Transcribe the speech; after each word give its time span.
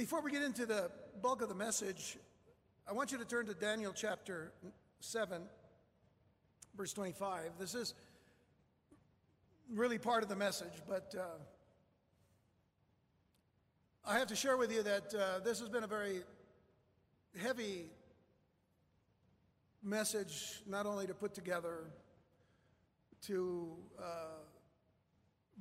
Before 0.00 0.22
we 0.22 0.30
get 0.32 0.40
into 0.40 0.64
the 0.64 0.90
bulk 1.20 1.42
of 1.42 1.50
the 1.50 1.54
message, 1.54 2.16
I 2.88 2.94
want 2.94 3.12
you 3.12 3.18
to 3.18 3.24
turn 3.26 3.44
to 3.44 3.52
Daniel 3.52 3.92
chapter 3.94 4.50
7, 5.00 5.42
verse 6.74 6.94
25. 6.94 7.50
This 7.58 7.74
is 7.74 7.92
really 9.70 9.98
part 9.98 10.22
of 10.22 10.30
the 10.30 10.36
message, 10.36 10.72
but 10.88 11.14
uh, 11.18 11.24
I 14.06 14.18
have 14.18 14.28
to 14.28 14.34
share 14.34 14.56
with 14.56 14.72
you 14.72 14.82
that 14.84 15.14
uh, 15.14 15.40
this 15.40 15.60
has 15.60 15.68
been 15.68 15.84
a 15.84 15.86
very 15.86 16.22
heavy 17.38 17.90
message, 19.82 20.62
not 20.66 20.86
only 20.86 21.06
to 21.08 21.14
put 21.14 21.34
together, 21.34 21.90
to 23.26 23.76
uh, 23.98 24.38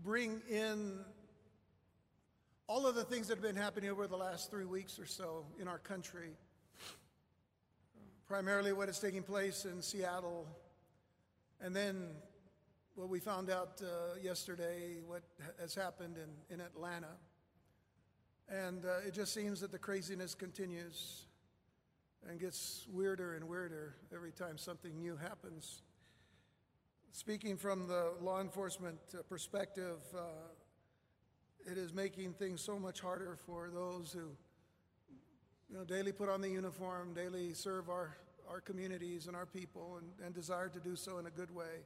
bring 0.01 0.41
in 0.49 0.99
all 2.69 2.85
of 2.85 2.93
the 2.93 3.03
things 3.03 3.27
that 3.27 3.33
have 3.33 3.41
been 3.41 3.55
happening 3.55 3.89
over 3.89 4.05
the 4.05 4.15
last 4.15 4.51
three 4.51 4.63
weeks 4.63 4.99
or 4.99 5.05
so 5.07 5.43
in 5.59 5.67
our 5.67 5.79
country, 5.79 6.37
primarily 8.27 8.73
what 8.73 8.87
is 8.87 8.99
taking 8.99 9.23
place 9.23 9.65
in 9.65 9.81
Seattle, 9.81 10.45
and 11.59 11.75
then 11.75 12.09
what 12.93 13.09
we 13.09 13.19
found 13.19 13.49
out 13.49 13.81
uh, 13.81 14.19
yesterday, 14.21 14.99
what 15.07 15.23
has 15.59 15.73
happened 15.73 16.17
in, 16.17 16.53
in 16.53 16.61
Atlanta. 16.61 17.15
And 18.47 18.85
uh, 18.85 19.07
it 19.07 19.15
just 19.15 19.33
seems 19.33 19.59
that 19.61 19.71
the 19.71 19.79
craziness 19.79 20.35
continues 20.35 21.25
and 22.29 22.39
gets 22.39 22.85
weirder 22.91 23.33
and 23.33 23.47
weirder 23.47 23.95
every 24.13 24.31
time 24.31 24.59
something 24.59 24.95
new 24.99 25.17
happens. 25.17 25.81
Speaking 27.13 27.57
from 27.57 27.87
the 27.87 28.11
law 28.21 28.41
enforcement 28.41 28.99
uh, 29.15 29.23
perspective, 29.23 29.97
uh, 30.15 30.19
it 31.65 31.77
is 31.77 31.93
making 31.93 32.33
things 32.33 32.61
so 32.61 32.79
much 32.79 32.99
harder 32.99 33.37
for 33.45 33.69
those 33.73 34.11
who 34.11 34.31
you 35.69 35.77
know, 35.77 35.83
daily 35.83 36.11
put 36.11 36.29
on 36.29 36.41
the 36.41 36.49
uniform, 36.49 37.13
daily 37.13 37.53
serve 37.53 37.89
our, 37.89 38.15
our 38.49 38.59
communities 38.59 39.27
and 39.27 39.35
our 39.35 39.45
people, 39.45 39.99
and, 39.99 40.25
and 40.25 40.33
desire 40.33 40.69
to 40.69 40.79
do 40.79 40.95
so 40.95 41.19
in 41.19 41.27
a 41.27 41.29
good 41.29 41.53
way, 41.53 41.83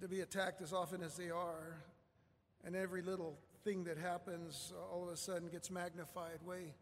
to 0.00 0.08
be 0.08 0.20
attacked 0.20 0.60
as 0.60 0.72
often 0.72 1.02
as 1.02 1.16
they 1.16 1.30
are. 1.30 1.78
And 2.64 2.76
every 2.76 3.02
little 3.02 3.38
thing 3.64 3.84
that 3.84 3.98
happens 3.98 4.72
all 4.92 5.02
of 5.02 5.08
a 5.08 5.16
sudden 5.16 5.48
gets 5.48 5.70
magnified 5.70 6.42
way 6.44 6.74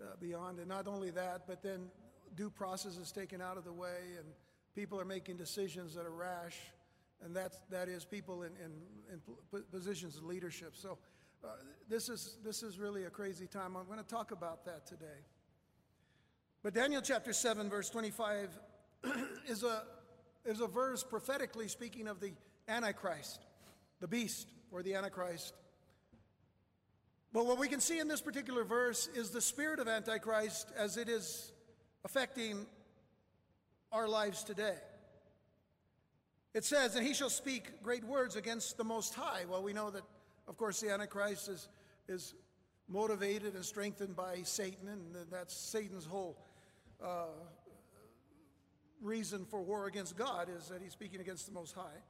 uh, 0.00 0.16
beyond. 0.20 0.58
And 0.58 0.68
not 0.68 0.86
only 0.86 1.10
that, 1.10 1.42
but 1.46 1.62
then 1.62 1.88
due 2.34 2.50
process 2.50 2.96
is 2.96 3.12
taken 3.12 3.40
out 3.40 3.56
of 3.56 3.64
the 3.64 3.72
way, 3.72 4.16
and 4.18 4.26
people 4.74 5.00
are 5.00 5.04
making 5.04 5.36
decisions 5.36 5.94
that 5.94 6.04
are 6.04 6.10
rash 6.10 6.58
and 7.24 7.34
that's, 7.34 7.58
that 7.70 7.88
is 7.88 8.04
people 8.04 8.42
in, 8.42 8.52
in, 8.62 8.72
in 9.12 9.62
positions 9.70 10.16
of 10.16 10.24
leadership. 10.24 10.74
So 10.74 10.98
uh, 11.44 11.48
this, 11.88 12.08
is, 12.08 12.38
this 12.44 12.62
is 12.62 12.78
really 12.78 13.04
a 13.04 13.10
crazy 13.10 13.46
time. 13.46 13.76
I'm 13.76 13.86
going 13.86 13.98
to 13.98 14.04
talk 14.04 14.30
about 14.30 14.64
that 14.64 14.86
today. 14.86 15.24
But 16.62 16.74
Daniel 16.74 17.02
chapter 17.02 17.32
7, 17.32 17.68
verse 17.70 17.90
25, 17.90 18.50
is 19.48 19.62
a, 19.62 19.84
is 20.44 20.60
a 20.60 20.66
verse 20.66 21.04
prophetically 21.04 21.68
speaking 21.68 22.08
of 22.08 22.20
the 22.20 22.32
Antichrist, 22.68 23.40
the 24.00 24.08
beast, 24.08 24.48
or 24.70 24.82
the 24.82 24.94
Antichrist. 24.94 25.54
But 27.32 27.46
what 27.46 27.58
we 27.58 27.68
can 27.68 27.80
see 27.80 27.98
in 27.98 28.08
this 28.08 28.20
particular 28.20 28.64
verse 28.64 29.08
is 29.14 29.30
the 29.30 29.40
spirit 29.40 29.78
of 29.78 29.88
Antichrist 29.88 30.72
as 30.76 30.96
it 30.96 31.08
is 31.08 31.52
affecting 32.04 32.66
our 33.92 34.08
lives 34.08 34.42
today. 34.42 34.76
It 36.54 36.64
says, 36.64 36.96
and 36.96 37.06
he 37.06 37.12
shall 37.12 37.28
speak 37.28 37.82
great 37.82 38.02
words 38.02 38.34
against 38.34 38.78
the 38.78 38.84
Most 38.84 39.14
High. 39.14 39.44
Well, 39.48 39.62
we 39.62 39.74
know 39.74 39.90
that, 39.90 40.02
of 40.48 40.56
course, 40.56 40.80
the 40.80 40.90
Antichrist 40.90 41.48
is, 41.48 41.68
is 42.08 42.34
motivated 42.88 43.54
and 43.54 43.64
strengthened 43.64 44.14
by 44.14 44.42
Satan, 44.42 44.88
and 44.88 45.14
that's 45.30 45.54
Satan's 45.54 46.06
whole 46.06 46.38
uh, 47.02 47.26
reason 49.00 49.44
for 49.44 49.62
war 49.62 49.86
against 49.86 50.16
God 50.16 50.48
is 50.56 50.68
that 50.68 50.80
he's 50.82 50.92
speaking 50.92 51.20
against 51.20 51.46
the 51.46 51.52
Most 51.52 51.74
High. 51.74 52.00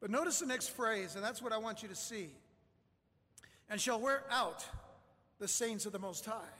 But 0.00 0.10
notice 0.10 0.40
the 0.40 0.46
next 0.46 0.68
phrase, 0.68 1.14
and 1.14 1.24
that's 1.24 1.40
what 1.40 1.52
I 1.52 1.58
want 1.58 1.82
you 1.82 1.88
to 1.88 1.94
see. 1.94 2.30
And 3.68 3.80
shall 3.80 4.00
wear 4.00 4.24
out 4.30 4.64
the 5.38 5.48
saints 5.48 5.86
of 5.86 5.92
the 5.92 5.98
Most 5.98 6.24
High. 6.24 6.54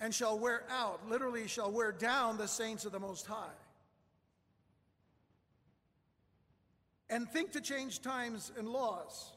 And 0.00 0.12
shall 0.12 0.38
wear 0.38 0.64
out, 0.68 1.08
literally, 1.08 1.46
shall 1.46 1.70
wear 1.70 1.92
down 1.92 2.36
the 2.36 2.48
saints 2.48 2.84
of 2.84 2.92
the 2.92 2.98
Most 2.98 3.26
High. 3.26 3.54
And 7.12 7.28
think 7.28 7.52
to 7.52 7.60
change 7.60 8.00
times 8.00 8.50
and 8.58 8.66
laws. 8.66 9.30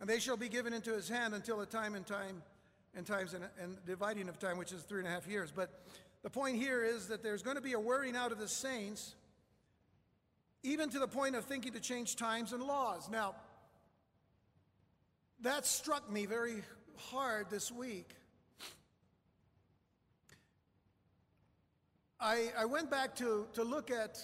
And 0.00 0.10
they 0.10 0.18
shall 0.18 0.36
be 0.36 0.48
given 0.48 0.72
into 0.72 0.92
his 0.92 1.08
hand 1.08 1.34
until 1.34 1.60
a 1.60 1.66
time 1.66 1.94
and 1.94 2.04
time 2.04 2.42
and 2.96 3.06
times 3.06 3.32
and, 3.32 3.44
and 3.62 3.76
dividing 3.86 4.28
of 4.28 4.40
time, 4.40 4.58
which 4.58 4.72
is 4.72 4.82
three 4.82 4.98
and 4.98 5.06
a 5.06 5.10
half 5.10 5.28
years. 5.28 5.52
But 5.54 5.70
the 6.24 6.30
point 6.30 6.56
here 6.56 6.82
is 6.82 7.06
that 7.08 7.22
there's 7.22 7.42
going 7.42 7.56
to 7.56 7.62
be 7.62 7.74
a 7.74 7.80
wearing 7.80 8.16
out 8.16 8.32
of 8.32 8.38
the 8.38 8.48
saints, 8.48 9.14
even 10.64 10.90
to 10.90 10.98
the 10.98 11.06
point 11.06 11.36
of 11.36 11.44
thinking 11.44 11.72
to 11.72 11.80
change 11.80 12.16
times 12.16 12.52
and 12.52 12.62
laws. 12.62 13.08
Now, 13.08 13.36
that 15.42 15.64
struck 15.64 16.10
me 16.10 16.26
very 16.26 16.64
hard 16.96 17.50
this 17.50 17.70
week. 17.70 18.10
I, 22.20 22.50
I 22.58 22.64
went 22.64 22.90
back 22.90 23.14
to, 23.16 23.46
to 23.52 23.62
look 23.62 23.92
at 23.92 24.18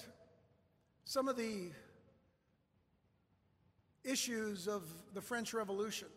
some 1.04 1.28
of 1.28 1.36
the 1.36 1.70
issues 4.02 4.68
of 4.68 4.82
the 5.12 5.20
French 5.20 5.54
Revolution 5.54 6.08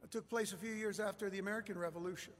that 0.00 0.10
took 0.10 0.28
place 0.28 0.52
a 0.52 0.56
few 0.56 0.72
years 0.72 1.00
after 1.00 1.30
the 1.30 1.38
American 1.38 1.78
Revolution. 1.78 2.32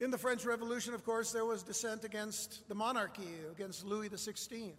In 0.00 0.10
the 0.10 0.18
French 0.18 0.44
Revolution, 0.44 0.94
of 0.94 1.04
course, 1.04 1.32
there 1.32 1.44
was 1.44 1.62
dissent 1.62 2.04
against 2.04 2.68
the 2.68 2.74
monarchy, 2.74 3.28
against 3.50 3.84
Louis 3.84 4.08
XVI 4.08 4.72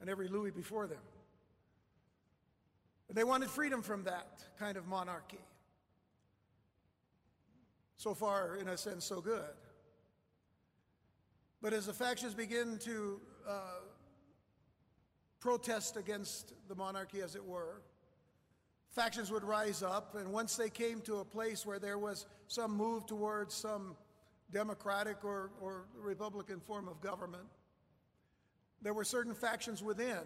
and 0.00 0.08
every 0.08 0.28
Louis 0.28 0.50
before 0.50 0.86
them. 0.86 0.98
They 3.12 3.24
wanted 3.24 3.50
freedom 3.50 3.82
from 3.82 4.04
that 4.04 4.44
kind 4.58 4.76
of 4.76 4.86
monarchy. 4.86 5.40
So 7.96 8.14
far, 8.14 8.56
in 8.56 8.68
a 8.68 8.78
sense, 8.78 9.04
so 9.04 9.20
good. 9.20 9.42
But 11.62 11.72
as 11.72 11.86
the 11.86 11.92
factions 11.92 12.34
begin 12.34 12.78
to 12.78 13.20
uh, 13.46 13.80
protest 15.40 15.96
against 15.96 16.54
the 16.68 16.74
monarchy, 16.74 17.20
as 17.20 17.34
it 17.34 17.44
were, 17.44 17.82
factions 18.90 19.30
would 19.30 19.44
rise 19.44 19.82
up, 19.82 20.14
and 20.16 20.32
once 20.32 20.56
they 20.56 20.70
came 20.70 21.00
to 21.02 21.16
a 21.16 21.24
place 21.24 21.66
where 21.66 21.78
there 21.78 21.98
was 21.98 22.26
some 22.48 22.70
move 22.76 23.06
towards 23.06 23.54
some 23.54 23.96
democratic 24.50 25.24
or, 25.24 25.50
or 25.60 25.84
republican 25.96 26.60
form 26.60 26.88
of 26.88 27.00
government, 27.00 27.44
there 28.82 28.94
were 28.94 29.04
certain 29.04 29.34
factions 29.34 29.82
within 29.82 30.18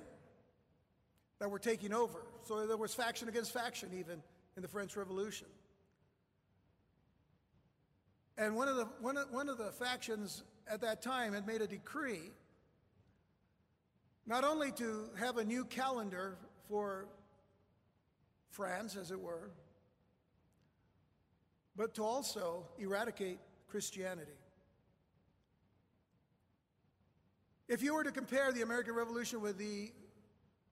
that 1.40 1.50
were 1.50 1.58
taking 1.58 1.92
over. 1.92 2.20
So 2.44 2.66
there 2.66 2.76
was 2.76 2.94
faction 2.94 3.28
against 3.28 3.52
faction, 3.52 3.90
even 3.98 4.22
in 4.56 4.62
the 4.62 4.68
French 4.68 4.96
Revolution. 4.96 5.48
And 8.38 8.56
one 8.56 8.68
of 8.68 8.76
the, 8.76 8.84
one 9.00 9.16
of, 9.16 9.30
one 9.32 9.48
of 9.48 9.58
the 9.58 9.72
factions 9.72 10.44
at 10.68 10.80
that 10.80 11.02
time 11.02 11.34
had 11.34 11.46
made 11.46 11.60
a 11.60 11.66
decree 11.66 12.30
not 14.26 14.44
only 14.44 14.72
to 14.72 15.10
have 15.18 15.36
a 15.36 15.44
new 15.44 15.64
calendar 15.64 16.38
for 16.68 17.06
France, 18.50 18.96
as 18.96 19.10
it 19.10 19.20
were, 19.20 19.50
but 21.76 21.94
to 21.94 22.04
also 22.04 22.66
eradicate 22.78 23.38
Christianity. 23.68 24.32
If 27.68 27.82
you 27.82 27.94
were 27.94 28.04
to 28.04 28.12
compare 28.12 28.52
the 28.52 28.62
American 28.62 28.94
Revolution 28.94 29.40
with 29.40 29.58
the 29.58 29.90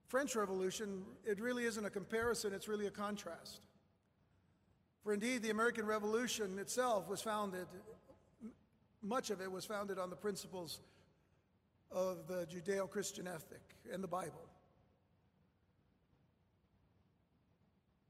French 0.08 0.36
Revolution, 0.36 1.04
it 1.24 1.40
really 1.40 1.64
isn't 1.64 1.84
a 1.84 1.90
comparison, 1.90 2.52
it's 2.52 2.68
really 2.68 2.86
a 2.86 2.90
contrast. 2.90 3.60
For 5.02 5.12
indeed, 5.12 5.42
the 5.42 5.50
American 5.50 5.84
Revolution 5.84 6.58
itself 6.58 7.08
was 7.08 7.20
founded, 7.20 7.66
much 9.02 9.30
of 9.30 9.40
it 9.40 9.50
was 9.50 9.64
founded 9.64 9.98
on 9.98 10.10
the 10.10 10.16
principles 10.16 10.80
of 11.90 12.26
the 12.26 12.46
Judeo 12.46 12.88
Christian 12.88 13.26
ethic 13.26 13.62
and 13.92 14.02
the 14.02 14.08
Bible. 14.08 14.48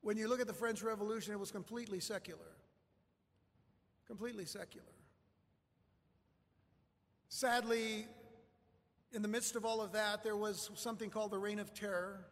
When 0.02 0.16
you 0.16 0.28
look 0.28 0.40
at 0.40 0.46
the 0.46 0.52
French 0.52 0.82
Revolution, 0.82 1.32
it 1.32 1.38
was 1.38 1.50
completely 1.50 2.00
secular. 2.00 2.40
Completely 4.06 4.44
secular. 4.44 4.86
Sadly, 7.28 8.06
in 9.12 9.22
the 9.22 9.28
midst 9.28 9.56
of 9.56 9.64
all 9.64 9.80
of 9.80 9.92
that, 9.92 10.22
there 10.22 10.36
was 10.36 10.70
something 10.74 11.08
called 11.08 11.30
the 11.30 11.38
Reign 11.38 11.58
of 11.58 11.72
Terror. 11.72 12.26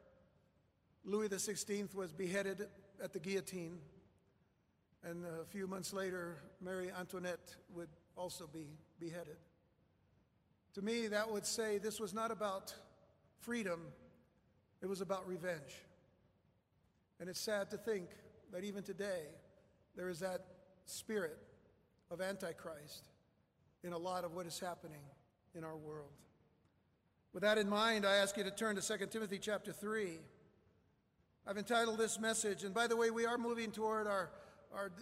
Louis 1.04 1.28
XVI 1.28 1.94
was 1.94 2.12
beheaded 2.12 2.66
at 3.02 3.12
the 3.12 3.20
guillotine. 3.20 3.78
And 5.02 5.24
a 5.24 5.44
few 5.46 5.66
months 5.66 5.92
later, 5.92 6.42
Marie 6.60 6.90
Antoinette 6.90 7.56
would 7.74 7.88
also 8.20 8.46
be 8.46 8.66
beheaded. 8.98 9.38
To 10.74 10.82
me, 10.82 11.06
that 11.06 11.30
would 11.30 11.46
say 11.46 11.78
this 11.78 11.98
was 11.98 12.12
not 12.12 12.30
about 12.30 12.74
freedom, 13.40 13.80
it 14.82 14.86
was 14.86 15.00
about 15.00 15.26
revenge. 15.26 15.82
And 17.18 17.28
it's 17.28 17.40
sad 17.40 17.70
to 17.70 17.78
think 17.78 18.10
that 18.52 18.62
even 18.62 18.82
today, 18.82 19.22
there 19.96 20.10
is 20.10 20.20
that 20.20 20.44
spirit 20.84 21.38
of 22.10 22.20
Antichrist 22.20 23.08
in 23.82 23.94
a 23.94 23.98
lot 23.98 24.24
of 24.24 24.34
what 24.34 24.46
is 24.46 24.60
happening 24.60 25.02
in 25.54 25.64
our 25.64 25.76
world. 25.76 26.12
With 27.32 27.42
that 27.42 27.56
in 27.56 27.68
mind, 27.68 28.04
I 28.04 28.16
ask 28.16 28.36
you 28.36 28.44
to 28.44 28.50
turn 28.50 28.76
to 28.76 28.98
2 28.98 29.06
Timothy 29.06 29.38
chapter 29.38 29.72
3. 29.72 30.18
I've 31.46 31.56
entitled 31.56 31.98
this 31.98 32.20
message, 32.20 32.64
and 32.64 32.74
by 32.74 32.86
the 32.86 32.96
way, 32.96 33.10
we 33.10 33.24
are 33.24 33.38
moving 33.38 33.70
toward 33.70 34.06
our, 34.06 34.30
our 34.74 34.92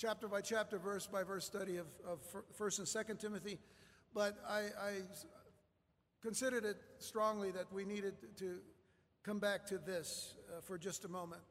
chapter 0.00 0.28
by 0.28 0.40
chapter, 0.40 0.78
verse 0.78 1.06
by 1.06 1.22
verse 1.22 1.44
study 1.44 1.76
of, 1.76 1.86
of 2.08 2.20
1st 2.58 2.78
and 2.78 3.18
2nd 3.18 3.20
Timothy, 3.20 3.58
but 4.14 4.38
I, 4.48 4.60
I 4.60 4.92
considered 6.22 6.64
it 6.64 6.78
strongly 7.00 7.50
that 7.50 7.70
we 7.70 7.84
needed 7.84 8.14
to 8.38 8.60
come 9.22 9.38
back 9.38 9.66
to 9.66 9.76
this 9.76 10.36
uh, 10.48 10.62
for 10.62 10.78
just 10.78 11.04
a 11.04 11.08
moment. 11.08 11.42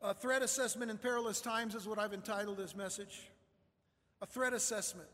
A 0.00 0.14
threat 0.14 0.42
assessment 0.42 0.92
in 0.92 0.98
perilous 0.98 1.40
times 1.40 1.74
is 1.74 1.88
what 1.88 1.98
I've 1.98 2.12
entitled 2.12 2.56
this 2.58 2.76
message. 2.76 3.28
A 4.22 4.26
threat 4.26 4.52
assessment. 4.52 5.08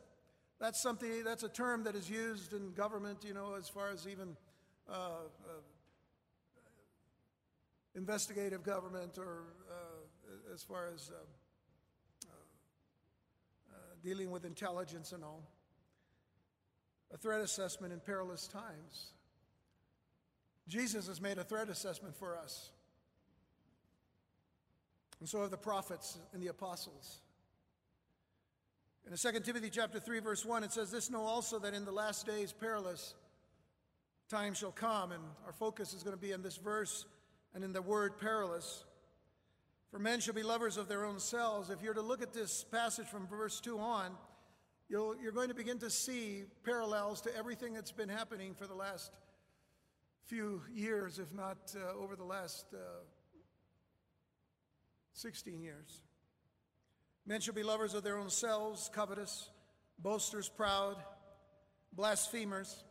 That's 0.60 0.80
something, 0.80 1.24
that's 1.24 1.42
a 1.42 1.48
term 1.48 1.84
that 1.84 1.96
is 1.96 2.10
used 2.10 2.52
in 2.52 2.72
government, 2.72 3.24
you 3.26 3.32
know, 3.32 3.54
as 3.58 3.66
far 3.66 3.88
as 3.88 4.06
even 4.06 4.36
uh, 4.90 4.92
uh, 4.92 5.52
investigative 7.94 8.62
government 8.62 9.16
or 9.16 9.44
uh, 9.70 10.52
as 10.54 10.62
far 10.62 10.90
as 10.94 11.10
uh, 11.10 11.24
dealing 14.06 14.30
with 14.30 14.44
intelligence 14.44 15.10
and 15.10 15.24
all. 15.24 15.42
A 17.12 17.16
threat 17.16 17.40
assessment 17.40 17.92
in 17.92 17.98
perilous 17.98 18.46
times. 18.46 19.10
Jesus 20.68 21.08
has 21.08 21.20
made 21.20 21.38
a 21.38 21.44
threat 21.44 21.68
assessment 21.68 22.14
for 22.14 22.38
us. 22.38 22.70
And 25.18 25.28
so 25.28 25.40
have 25.40 25.50
the 25.50 25.56
prophets 25.56 26.18
and 26.32 26.40
the 26.40 26.46
apostles. 26.46 27.20
In 29.10 29.16
2 29.16 29.40
Timothy 29.40 29.70
chapter 29.70 29.98
3, 29.98 30.20
verse 30.20 30.44
1, 30.44 30.62
it 30.62 30.72
says, 30.72 30.92
This 30.92 31.10
know 31.10 31.22
also 31.22 31.58
that 31.58 31.74
in 31.74 31.84
the 31.84 31.90
last 31.90 32.26
days 32.26 32.52
perilous 32.52 33.14
times 34.28 34.58
shall 34.58 34.72
come. 34.72 35.10
And 35.10 35.22
our 35.46 35.52
focus 35.52 35.94
is 35.94 36.04
going 36.04 36.16
to 36.16 36.20
be 36.20 36.30
in 36.30 36.42
this 36.42 36.58
verse 36.58 37.06
and 37.54 37.64
in 37.64 37.72
the 37.72 37.82
word 37.82 38.18
perilous. 38.18 38.84
For 39.96 40.02
men 40.02 40.20
shall 40.20 40.34
be 40.34 40.42
lovers 40.42 40.76
of 40.76 40.88
their 40.88 41.06
own 41.06 41.18
selves. 41.18 41.70
If 41.70 41.80
you're 41.80 41.94
to 41.94 42.02
look 42.02 42.20
at 42.20 42.34
this 42.34 42.64
passage 42.64 43.06
from 43.06 43.26
verse 43.26 43.60
2 43.60 43.78
on, 43.78 44.10
you 44.90 45.16
are 45.26 45.32
going 45.32 45.48
to 45.48 45.54
begin 45.54 45.78
to 45.78 45.88
see 45.88 46.44
parallels 46.64 47.22
to 47.22 47.34
everything 47.34 47.72
that's 47.72 47.92
been 47.92 48.10
happening 48.10 48.52
for 48.52 48.66
the 48.66 48.74
last 48.74 49.10
few 50.26 50.60
years, 50.70 51.18
if 51.18 51.32
not 51.32 51.56
uh, 51.74 51.98
over 51.98 52.14
the 52.14 52.24
last 52.24 52.66
uh, 52.74 52.76
16 55.14 55.62
years. 55.62 56.02
Men 57.24 57.40
shall 57.40 57.54
be 57.54 57.62
lovers 57.62 57.94
of 57.94 58.04
their 58.04 58.18
own 58.18 58.28
selves, 58.28 58.90
covetous, 58.92 59.48
boasters, 59.98 60.46
proud, 60.46 60.96
blasphemers, 61.94 62.84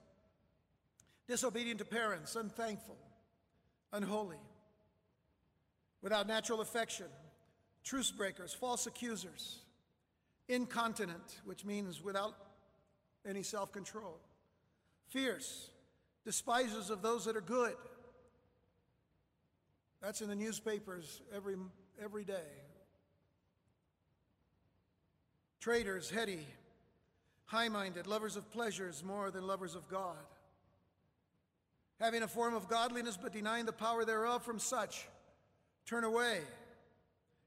disobedient 1.28 1.78
to 1.78 1.86
parents, 1.86 2.36
unthankful, 2.36 2.98
unholy, 3.94 4.40
without 6.06 6.28
natural 6.28 6.62
affection, 6.62 7.08
truce 7.84 8.12
breakers, 8.12 8.54
false 8.54 8.86
accusers, 8.86 9.62
incontinent, 10.48 11.42
which 11.46 11.66
means 11.66 12.00
without 12.04 12.36
any 13.28 13.42
self 13.42 13.72
control, 13.72 14.20
fierce, 15.10 15.72
despisers 16.24 16.92
of 16.92 17.02
those 17.02 17.26
that 17.26 17.36
are 17.36 17.42
good. 17.42 17.74
That's 20.00 20.22
in 20.22 20.30
the 20.30 20.36
newspapers 20.36 21.24
every, 21.36 21.56
every 22.00 22.24
day 22.24 22.52
traitors, 25.60 26.12
heady, 26.12 26.46
high 27.46 27.68
minded, 27.68 28.06
lovers 28.06 28.36
of 28.36 28.52
pleasures 28.52 29.04
more 29.04 29.32
than 29.32 29.48
lovers 29.48 29.74
of 29.74 29.90
God, 29.90 30.18
having 32.00 32.22
a 32.22 32.28
form 32.28 32.54
of 32.54 32.68
godliness 32.68 33.18
but 33.20 33.34
denying 33.34 33.66
the 33.66 33.74
power 33.74 34.06
thereof 34.06 34.44
from 34.44 34.60
such, 34.60 35.08
turn 35.86 36.04
away. 36.04 36.40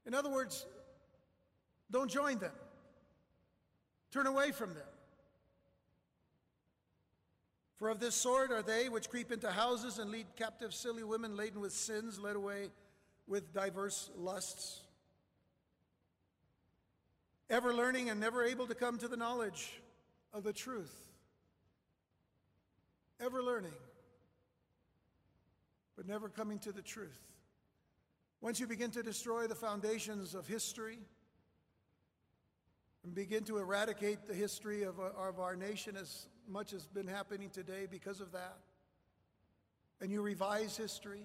In 0.05 0.13
other 0.13 0.29
words, 0.29 0.65
don't 1.91 2.09
join 2.09 2.39
them, 2.39 2.53
turn 4.11 4.27
away 4.27 4.51
from 4.51 4.73
them. 4.73 4.83
For 7.77 7.89
of 7.89 7.99
this 7.99 8.15
sort 8.15 8.51
are 8.51 8.61
they 8.61 8.89
which 8.89 9.09
creep 9.09 9.31
into 9.31 9.49
houses 9.49 9.99
and 9.99 10.11
lead 10.11 10.25
captive 10.35 10.73
silly 10.73 11.03
women 11.03 11.37
laden 11.37 11.61
with 11.61 11.71
sins, 11.71 12.19
led 12.19 12.35
away 12.35 12.69
with 13.27 13.53
diverse 13.53 14.09
lusts 14.17 14.81
ever 17.49 17.73
learning 17.73 18.09
and 18.09 18.19
never 18.19 18.43
able 18.43 18.67
to 18.67 18.75
come 18.75 18.97
to 18.99 19.07
the 19.07 19.17
knowledge 19.17 19.81
of 20.33 20.43
the 20.43 20.53
truth. 20.53 20.93
Ever 23.19 23.43
learning, 23.43 23.73
but 25.97 26.07
never 26.07 26.29
coming 26.29 26.59
to 26.59 26.71
the 26.71 26.81
truth. 26.81 27.19
Once 28.41 28.59
you 28.59 28.67
begin 28.67 28.89
to 28.91 29.03
destroy 29.03 29.47
the 29.47 29.55
foundations 29.55 30.33
of 30.33 30.47
history 30.47 30.99
and 33.03 33.13
begin 33.13 33.43
to 33.43 33.57
eradicate 33.57 34.27
the 34.27 34.33
history 34.33 34.83
of, 34.83 34.99
of 34.99 35.39
our 35.39 35.55
nation 35.55 35.97
as 35.97 36.27
much 36.47 36.71
has 36.71 36.87
been 36.87 37.07
happening 37.07 37.49
today 37.49 37.85
because 37.89 38.21
of 38.21 38.31
that, 38.31 38.57
and 40.01 40.11
you 40.11 40.21
revise 40.21 40.77
history, 40.77 41.23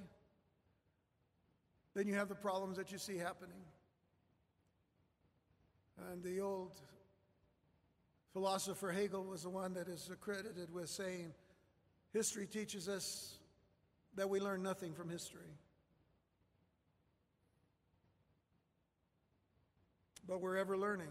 then 1.94 2.08
you 2.08 2.14
have 2.14 2.28
the 2.28 2.34
problems 2.34 2.76
that 2.76 2.90
you 2.90 2.98
see 2.98 3.16
happening. 3.16 3.62
And 6.10 6.24
the 6.24 6.40
old 6.40 6.72
philosopher 8.32 8.90
Hegel 8.90 9.24
was 9.24 9.44
the 9.44 9.50
one 9.50 9.74
that 9.74 9.86
is 9.86 10.10
accredited 10.12 10.72
with 10.72 10.88
saying, 10.88 11.32
History 12.12 12.46
teaches 12.46 12.88
us 12.88 13.38
that 14.16 14.28
we 14.28 14.40
learn 14.40 14.62
nothing 14.62 14.92
from 14.92 15.08
history. 15.08 15.50
But 20.26 20.40
we're 20.40 20.56
ever 20.56 20.76
learning. 20.76 21.10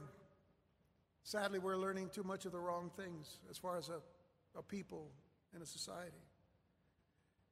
Sadly, 1.24 1.60
we're 1.60 1.78
learning 1.78 2.10
too 2.14 2.24
much 2.24 2.46
of 2.46 2.52
the 2.52 2.60
wrong 2.60 2.92
things 2.98 3.38
as 3.50 3.58
far 3.58 3.78
as 3.78 3.90
a, 3.90 4.00
a 4.58 4.62
people 4.62 5.12
and 5.54 5.64
a 5.64 5.66
society. 5.66 6.24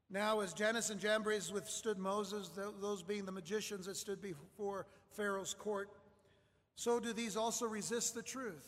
Now, 0.10 0.42
as 0.42 0.54
Jannes 0.54 0.90
and 0.90 1.00
Jambres 1.00 1.54
withstood 1.54 1.98
Moses, 1.98 2.50
those 2.81 3.02
being 3.02 3.25
the 3.25 3.31
magicians 3.31 3.86
that 3.86 3.96
stood 3.96 4.22
before 4.22 4.86
Pharaoh's 5.12 5.53
court, 5.53 5.89
so 6.75 7.00
do 7.00 7.13
these 7.13 7.38
also 7.38 7.65
resist 7.65 8.13
the 8.13 8.22
truth. 8.22 8.68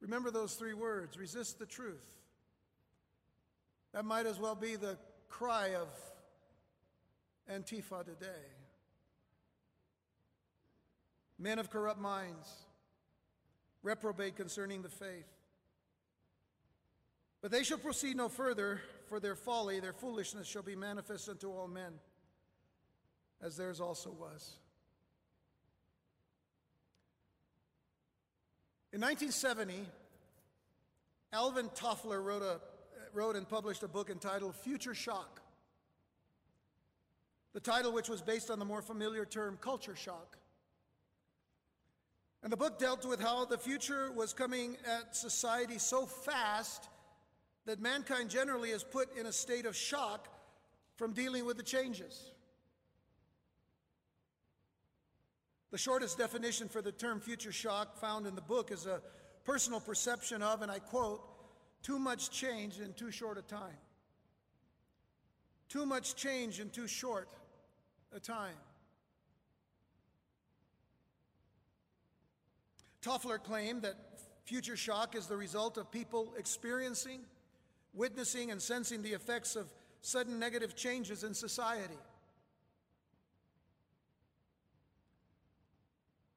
Remember 0.00 0.30
those 0.30 0.54
three 0.54 0.74
words 0.74 1.16
resist 1.16 1.58
the 1.58 1.66
truth. 1.66 2.06
That 3.92 4.04
might 4.04 4.26
as 4.26 4.38
well 4.38 4.54
be 4.54 4.76
the 4.76 4.98
cry 5.28 5.74
of 5.74 5.88
Antifa 7.50 8.04
today. 8.04 8.28
Men 11.40 11.58
of 11.58 11.70
corrupt 11.70 11.98
minds, 11.98 12.46
reprobate 13.82 14.36
concerning 14.36 14.82
the 14.82 14.90
faith. 14.90 15.26
But 17.40 17.50
they 17.50 17.62
shall 17.62 17.78
proceed 17.78 18.14
no 18.14 18.28
further, 18.28 18.82
for 19.08 19.18
their 19.18 19.34
folly, 19.34 19.80
their 19.80 19.94
foolishness 19.94 20.46
shall 20.46 20.62
be 20.62 20.76
manifest 20.76 21.30
unto 21.30 21.50
all 21.50 21.66
men, 21.66 21.94
as 23.42 23.56
theirs 23.56 23.80
also 23.80 24.10
was. 24.10 24.58
In 28.92 29.00
1970, 29.00 29.86
Alvin 31.32 31.70
Toffler 31.70 32.22
wrote, 32.22 32.42
a, 32.42 32.60
wrote 33.14 33.36
and 33.36 33.48
published 33.48 33.82
a 33.82 33.88
book 33.88 34.10
entitled 34.10 34.54
Future 34.56 34.94
Shock. 34.94 35.40
The 37.54 37.60
title, 37.60 37.92
which 37.92 38.10
was 38.10 38.20
based 38.20 38.50
on 38.50 38.58
the 38.58 38.66
more 38.66 38.82
familiar 38.82 39.24
term 39.24 39.56
culture 39.58 39.96
shock. 39.96 40.36
And 42.42 42.52
the 42.52 42.56
book 42.56 42.78
dealt 42.78 43.04
with 43.06 43.20
how 43.20 43.44
the 43.44 43.58
future 43.58 44.10
was 44.12 44.32
coming 44.32 44.76
at 44.86 45.14
society 45.14 45.78
so 45.78 46.06
fast 46.06 46.88
that 47.66 47.80
mankind 47.80 48.30
generally 48.30 48.70
is 48.70 48.82
put 48.82 49.14
in 49.16 49.26
a 49.26 49.32
state 49.32 49.66
of 49.66 49.76
shock 49.76 50.28
from 50.96 51.12
dealing 51.12 51.44
with 51.44 51.56
the 51.56 51.62
changes. 51.62 52.32
The 55.70 55.78
shortest 55.78 56.18
definition 56.18 56.68
for 56.68 56.82
the 56.82 56.92
term 56.92 57.20
future 57.20 57.52
shock 57.52 57.96
found 57.98 58.26
in 58.26 58.34
the 58.34 58.40
book 58.40 58.72
is 58.72 58.86
a 58.86 59.00
personal 59.44 59.80
perception 59.80 60.42
of, 60.42 60.62
and 60.62 60.70
I 60.70 60.78
quote, 60.78 61.22
too 61.82 61.98
much 61.98 62.30
change 62.30 62.80
in 62.80 62.92
too 62.94 63.10
short 63.10 63.38
a 63.38 63.42
time. 63.42 63.78
Too 65.68 65.86
much 65.86 66.16
change 66.16 66.58
in 66.58 66.70
too 66.70 66.88
short 66.88 67.28
a 68.12 68.18
time. 68.18 68.56
Toffler 73.02 73.42
claimed 73.42 73.82
that 73.82 73.96
future 74.44 74.76
shock 74.76 75.16
is 75.16 75.26
the 75.26 75.36
result 75.36 75.78
of 75.78 75.90
people 75.90 76.34
experiencing, 76.36 77.20
witnessing, 77.94 78.50
and 78.50 78.60
sensing 78.60 79.02
the 79.02 79.12
effects 79.12 79.56
of 79.56 79.72
sudden 80.02 80.38
negative 80.38 80.74
changes 80.74 81.24
in 81.24 81.34
society. 81.34 81.98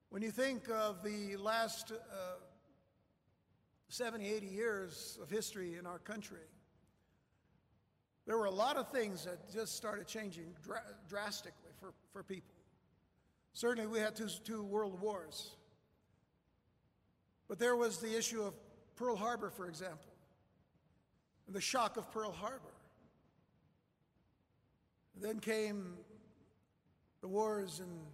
When 0.10 0.22
you 0.22 0.32
think 0.32 0.70
of 0.70 1.04
the 1.04 1.38
last 1.38 1.92
uh, 1.92 1.96
70, 3.90 4.32
80 4.32 4.46
years 4.46 5.18
of 5.22 5.30
history 5.30 5.76
in 5.78 5.86
our 5.86 6.00
country, 6.00 6.38
there 8.26 8.38
were 8.38 8.46
a 8.46 8.52
lot 8.52 8.78
of 8.78 8.90
things 8.90 9.26
that 9.26 9.52
just 9.52 9.76
started 9.76 10.08
changing 10.08 10.54
dr- 10.64 10.86
drastically 11.10 11.72
for, 11.80 11.94
for 12.14 12.24
people. 12.24 12.54
Certainly, 13.54 13.88
we 13.88 14.00
had 14.00 14.16
two, 14.16 14.30
two 14.46 14.64
world 14.64 15.02
wars. 15.02 15.56
But 17.54 17.60
there 17.60 17.76
was 17.76 18.00
the 18.00 18.18
issue 18.18 18.42
of 18.42 18.56
Pearl 18.96 19.16
Harbor, 19.16 19.52
for 19.52 19.68
example, 19.68 20.12
and 21.46 21.56
the 21.56 21.62
shock 21.62 21.98
of 21.98 22.12
Pearl 22.12 22.32
Harbor. 22.32 22.74
Then 25.22 25.40
came 25.40 25.94
the 27.22 27.28
wars 27.28 27.80
in 27.80 28.08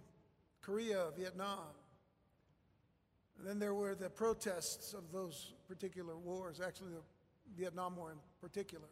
Korea, 0.60 1.06
Vietnam. 1.16 1.70
And 3.38 3.48
then 3.48 3.58
there 3.58 3.72
were 3.72 3.94
the 3.94 4.10
protests 4.10 4.92
of 4.92 5.10
those 5.10 5.54
particular 5.66 6.18
wars, 6.18 6.60
actually, 6.60 6.90
the 6.90 7.00
Vietnam 7.56 7.96
War 7.96 8.10
in 8.10 8.18
particular. 8.42 8.88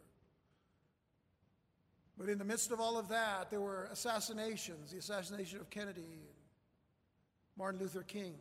But 2.17 2.31
in 2.31 2.38
the 2.38 2.47
midst 2.47 2.71
of 2.71 2.81
all 2.81 2.97
of 2.97 3.11
that, 3.11 3.50
there 3.50 3.61
were 3.61 3.87
assassinations 3.93 4.93
the 4.93 4.99
assassination 4.99 5.61
of 5.61 5.69
Kennedy 5.69 6.23
Martin 7.55 7.81
Luther 7.83 8.02
King. 8.02 8.37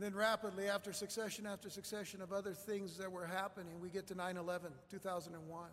And 0.00 0.06
then 0.06 0.18
rapidly, 0.18 0.66
after 0.66 0.94
succession 0.94 1.44
after 1.44 1.68
succession 1.68 2.22
of 2.22 2.32
other 2.32 2.54
things 2.54 2.96
that 2.96 3.12
were 3.12 3.26
happening, 3.26 3.80
we 3.82 3.90
get 3.90 4.06
to 4.06 4.14
9 4.14 4.38
11, 4.38 4.72
2001. 4.90 5.68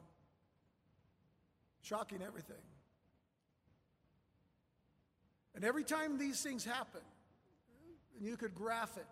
Shocking 1.82 2.22
everything. 2.22 2.58
And 5.56 5.64
every 5.64 5.86
time 5.86 6.18
these 6.18 6.44
things 6.44 6.66
happen, 6.66 7.00
and 8.18 8.28
you 8.28 8.36
could 8.36 8.54
graph 8.54 8.98
it, 8.98 9.08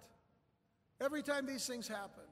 every 1.00 1.24
time 1.24 1.46
these 1.46 1.66
things 1.66 1.88
happen, 1.88 2.26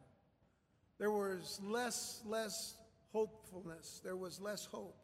there 1.00 1.10
was 1.10 1.62
less, 1.64 2.22
less 2.26 2.76
hopefulness, 3.14 4.02
there 4.04 4.18
was 4.18 4.42
less 4.42 4.66
hope. 4.66 4.98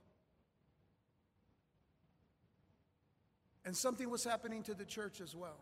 And 3.63 3.73
something 3.73 4.09
was 4.09 4.25
happening 4.25 4.63
to 4.63 4.73
the 4.73 4.83
church 4.83 5.21
as 5.21 5.33
well. 5.33 5.61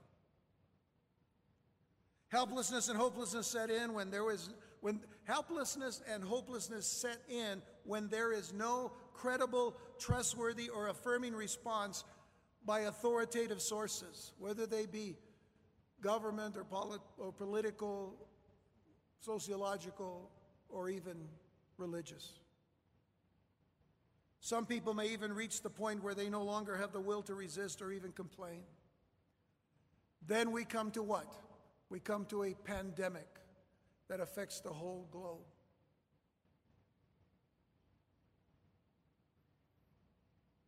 Helplessness 2.30 2.90
and 2.90 2.98
hopelessness 2.98 3.48
set 3.48 3.70
in 3.70 3.94
when 3.94 4.12
there 4.12 4.24
was 4.24 4.50
when 4.82 5.00
helplessness 5.24 6.02
and 6.12 6.24
hopelessness 6.24 6.86
set 6.86 7.18
in 7.30 7.62
when 7.84 8.08
there 8.10 8.32
is 8.32 8.54
no 8.54 8.92
credible, 9.14 9.76
trustworthy, 9.98 10.70
or 10.70 10.90
affirming 10.90 11.34
response 11.34 12.04
by 12.66 12.82
authoritative 12.82 13.62
sources, 13.62 14.34
whether 14.38 14.66
they 14.68 14.86
be 14.86 15.16
government 16.02 16.56
or, 16.56 16.64
polit- 16.64 17.02
or 17.18 17.32
political, 17.32 18.14
sociological, 19.22 20.30
or 20.70 20.90
even 20.90 21.16
religious. 21.78 22.34
Some 24.40 24.66
people 24.66 24.94
may 24.94 25.08
even 25.08 25.34
reach 25.34 25.62
the 25.62 25.70
point 25.70 26.04
where 26.04 26.14
they 26.14 26.30
no 26.30 26.44
longer 26.44 26.78
have 26.78 26.92
the 26.92 27.02
will 27.02 27.24
to 27.24 27.34
resist 27.34 27.82
or 27.82 27.92
even 27.92 28.12
complain. 28.12 28.62
Then 30.26 30.52
we 30.52 30.64
come 30.64 30.92
to 30.92 31.02
what? 31.02 31.34
We 31.90 32.00
come 32.00 32.26
to 32.26 32.44
a 32.44 32.54
pandemic 32.54 33.28
that 34.10 34.20
affects 34.20 34.60
the 34.60 34.70
whole 34.70 35.08
globe. 35.12 35.46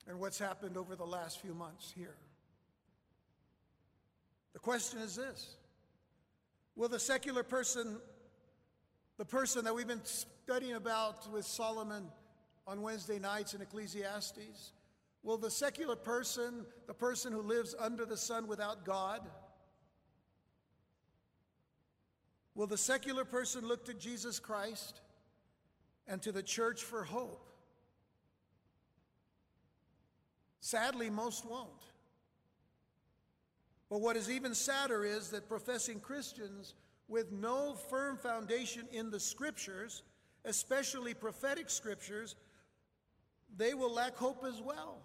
And 0.08 0.20
what's 0.20 0.40
happened 0.40 0.76
over 0.76 0.96
the 0.96 1.06
last 1.06 1.40
few 1.40 1.54
months 1.54 1.94
here? 1.96 2.16
The 4.54 4.60
question 4.60 5.00
is 5.00 5.16
this 5.16 5.56
Will 6.76 6.90
the 6.90 7.00
secular 7.00 7.44
person, 7.44 8.00
the 9.18 9.26
person 9.26 9.66
that 9.66 9.76
we've 9.76 9.88
been 9.88 10.04
studying 10.04 10.74
about 10.74 11.32
with 11.32 11.46
Solomon 11.46 12.06
on 12.66 12.82
Wednesday 12.82 13.20
nights 13.20 13.54
in 13.54 13.62
Ecclesiastes, 13.62 14.72
will 15.22 15.38
the 15.38 15.52
secular 15.52 15.96
person, 15.96 16.66
the 16.88 16.94
person 16.94 17.32
who 17.34 17.42
lives 17.42 17.76
under 17.78 18.06
the 18.06 18.18
sun 18.18 18.48
without 18.48 18.86
God, 18.86 19.22
will 22.60 22.68
the 22.68 22.78
secular 22.78 23.24
person 23.24 23.66
look 23.66 23.86
to 23.86 23.94
Jesus 23.94 24.38
Christ 24.38 25.00
and 26.10 26.22
to 26.22 26.34
the 26.34 26.44
church 26.44 26.84
for 26.84 27.06
hope? 27.06 27.42
Sadly, 30.60 31.10
most 31.10 31.46
won't. 31.46 31.70
But 33.90 34.02
what 34.02 34.18
is 34.18 34.30
even 34.30 34.54
sadder 34.54 35.06
is 35.06 35.30
that 35.30 35.48
professing 35.48 36.02
Christians 36.02 36.76
with 37.08 37.32
no 37.32 37.76
firm 37.76 38.18
foundation 38.18 38.90
in 38.92 39.10
the 39.10 39.22
scriptures, 39.22 40.04
especially 40.44 41.14
prophetic 41.14 41.70
scriptures, 41.70 42.36
they 43.56 43.74
will 43.74 43.94
lack 43.94 44.18
hope 44.18 44.44
as 44.46 44.62
well. 44.62 44.98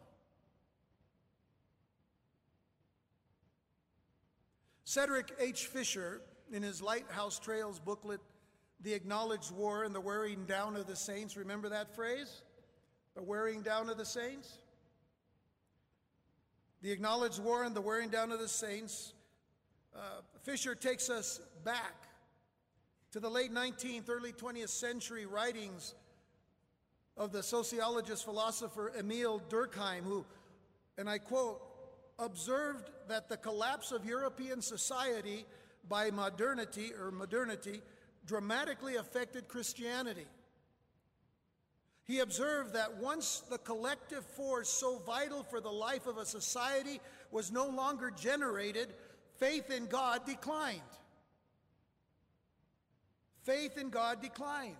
Cedric 4.82 5.30
H. 5.38 5.66
Fisher, 5.66 6.20
in 6.54 6.62
his 6.62 6.80
Lighthouse 6.80 7.40
Trails 7.40 7.80
booklet, 7.80 8.20
The 8.80 8.94
Acknowledged 8.94 9.50
War 9.50 9.82
and 9.82 9.92
the 9.92 10.00
Wearing 10.00 10.44
Down 10.46 10.76
of 10.76 10.86
the 10.86 10.94
Saints, 10.94 11.36
remember 11.36 11.68
that 11.70 11.96
phrase? 11.96 12.42
The 13.16 13.22
wearing 13.22 13.62
down 13.62 13.90
of 13.90 13.98
the 13.98 14.04
saints? 14.04 14.58
The 16.80 16.92
Acknowledged 16.92 17.42
War 17.42 17.64
and 17.64 17.74
the 17.74 17.80
Wearing 17.80 18.08
Down 18.08 18.30
of 18.30 18.38
the 18.38 18.48
Saints, 18.48 19.14
uh, 19.96 20.20
Fisher 20.42 20.76
takes 20.76 21.10
us 21.10 21.40
back 21.64 22.06
to 23.10 23.18
the 23.18 23.30
late 23.30 23.52
19th, 23.52 24.08
early 24.08 24.32
20th 24.32 24.68
century 24.68 25.26
writings 25.26 25.94
of 27.16 27.32
the 27.32 27.42
sociologist 27.42 28.24
philosopher 28.24 28.92
Emile 28.96 29.42
Durkheim, 29.48 30.02
who, 30.04 30.24
and 30.98 31.10
I 31.10 31.18
quote, 31.18 31.60
observed 32.18 32.90
that 33.08 33.28
the 33.28 33.36
collapse 33.36 33.90
of 33.90 34.04
European 34.04 34.62
society 34.62 35.46
by 35.88 36.10
modernity 36.10 36.92
or 36.98 37.10
modernity 37.10 37.82
dramatically 38.26 38.96
affected 38.96 39.48
Christianity. 39.48 40.26
He 42.04 42.20
observed 42.20 42.74
that 42.74 42.98
once 42.98 43.42
the 43.50 43.58
collective 43.58 44.24
force 44.24 44.68
so 44.68 44.98
vital 44.98 45.42
for 45.42 45.60
the 45.60 45.70
life 45.70 46.06
of 46.06 46.18
a 46.18 46.26
society 46.26 47.00
was 47.30 47.50
no 47.50 47.66
longer 47.66 48.10
generated, 48.10 48.88
faith 49.38 49.70
in 49.70 49.86
God 49.86 50.26
declined. 50.26 50.80
Faith 53.42 53.78
in 53.78 53.90
God 53.90 54.22
declined. 54.22 54.76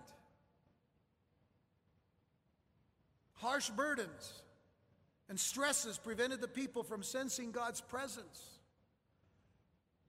Harsh 3.33 3.69
burdens 3.69 4.43
and 5.29 5.39
stresses 5.39 5.97
prevented 5.97 6.41
the 6.41 6.47
people 6.47 6.83
from 6.83 7.03
sensing 7.03 7.51
God's 7.51 7.81
presence. 7.81 8.54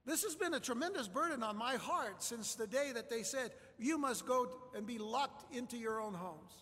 This 0.07 0.23
has 0.23 0.37
been 0.37 0.55
a 0.55 0.61
tremendous 0.61 1.09
burden 1.09 1.43
on 1.43 1.57
my 1.57 1.75
heart 1.75 2.23
since 2.23 2.55
the 2.55 2.69
day 2.69 2.93
that 2.95 3.11
they 3.11 3.25
said, 3.25 3.51
You 3.77 3.99
must 3.99 4.25
go 4.25 4.49
and 4.75 4.87
be 4.87 4.99
locked 4.99 5.53
into 5.55 5.77
your 5.77 6.01
own 6.01 6.15
homes. 6.15 6.53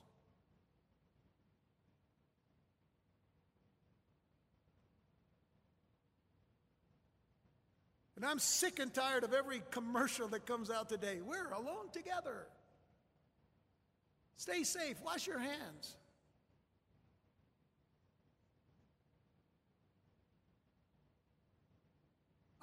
And 8.16 8.24
I'm 8.24 8.38
sick 8.38 8.78
and 8.78 8.94
tired 8.94 9.24
of 9.24 9.34
every 9.34 9.62
commercial 9.70 10.28
that 10.28 10.46
comes 10.46 10.70
out 10.70 10.88
today. 10.88 11.20
We're 11.22 11.50
alone 11.50 11.90
together. 11.92 12.46
Stay 14.36 14.62
safe, 14.62 14.96
wash 15.04 15.26
your 15.26 15.38
hands. 15.38 15.96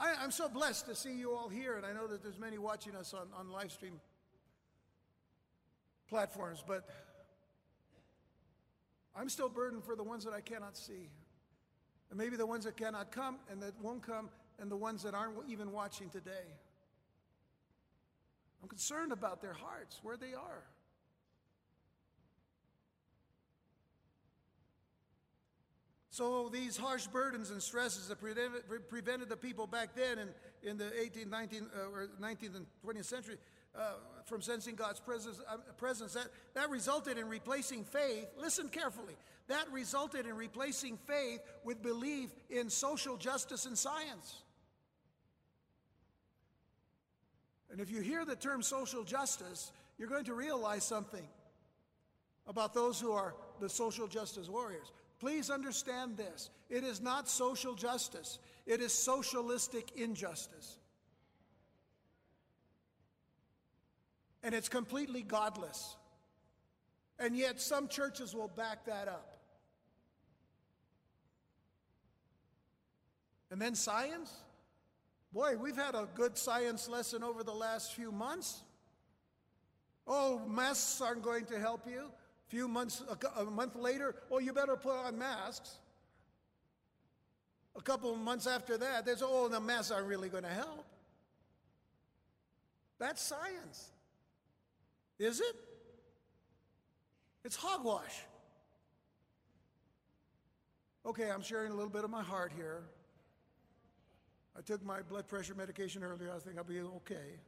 I, 0.02 0.24
am 0.24 0.32
so 0.32 0.50
blessed 0.50 0.88
to 0.88 0.96
see 0.96 1.14
you 1.14 1.36
all 1.36 1.48
here, 1.48 1.76
and 1.76 1.86
I 1.86 1.94
know 1.94 2.08
that 2.08 2.24
there's 2.24 2.40
many 2.40 2.58
watching 2.58 2.96
us 2.96 3.14
on, 3.14 3.28
on 3.38 3.52
live 3.52 3.72
stream 3.72 4.00
platforms, 6.10 6.64
but 6.66 6.90
I'm 9.16 9.30
still 9.30 9.48
burdened 9.48 9.84
for 9.84 9.96
the 9.96 10.04
ones 10.04 10.26
that 10.26 10.34
I 10.34 10.42
cannot 10.42 10.76
see. 10.76 11.10
And 12.10 12.18
maybe 12.18 12.36
the 12.36 12.48
ones 12.48 12.66
that 12.66 12.78
cannot 12.78 13.12
come 13.12 13.38
and 13.52 13.62
that 13.62 13.80
won't 13.80 14.02
come, 14.02 14.30
and 14.60 14.72
the 14.72 14.76
ones 14.76 15.04
that 15.04 15.14
aren't 15.14 15.36
even 15.48 15.72
watching 15.72 16.10
today. 16.10 16.50
I'm 18.62 18.70
concerned 18.70 19.12
about 19.12 19.42
their 19.42 19.54
hearts, 19.54 20.00
where 20.02 20.18
they 20.18 20.34
are. 20.34 20.64
So 26.12 26.50
these 26.50 26.76
harsh 26.76 27.08
burdens 27.08 27.52
and 27.52 27.64
stresses 27.64 28.10
that 28.10 28.20
prevented, 28.20 29.30
the 29.30 29.38
people 29.38 29.66
back 29.66 29.96
then 29.96 30.20
in, 30.20 30.28
in 30.62 30.78
the 30.78 30.84
18th, 30.84 31.30
19th, 31.30 31.68
uh, 31.74 31.90
or 31.90 32.10
19th 32.22 32.58
and 32.58 32.66
20th 32.86 33.06
century, 33.06 33.38
uh, 33.74 33.94
from 34.26 34.42
sensing 34.42 34.76
God's 34.76 35.00
presence, 35.00 35.40
uh, 35.50 35.56
presence 35.78 36.14
that, 36.14 36.28
that 36.54 36.70
resulted 36.70 37.18
in 37.18 37.30
replacing 37.30 37.86
faith. 37.86 38.28
Listen 38.38 38.68
carefully. 38.68 39.16
That 39.48 39.72
resulted 39.72 40.26
in 40.26 40.36
replacing 40.36 40.98
faith 40.98 41.40
with 41.64 41.82
belief 41.82 42.30
in 42.50 42.70
social 42.70 43.16
justice 43.16 43.66
and 43.66 43.78
science. 43.78 44.42
And 47.72 47.80
if 47.80 47.90
you 47.90 48.02
hear 48.02 48.26
the 48.26 48.36
term 48.36 48.62
social 48.62 49.06
justice, 49.06 49.72
you're 49.98 50.10
going 50.10 50.26
to 50.26 50.34
realize 50.34 50.84
something 50.84 51.26
about 52.48 52.74
those 52.74 53.00
who 53.00 53.14
are 53.14 53.34
the 53.62 53.70
social 53.70 54.08
justice 54.08 54.50
warriors. 54.50 54.92
Please 55.22 55.52
understand 55.52 56.18
this 56.18 56.50
it 56.68 56.84
is 56.84 57.00
not 57.00 57.30
social 57.30 57.76
justice, 57.76 58.40
it 58.66 58.82
is 58.82 58.92
socialistic 58.92 59.92
injustice. 59.96 60.80
And 64.42 64.56
it's 64.56 64.68
completely 64.68 65.22
godless. 65.22 65.96
And 67.20 67.38
yet, 67.38 67.62
some 67.62 67.88
churches 67.88 68.34
will 68.34 68.48
back 68.48 68.86
that 68.86 69.08
up. 69.08 69.38
And 73.52 73.62
then 73.62 73.76
science? 73.76 74.34
Boy, 75.32 75.56
we've 75.56 75.76
had 75.76 75.94
a 75.94 76.08
good 76.16 76.36
science 76.36 76.90
lesson 76.90 77.24
over 77.24 77.44
the 77.44 77.54
last 77.54 77.94
few 77.94 78.12
months. 78.12 78.64
Oh, 80.08 80.42
masks 80.48 81.00
aren't 81.00 81.22
going 81.22 81.46
to 81.46 81.60
help 81.60 81.86
you. 81.88 82.10
Few 82.52 82.68
months, 82.68 83.02
a, 83.38 83.46
month 83.46 83.78
later, 83.78 84.14
oh, 84.30 84.40
you 84.40 84.52
better 84.52 84.76
put 84.76 84.94
on 84.94 85.18
masks. 85.18 85.78
A 87.78 87.82
couple 87.82 88.12
of 88.12 88.20
months 88.20 88.46
after 88.46 88.78
that, 88.78 89.06
there's, 89.06 89.22
oh, 89.24 89.48
the 89.48 89.62
masks 89.62 89.90
aren't 89.90 90.08
really 90.08 90.28
going 90.28 90.44
to 90.44 90.50
help. 90.50 90.86
That's 93.00 93.22
science. 93.22 93.92
Is 95.18 95.40
it? 95.40 95.56
It's 97.46 97.56
hogwash. 97.56 98.20
Okay, 101.06 101.32
I'm 101.32 101.42
sharing 101.42 101.72
a 101.72 101.76
little 101.76 101.90
bit 101.90 102.04
of 102.04 102.10
my 102.10 102.22
heart 102.22 102.52
here. 102.54 102.84
I 104.58 104.62
took 104.62 104.84
my 104.84 105.04
blood 105.04 105.30
pressure 105.30 105.56
medication 105.56 106.04
earlier. 106.04 106.34
I 106.36 106.40
think 106.40 106.58
I'll 106.58 106.66
be 106.66 106.82
okay. 106.82 107.40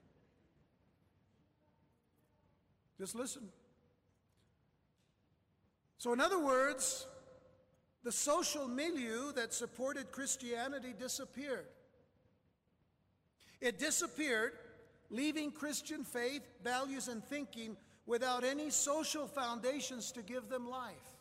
Just 2.97 3.15
listen. 3.15 3.49
So, 6.03 6.11
in 6.11 6.19
other 6.19 6.37
words, 6.37 7.07
the 8.03 8.11
social 8.11 8.67
milieu 8.67 9.31
that 9.37 9.53
supported 9.53 10.11
Christianity 10.11 10.93
disappeared. 10.99 11.67
It 13.61 13.79
disappeared, 13.79 14.51
leaving 15.09 15.49
Christian 15.49 16.03
faith, 16.03 16.41
values, 16.61 17.07
and 17.07 17.23
thinking 17.23 17.77
without 18.05 18.43
any 18.43 18.69
social 18.69 19.27
foundations 19.27 20.11
to 20.11 20.21
give 20.21 20.49
them 20.49 20.69
life. 20.69 21.15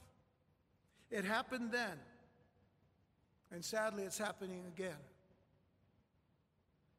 It 1.13 1.25
happened 1.25 1.71
then. 1.71 1.97
And 3.53 3.65
sadly, 3.65 4.03
it's 4.03 4.19
happening 4.19 4.65
again. 4.67 4.99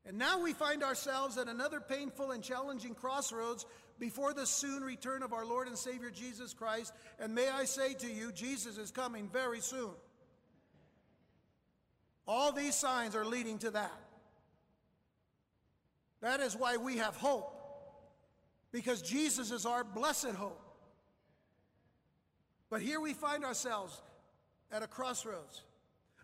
And 0.05 0.17
now 0.17 0.41
we 0.41 0.53
find 0.53 0.83
ourselves 0.83 1.37
at 1.37 1.47
another 1.47 1.79
painful 1.79 2.31
and 2.31 2.43
challenging 2.43 2.93
crossroads 2.93 3.65
before 3.99 4.33
the 4.33 4.45
soon 4.45 4.83
return 4.83 5.23
of 5.23 5.31
our 5.31 5.45
Lord 5.45 5.67
and 5.67 5.77
Savior 5.77 6.09
Jesus 6.09 6.53
Christ. 6.53 6.93
And 7.19 7.33
may 7.33 7.47
I 7.47 7.63
say 7.63 7.93
to 7.93 8.07
you, 8.07 8.31
Jesus 8.31 8.77
is 8.77 8.91
coming 8.91 9.29
very 9.29 9.61
soon. 9.61 9.91
All 12.27 12.51
these 12.51 12.75
signs 12.75 13.15
are 13.15 13.25
leading 13.25 13.59
to 13.59 13.71
that. 13.71 13.91
That 16.21 16.39
is 16.39 16.55
why 16.55 16.77
we 16.77 16.97
have 16.97 17.15
hope, 17.17 17.53
because 18.71 19.01
Jesus 19.01 19.51
is 19.51 19.65
our 19.65 19.83
blessed 19.83 20.31
hope. 20.31 20.61
But 22.69 22.81
here 22.81 23.01
we 23.01 23.13
find 23.13 23.43
ourselves 23.43 24.01
at 24.71 24.83
a 24.83 24.87
crossroads, 24.87 25.63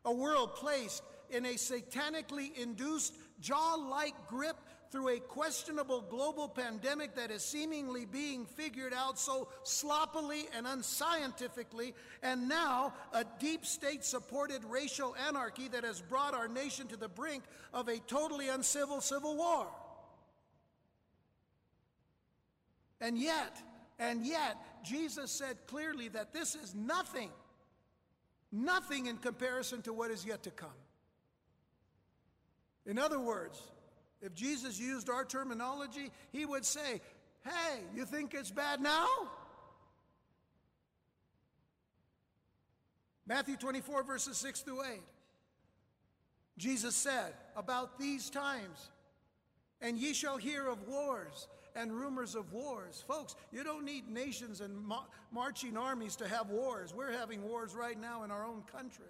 a 0.05 0.13
world 0.13 0.55
placed 0.55 1.03
in 1.29 1.45
a 1.45 1.55
satanically 1.55 2.57
induced 2.57 3.13
jaw 3.41 3.75
like 3.75 4.15
grip 4.27 4.57
through 4.91 5.09
a 5.09 5.19
questionable 5.19 6.01
global 6.01 6.47
pandemic 6.47 7.15
that 7.15 7.29
is 7.31 7.43
seemingly 7.43 8.05
being 8.05 8.45
figured 8.45 8.93
out 8.93 9.19
so 9.19 9.47
sloppily 9.63 10.47
and 10.55 10.65
unscientifically, 10.65 11.93
and 12.23 12.49
now 12.49 12.93
a 13.13 13.23
deep 13.39 13.65
state 13.65 14.03
supported 14.03 14.63
racial 14.65 15.15
anarchy 15.27 15.67
that 15.67 15.83
has 15.83 16.01
brought 16.01 16.33
our 16.33 16.47
nation 16.47 16.87
to 16.87 16.97
the 16.97 17.07
brink 17.07 17.43
of 17.73 17.87
a 17.87 17.97
totally 17.99 18.49
uncivil 18.49 18.99
civil 18.99 19.35
war. 19.35 19.67
And 23.01 23.17
yet, 23.17 23.61
and 23.99 24.25
yet, 24.25 24.57
Jesus 24.83 25.31
said 25.31 25.57
clearly 25.67 26.09
that 26.09 26.33
this 26.33 26.55
is 26.55 26.73
nothing, 26.73 27.29
nothing 28.51 29.05
in 29.05 29.17
comparison 29.17 29.81
to 29.83 29.93
what 29.93 30.09
is 30.09 30.25
yet 30.25 30.43
to 30.43 30.51
come. 30.51 30.69
In 32.89 32.97
other 32.97 33.19
words, 33.19 33.61
if 34.19 34.33
Jesus 34.33 34.79
used 34.79 35.11
our 35.11 35.23
terminology, 35.23 36.11
he 36.31 36.43
would 36.43 36.65
say, 36.65 37.01
Hey, 37.43 37.81
you 37.95 38.03
think 38.03 38.33
it's 38.33 38.49
bad 38.49 38.81
now? 38.81 39.07
Matthew 43.27 43.57
24, 43.57 44.03
verses 44.03 44.37
6 44.37 44.61
through 44.61 44.83
8. 44.83 45.01
Jesus 46.57 46.95
said, 46.95 47.33
About 47.55 47.99
these 47.99 48.31
times, 48.31 48.89
and 49.81 49.95
ye 49.95 50.13
shall 50.13 50.37
hear 50.37 50.67
of 50.67 50.87
wars 50.87 51.47
and 51.75 51.93
rumors 51.93 52.33
of 52.33 52.51
wars. 52.51 53.03
Folks, 53.07 53.35
you 53.51 53.63
don't 53.63 53.85
need 53.85 54.09
nations 54.09 54.61
and 54.61 54.75
marching 55.31 55.77
armies 55.77 56.15
to 56.15 56.27
have 56.27 56.49
wars. 56.49 56.91
We're 56.91 57.11
having 57.11 57.43
wars 57.43 57.75
right 57.75 58.01
now 58.01 58.23
in 58.23 58.31
our 58.31 58.43
own 58.43 58.63
country. 58.63 59.05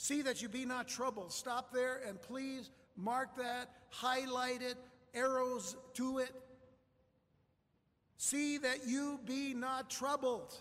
See 0.00 0.22
that 0.22 0.40
you 0.40 0.48
be 0.48 0.64
not 0.64 0.88
troubled. 0.88 1.30
Stop 1.30 1.74
there 1.74 2.00
and 2.08 2.18
please 2.18 2.70
mark 2.96 3.36
that, 3.36 3.68
highlight 3.90 4.62
it, 4.62 4.78
arrows 5.12 5.76
to 5.92 6.20
it. 6.20 6.32
See 8.16 8.56
that 8.56 8.86
you 8.86 9.20
be 9.26 9.52
not 9.52 9.90
troubled. 9.90 10.54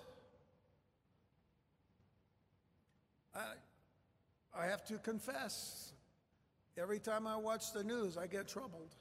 I, 3.33 3.53
I 4.53 4.65
have 4.65 4.83
to 4.87 4.97
confess, 4.97 5.93
every 6.77 6.99
time 6.99 7.25
I 7.25 7.37
watch 7.37 7.71
the 7.71 7.85
news, 7.85 8.17
I 8.17 8.27
get 8.27 8.45
troubled. 8.45 8.93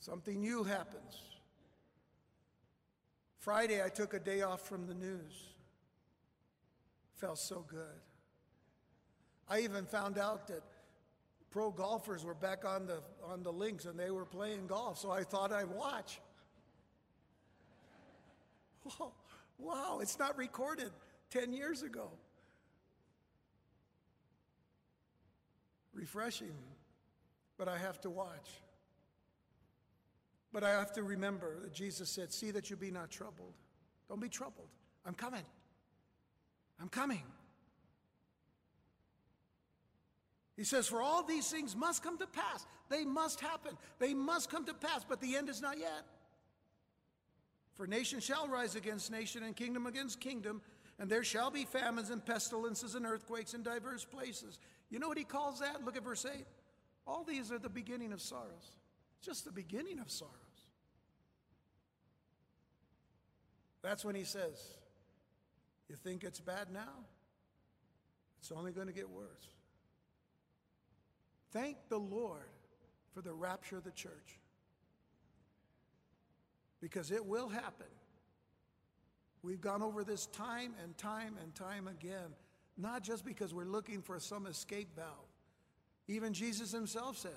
Something 0.00 0.40
new 0.40 0.64
happens. 0.64 1.20
Friday, 3.38 3.84
I 3.84 3.90
took 3.90 4.14
a 4.14 4.18
day 4.18 4.40
off 4.40 4.62
from 4.66 4.86
the 4.86 4.94
news. 4.94 5.52
Felt 7.16 7.38
so 7.38 7.66
good. 7.68 8.00
I 9.50 9.60
even 9.60 9.86
found 9.86 10.18
out 10.18 10.48
that 10.48 10.62
pro 11.50 11.70
golfers 11.70 12.24
were 12.24 12.34
back 12.34 12.64
on 12.64 12.86
the, 12.86 13.02
on 13.24 13.42
the 13.42 13.52
links 13.52 13.86
and 13.86 13.98
they 13.98 14.10
were 14.10 14.24
playing 14.24 14.66
golf, 14.66 14.98
so 14.98 15.10
I 15.10 15.22
thought 15.22 15.52
I'd 15.52 15.70
watch. 15.70 16.20
Wow, 18.84 19.12
wow, 19.58 19.98
it's 20.00 20.18
not 20.18 20.36
recorded 20.36 20.90
10 21.30 21.52
years 21.52 21.82
ago. 21.82 22.10
Refreshing, 25.94 26.54
but 27.56 27.68
I 27.68 27.76
have 27.76 28.00
to 28.02 28.10
watch. 28.10 28.48
But 30.52 30.64
I 30.64 30.70
have 30.70 30.92
to 30.92 31.02
remember 31.02 31.58
that 31.60 31.72
Jesus 31.72 32.08
said, 32.08 32.32
See 32.32 32.50
that 32.52 32.70
you 32.70 32.76
be 32.76 32.90
not 32.90 33.10
troubled. 33.10 33.52
Don't 34.08 34.20
be 34.20 34.28
troubled. 34.28 34.68
I'm 35.04 35.14
coming. 35.14 35.44
I'm 36.80 36.88
coming. 36.88 37.22
He 40.58 40.64
says, 40.64 40.88
For 40.88 41.00
all 41.00 41.22
these 41.22 41.48
things 41.48 41.76
must 41.76 42.02
come 42.02 42.18
to 42.18 42.26
pass. 42.26 42.66
They 42.90 43.04
must 43.04 43.40
happen. 43.40 43.78
They 44.00 44.12
must 44.12 44.50
come 44.50 44.66
to 44.66 44.74
pass, 44.74 45.06
but 45.08 45.20
the 45.20 45.36
end 45.36 45.48
is 45.48 45.62
not 45.62 45.78
yet. 45.78 46.04
For 47.74 47.86
nation 47.86 48.18
shall 48.18 48.48
rise 48.48 48.74
against 48.74 49.12
nation, 49.12 49.44
and 49.44 49.54
kingdom 49.54 49.86
against 49.86 50.18
kingdom, 50.18 50.60
and 50.98 51.08
there 51.08 51.22
shall 51.22 51.52
be 51.52 51.64
famines 51.64 52.10
and 52.10 52.26
pestilences 52.26 52.96
and 52.96 53.06
earthquakes 53.06 53.54
in 53.54 53.62
diverse 53.62 54.04
places. 54.04 54.58
You 54.90 54.98
know 54.98 55.06
what 55.06 55.16
he 55.16 55.22
calls 55.22 55.60
that? 55.60 55.84
Look 55.84 55.96
at 55.96 56.02
verse 56.02 56.26
8. 56.26 56.44
All 57.06 57.22
these 57.22 57.52
are 57.52 57.58
the 57.60 57.68
beginning 57.68 58.12
of 58.12 58.20
sorrows. 58.20 58.72
Just 59.22 59.44
the 59.44 59.52
beginning 59.52 60.00
of 60.00 60.10
sorrows. 60.10 60.34
That's 63.80 64.04
when 64.04 64.16
he 64.16 64.24
says, 64.24 64.60
You 65.88 65.94
think 65.94 66.24
it's 66.24 66.40
bad 66.40 66.72
now? 66.72 67.04
It's 68.40 68.50
only 68.50 68.72
going 68.72 68.88
to 68.88 68.92
get 68.92 69.08
worse. 69.08 69.46
Thank 71.52 71.76
the 71.88 71.98
Lord 71.98 72.50
for 73.14 73.22
the 73.22 73.32
rapture 73.32 73.78
of 73.78 73.84
the 73.84 73.90
church. 73.90 74.38
Because 76.80 77.10
it 77.10 77.24
will 77.24 77.48
happen. 77.48 77.86
We've 79.42 79.60
gone 79.60 79.82
over 79.82 80.04
this 80.04 80.26
time 80.26 80.74
and 80.82 80.96
time 80.96 81.36
and 81.42 81.54
time 81.54 81.88
again, 81.88 82.34
not 82.76 83.02
just 83.02 83.24
because 83.24 83.54
we're 83.54 83.64
looking 83.64 84.02
for 84.02 84.18
some 84.18 84.46
escape 84.46 84.94
valve. 84.94 85.08
Even 86.06 86.32
Jesus 86.32 86.72
himself 86.72 87.18
said, 87.18 87.32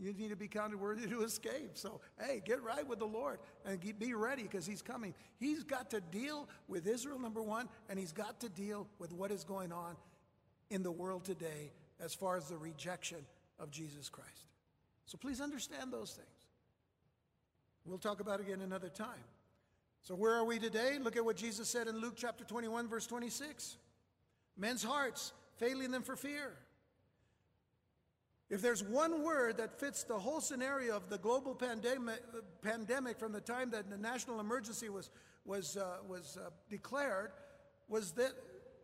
you 0.00 0.12
need 0.12 0.30
to 0.30 0.36
be 0.36 0.48
counted 0.48 0.80
worthy 0.80 1.06
to 1.06 1.22
escape. 1.22 1.72
So, 1.74 2.00
hey, 2.20 2.42
get 2.44 2.62
right 2.62 2.86
with 2.86 2.98
the 2.98 3.06
Lord 3.06 3.38
and 3.64 3.80
be 3.98 4.14
ready 4.14 4.42
because 4.42 4.66
He's 4.66 4.82
coming. 4.82 5.14
He's 5.38 5.62
got 5.62 5.90
to 5.90 6.00
deal 6.00 6.48
with 6.68 6.86
Israel, 6.86 7.18
number 7.18 7.42
one, 7.42 7.68
and 7.88 7.98
He's 7.98 8.12
got 8.12 8.40
to 8.40 8.48
deal 8.48 8.88
with 8.98 9.12
what 9.12 9.30
is 9.30 9.44
going 9.44 9.72
on 9.72 9.96
in 10.70 10.82
the 10.82 10.90
world 10.90 11.24
today 11.24 11.70
as 12.00 12.14
far 12.14 12.36
as 12.36 12.48
the 12.48 12.56
rejection 12.56 13.18
of 13.58 13.70
Jesus 13.70 14.08
Christ. 14.08 14.30
So, 15.06 15.18
please 15.18 15.40
understand 15.40 15.92
those 15.92 16.12
things. 16.12 16.28
We'll 17.84 17.98
talk 17.98 18.20
about 18.20 18.40
it 18.40 18.46
again 18.46 18.62
another 18.62 18.88
time. 18.88 19.24
So, 20.02 20.14
where 20.14 20.34
are 20.34 20.44
we 20.44 20.58
today? 20.58 20.98
Look 21.00 21.16
at 21.16 21.24
what 21.24 21.36
Jesus 21.36 21.68
said 21.68 21.86
in 21.86 21.98
Luke 21.98 22.14
chapter 22.16 22.44
21, 22.44 22.88
verse 22.88 23.06
26. 23.06 23.76
Men's 24.56 24.82
hearts 24.82 25.32
failing 25.56 25.90
them 25.90 26.02
for 26.02 26.16
fear. 26.16 26.52
If 28.50 28.60
there's 28.60 28.84
one 28.84 29.22
word 29.22 29.56
that 29.56 29.80
fits 29.80 30.04
the 30.04 30.18
whole 30.18 30.40
scenario 30.40 30.96
of 30.96 31.08
the 31.08 31.18
global 31.18 31.54
pandemic, 31.54 32.20
pandemic 32.62 33.18
from 33.18 33.32
the 33.32 33.40
time 33.40 33.70
that 33.70 33.90
the 33.90 33.96
national 33.96 34.40
emergency 34.40 34.88
was, 34.88 35.10
was, 35.44 35.76
uh, 35.76 35.96
was 36.06 36.38
uh, 36.40 36.50
declared, 36.68 37.32
was, 37.88 38.12
that, 38.12 38.32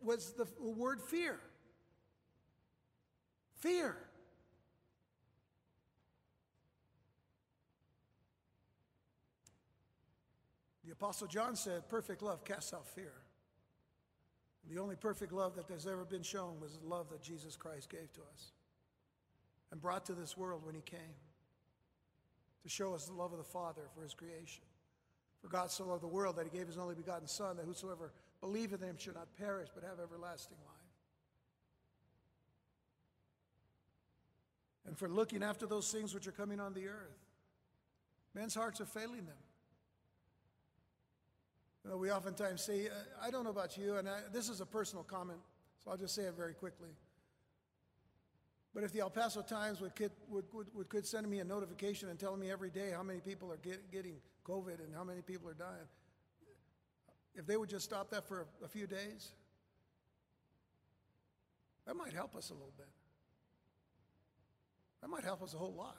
was 0.03 0.33
the 0.33 0.47
word 0.61 1.01
fear. 1.03 1.39
Fear. 3.59 3.97
The 10.91 10.97
Apostle 10.97 11.29
John 11.29 11.55
said, 11.55 11.89
Perfect 11.89 12.21
love 12.21 12.45
casts 12.45 12.75
out 12.75 12.85
fear. 12.85 13.13
The 14.69 14.81
only 14.81 14.97
perfect 14.97 15.33
love 15.33 15.55
that 15.55 15.69
there's 15.69 15.87
ever 15.87 16.05
been 16.05 16.25
shown 16.25 16.59
was 16.61 16.79
the 16.79 16.85
love 16.89 17.11
that 17.11 17.23
Jesus 17.23 17.55
Christ 17.55 17.89
gave 17.89 18.13
to 18.15 18.21
us 18.23 18.51
and 19.71 19.81
brought 19.81 20.05
to 20.07 20.15
this 20.15 20.37
world 20.37 20.63
when 20.67 20.75
he 20.75 20.81
came 20.81 21.15
to 22.65 22.69
show 22.69 22.93
us 22.93 23.05
the 23.05 23.13
love 23.13 23.31
of 23.31 23.39
the 23.39 23.45
Father 23.45 23.83
for 23.95 24.03
his 24.03 24.15
creation. 24.15 24.65
For 25.41 25.47
God 25.47 25.71
so 25.71 25.85
loved 25.85 26.03
the 26.03 26.09
world 26.09 26.35
that 26.35 26.45
he 26.51 26.59
gave 26.59 26.67
his 26.67 26.77
only 26.77 26.97
begotten 26.97 27.29
Son, 27.29 27.57
that 27.59 27.67
whosoever 27.67 28.13
believeth 28.41 28.83
in 28.83 28.89
him 28.89 28.97
should 28.99 29.15
not 29.15 29.29
perish 29.39 29.69
but 29.73 29.85
have 29.85 30.01
everlasting 30.01 30.59
life. 30.67 30.77
And 34.89 34.99
for 34.99 35.09
looking 35.09 35.45
after 35.45 35.69
those 35.69 35.93
things 35.93 36.15
which 36.15 36.27
are 36.27 36.33
coming 36.33 36.59
on 36.59 36.75
the 36.75 36.89
earth. 36.89 37.29
Men's 38.35 38.57
hearts 38.57 38.81
are 38.81 38.87
failing 38.87 39.25
them. 39.27 39.37
You 41.85 41.91
know, 41.91 41.97
we 41.97 42.11
oftentimes 42.11 42.63
say, 42.63 42.89
uh, 42.89 42.93
I 43.23 43.31
don't 43.31 43.45
know 43.45 43.51
about 43.51 43.79
you, 43.79 43.97
and 43.97 44.09
I, 44.09 44.21
this 44.33 44.49
is 44.49 44.61
a 44.61 44.67
personal 44.67 45.03
comment, 45.03 45.39
so 45.83 45.91
I'll 45.91 45.97
just 45.97 46.15
say 46.15 46.23
it 46.23 46.35
very 46.37 46.53
quickly. 46.53 46.91
But 48.75 48.85
if 48.85 48.93
the 48.93 49.01
El 49.01 49.11
Paso 49.11 49.43
Times 49.43 49.81
would, 49.81 49.93
would, 50.29 50.45
would, 50.53 50.67
would 50.75 50.89
could 50.89 51.07
send 51.07 51.29
me 51.29 51.41
a 51.41 51.45
notification 51.45 52.09
and 52.09 52.19
tell 52.19 52.37
me 52.37 52.51
every 52.51 52.71
day 52.71 52.91
how 52.95 53.03
many 53.03 53.21
people 53.21 53.51
are 53.51 53.57
get, 53.57 53.91
getting 53.91 54.17
COVID 54.47 54.85
and 54.85 54.95
how 54.95 55.05
many 55.05 55.23
people 55.23 55.49
are 55.49 55.55
dying, 55.55 55.89
if 57.35 57.47
they 57.47 57.57
would 57.57 57.69
just 57.69 57.85
stop 57.85 58.11
that 58.11 58.29
for 58.29 58.43
a, 58.43 58.65
a 58.65 58.69
few 58.69 58.87
days, 58.87 59.33
that 61.87 61.97
might 61.97 62.13
help 62.13 62.37
us 62.37 62.51
a 62.51 62.53
little 62.53 62.75
bit. 62.77 62.87
That 65.01 65.09
might 65.09 65.25
help 65.25 65.43
us 65.43 65.55
a 65.55 65.57
whole 65.57 65.73
lot. 65.73 65.97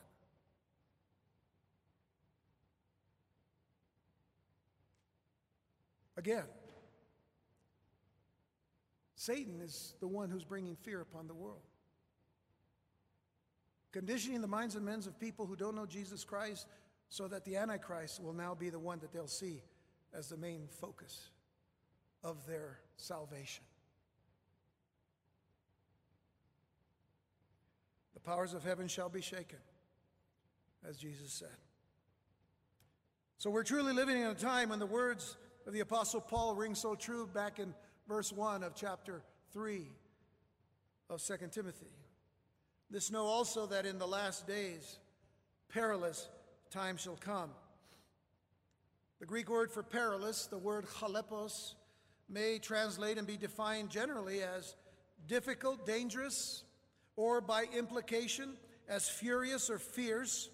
Again, 6.21 6.43
Satan 9.15 9.59
is 9.59 9.95
the 9.99 10.07
one 10.07 10.29
who's 10.29 10.43
bringing 10.43 10.75
fear 10.75 11.01
upon 11.01 11.25
the 11.25 11.33
world 11.33 11.63
conditioning 13.91 14.39
the 14.39 14.47
minds 14.47 14.75
and 14.75 14.85
minds 14.85 15.07
of 15.07 15.19
people 15.19 15.47
who 15.47 15.55
don't 15.55 15.75
know 15.75 15.87
Jesus 15.87 16.23
Christ 16.23 16.67
so 17.09 17.27
that 17.27 17.43
the 17.43 17.57
Antichrist 17.57 18.21
will 18.21 18.33
now 18.33 18.53
be 18.53 18.69
the 18.69 18.77
one 18.77 18.99
that 18.99 19.11
they'll 19.11 19.25
see 19.25 19.63
as 20.13 20.29
the 20.29 20.37
main 20.37 20.67
focus 20.79 21.31
of 22.23 22.45
their 22.45 22.77
salvation. 22.97 23.63
The 28.13 28.19
powers 28.19 28.53
of 28.53 28.63
heaven 28.63 28.87
shall 28.87 29.09
be 29.09 29.21
shaken, 29.21 29.57
as 30.87 30.97
Jesus 30.97 31.33
said. 31.33 31.57
So 33.39 33.49
we're 33.49 33.63
truly 33.63 33.91
living 33.91 34.17
in 34.17 34.27
a 34.27 34.35
time 34.35 34.69
when 34.69 34.77
the 34.77 34.85
words 34.85 35.35
of 35.65 35.73
the 35.73 35.79
Apostle 35.81 36.21
Paul 36.21 36.55
rings 36.55 36.79
so 36.79 36.95
true 36.95 37.27
back 37.27 37.59
in 37.59 37.73
verse 38.07 38.31
1 38.31 38.63
of 38.63 38.75
chapter 38.75 39.21
3 39.53 39.87
of 41.09 41.23
2 41.23 41.35
Timothy. 41.51 41.93
This 42.89 43.11
know 43.11 43.25
also 43.25 43.67
that 43.67 43.85
in 43.85 43.99
the 43.99 44.07
last 44.07 44.47
days 44.47 44.97
perilous 45.69 46.27
times 46.71 47.01
shall 47.01 47.17
come. 47.17 47.51
The 49.19 49.25
Greek 49.25 49.49
word 49.49 49.71
for 49.71 49.83
perilous, 49.83 50.47
the 50.47 50.57
word 50.57 50.85
chalepos, 50.87 51.75
may 52.27 52.59
translate 52.59 53.17
and 53.17 53.27
be 53.27 53.37
defined 53.37 53.89
generally 53.89 54.41
as 54.41 54.75
difficult, 55.27 55.85
dangerous, 55.85 56.63
or 57.15 57.39
by 57.39 57.65
implication 57.77 58.53
as 58.89 59.07
furious 59.07 59.69
or 59.69 59.77
fierce. 59.77 60.49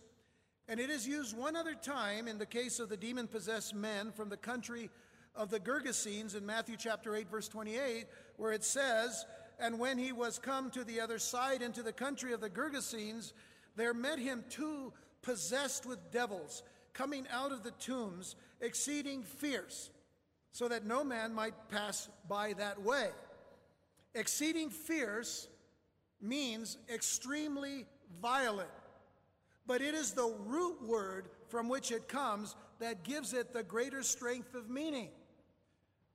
And 0.68 0.80
it 0.80 0.90
is 0.90 1.08
used 1.08 1.38
one 1.38 1.56
other 1.56 1.76
time 1.76 2.28
in 2.28 2.38
the 2.38 2.46
case 2.46 2.80
of 2.80 2.90
the 2.90 2.98
demon 2.98 3.28
possessed 3.28 3.74
men 3.74 4.12
from 4.12 4.30
the 4.30 4.38
country 4.38 4.90
of 5.36 5.50
the 5.50 5.60
Gergesenes 5.60 6.36
in 6.36 6.46
Matthew 6.46 6.76
chapter 6.78 7.16
8, 7.16 7.30
verse 7.30 7.48
28, 7.48 8.06
where 8.36 8.52
it 8.52 8.64
says, 8.64 9.26
and 9.60 9.80
when 9.80 9.98
he 9.98 10.12
was 10.12 10.40
come 10.40 10.70
to 10.72 10.84
the 10.84 11.00
other 11.00 11.20
side 11.20 11.62
into 11.62 11.84
the 11.84 11.94
country 11.94 12.34
of 12.34 12.42
the 12.42 12.50
Gergesenes, 12.50 13.34
there 13.76 13.94
met 13.94 14.20
him 14.20 14.44
two 14.50 14.92
possessed 15.22 15.86
with 15.86 16.12
devils, 16.12 16.64
coming 16.94 17.26
out 17.32 17.52
of 17.52 17.64
the 17.64 17.72
tombs, 17.72 18.36
exceeding 18.60 19.24
fierce, 19.24 19.90
so 20.52 20.68
that 20.68 20.86
no 20.86 21.04
man 21.04 21.34
might 21.34 21.70
pass 21.70 22.10
by 22.28 22.54
that 22.54 22.82
way. 22.82 23.10
Exceeding 24.16 24.70
fierce 24.70 25.48
means 26.20 26.78
extremely 26.92 27.86
violent, 28.22 28.70
but 29.68 29.82
it 29.82 29.94
is 29.94 30.14
the 30.14 30.34
root 30.46 30.82
word 30.82 31.30
from 31.50 31.70
which 31.70 31.92
it 31.92 32.08
comes 32.08 32.56
that 32.80 33.04
gives 33.04 33.34
it 33.34 33.54
the 33.54 33.64
greater 33.64 34.02
strength 34.02 34.56
of 34.56 34.70
meaning. 34.70 35.10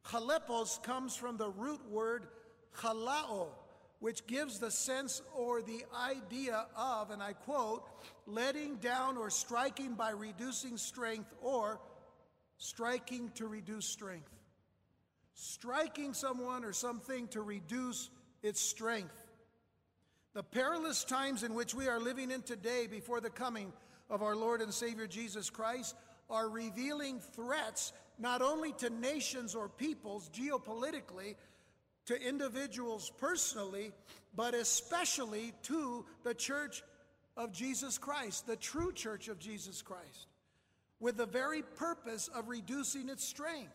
Chalepos 0.07 0.83
comes 0.83 1.15
from 1.15 1.37
the 1.37 1.51
root 1.51 1.81
word 1.89 2.29
halao, 2.79 3.49
which 4.01 4.27
gives 4.27 4.59
the 4.59 4.71
sense 4.71 5.23
or 5.37 5.63
the 5.63 5.85
idea 5.97 6.67
of, 6.77 7.11
and 7.11 7.23
I 7.23 7.35
quote, 7.35 7.89
letting 8.27 8.77
down 8.77 9.17
or 9.17 9.31
striking 9.31 9.95
by 9.95 10.11
reducing 10.11 10.77
strength 10.77 11.33
or 11.41 11.81
striking 12.57 13.31
to 13.35 13.47
reduce 13.47 13.87
strength. 13.87 14.31
Striking 15.35 16.15
someone 16.15 16.65
or 16.65 16.73
something 16.73 17.29
to 17.29 17.43
reduce 17.43 18.11
its 18.43 18.61
strength. 18.61 19.32
The 20.35 20.43
perilous 20.43 21.05
times 21.05 21.43
in 21.43 21.55
which 21.55 21.75
we 21.75 21.89
are 21.89 22.01
living 22.01 22.31
in 22.31 22.43
today 22.43 22.87
before 22.87 23.21
the 23.21 23.31
coming 23.31 23.73
of 24.09 24.23
our 24.23 24.35
Lord 24.35 24.63
and 24.63 24.73
Savior 24.73 25.07
Jesus 25.07 25.51
Christ 25.51 25.95
are 26.31 26.49
revealing 26.49 27.21
threats 27.21 27.93
not 28.19 28.41
only 28.41 28.73
to 28.75 28.89
nations 28.89 29.55
or 29.55 29.69
peoples 29.69 30.31
geopolitically, 30.31 31.35
to 32.07 32.21
individuals 32.21 33.13
personally, 33.19 33.93
but 34.35 34.55
especially 34.55 35.53
to 35.63 36.05
the 36.25 36.35
church 36.35 36.83
of 37.37 37.53
Jesus 37.53 37.99
Christ, 37.99 38.47
the 38.47 38.57
true 38.57 38.93
church 38.93 39.29
of 39.29 39.39
Jesus 39.39 39.83
Christ, 39.83 40.27
with 41.01 41.17
the 41.17 41.27
very 41.27 41.63
purpose 41.63 42.29
of 42.29 42.49
reducing 42.49 43.09
its 43.09 43.25
strength. 43.25 43.73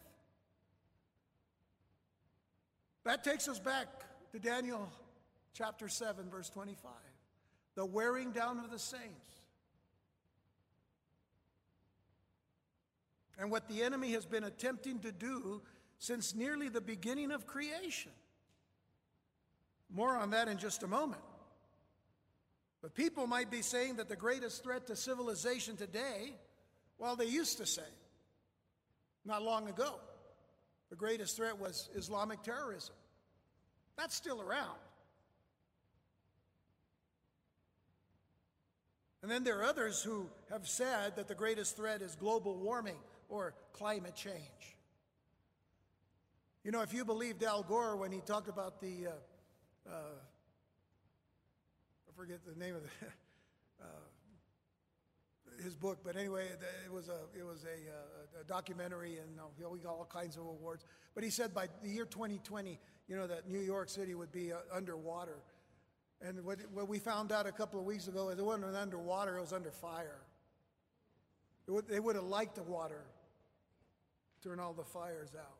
That 3.03 3.23
takes 3.23 3.47
us 3.47 3.59
back 3.59 3.87
to 4.31 4.39
Daniel 4.39 4.89
chapter 5.57 5.87
7, 5.87 6.29
verse 6.29 6.49
25 6.49 6.91
the 7.75 7.85
wearing 7.85 8.31
down 8.31 8.57
of 8.57 8.71
the 8.71 8.79
saints. 8.79 9.03
And 13.37 13.51
what 13.51 13.69
the 13.69 13.83
enemy 13.83 14.13
has 14.13 14.25
been 14.25 14.43
attempting 14.43 14.97
to 15.01 15.11
do 15.11 15.61
since 15.99 16.33
nearly 16.33 16.69
the 16.69 16.81
beginning 16.81 17.31
of 17.31 17.45
creation. 17.45 18.11
More 19.93 20.17
on 20.17 20.31
that 20.31 20.47
in 20.47 20.57
just 20.57 20.81
a 20.81 20.87
moment. 20.87 21.21
But 22.81 22.95
people 22.95 23.27
might 23.27 23.51
be 23.51 23.61
saying 23.61 23.97
that 23.97 24.09
the 24.09 24.15
greatest 24.15 24.63
threat 24.63 24.87
to 24.87 24.95
civilization 24.95 25.77
today, 25.77 26.33
well, 26.97 27.15
they 27.15 27.25
used 27.25 27.59
to 27.59 27.67
say, 27.67 27.83
not 29.23 29.43
long 29.43 29.69
ago, 29.69 29.99
the 30.89 30.95
greatest 30.95 31.37
threat 31.37 31.59
was 31.59 31.89
Islamic 31.95 32.41
terrorism. 32.41 32.95
That's 33.97 34.15
still 34.15 34.41
around. 34.41 34.79
And 39.21 39.31
then 39.31 39.43
there 39.43 39.59
are 39.59 39.63
others 39.63 40.01
who 40.01 40.29
have 40.51 40.67
said 40.67 41.15
that 41.15 41.27
the 41.27 41.35
greatest 41.35 41.75
threat 41.75 42.01
is 42.01 42.15
global 42.15 42.55
warming 42.55 42.97
or 43.29 43.55
climate 43.73 44.15
change. 44.15 44.77
You 46.63 46.71
know, 46.71 46.81
if 46.81 46.93
you 46.93 47.05
believed 47.05 47.43
Al 47.43 47.63
Gore 47.63 47.95
when 47.95 48.11
he 48.11 48.19
talked 48.19 48.49
about 48.49 48.81
the, 48.81 49.07
uh, 49.07 49.89
uh, 49.89 49.93
I 52.07 52.11
forget 52.15 52.39
the 52.45 52.59
name 52.59 52.75
of 52.75 52.83
the, 52.83 52.89
uh, 53.81 55.63
his 55.63 55.75
book, 55.75 55.99
but 56.03 56.15
anyway, 56.15 56.45
it 56.85 56.91
was 56.91 57.07
a 57.07 57.19
it 57.37 57.43
was 57.45 57.63
a, 57.63 57.67
uh, 57.89 58.41
a 58.41 58.43
documentary, 58.43 59.17
and 59.17 59.29
we 59.71 59.79
got 59.79 59.91
all 59.91 60.07
kinds 60.11 60.35
of 60.35 60.43
awards. 60.43 60.85
But 61.15 61.23
he 61.23 61.29
said 61.29 61.53
by 61.53 61.67
the 61.81 61.89
year 61.89 62.05
2020, 62.05 62.79
you 63.07 63.15
know, 63.15 63.27
that 63.27 63.49
New 63.49 63.61
York 63.61 63.89
City 63.89 64.13
would 64.13 64.31
be 64.31 64.51
uh, 64.51 64.57
underwater. 64.73 65.39
And 66.21 66.43
what, 66.43 66.59
what 66.73 66.87
we 66.87 66.99
found 66.99 67.31
out 67.31 67.45
a 67.45 67.51
couple 67.51 67.79
of 67.79 67.85
weeks 67.85 68.07
ago 68.07 68.29
is 68.29 68.39
it 68.39 68.45
wasn't 68.45 68.75
underwater; 68.75 69.37
it 69.37 69.41
was 69.41 69.53
under 69.53 69.71
fire. 69.71 70.19
Would, 71.67 71.87
they 71.87 71.99
would 71.99 72.15
have 72.15 72.25
liked 72.25 72.55
the 72.55 72.63
water, 72.63 73.03
turn 74.41 74.59
all 74.59 74.73
the 74.73 74.85
fires 74.85 75.31
out. 75.37 75.57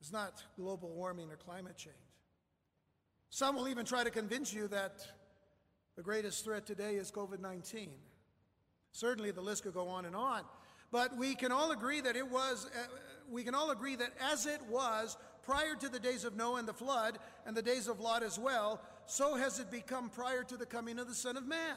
It's 0.00 0.12
not 0.12 0.42
global 0.56 0.88
warming 0.88 1.30
or 1.30 1.36
climate 1.36 1.76
change. 1.76 1.94
Some 3.28 3.56
will 3.56 3.68
even 3.68 3.84
try 3.84 4.02
to 4.04 4.10
convince 4.10 4.52
you 4.52 4.68
that 4.68 5.06
the 5.96 6.02
greatest 6.02 6.44
threat 6.44 6.66
today 6.66 6.96
is 6.96 7.10
COVID 7.10 7.40
19. 7.40 7.90
Certainly, 8.92 9.32
the 9.32 9.40
list 9.42 9.62
could 9.64 9.74
go 9.74 9.88
on 9.88 10.06
and 10.06 10.16
on. 10.16 10.42
But 10.90 11.16
we 11.16 11.34
can 11.34 11.52
all 11.52 11.72
agree 11.72 12.00
that 12.00 12.16
it 12.16 12.30
was, 12.30 12.66
uh, 12.66 12.86
we 13.30 13.42
can 13.42 13.54
all 13.54 13.70
agree 13.70 13.96
that 13.96 14.12
as 14.20 14.46
it 14.46 14.60
was 14.68 15.16
prior 15.42 15.74
to 15.76 15.88
the 15.88 16.00
days 16.00 16.24
of 16.24 16.36
Noah 16.36 16.58
and 16.58 16.68
the 16.68 16.74
flood, 16.74 17.18
and 17.46 17.56
the 17.56 17.62
days 17.62 17.86
of 17.86 18.00
Lot 18.00 18.22
as 18.22 18.38
well, 18.38 18.80
so 19.06 19.36
has 19.36 19.60
it 19.60 19.70
become 19.70 20.10
prior 20.10 20.42
to 20.42 20.56
the 20.56 20.66
coming 20.66 20.98
of 20.98 21.06
the 21.06 21.14
Son 21.14 21.36
of 21.36 21.46
Man. 21.46 21.76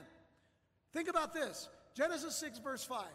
Think 0.91 1.07
about 1.07 1.33
this 1.33 1.69
Genesis 1.95 2.35
6, 2.37 2.59
verse 2.59 2.83
5. 2.83 3.05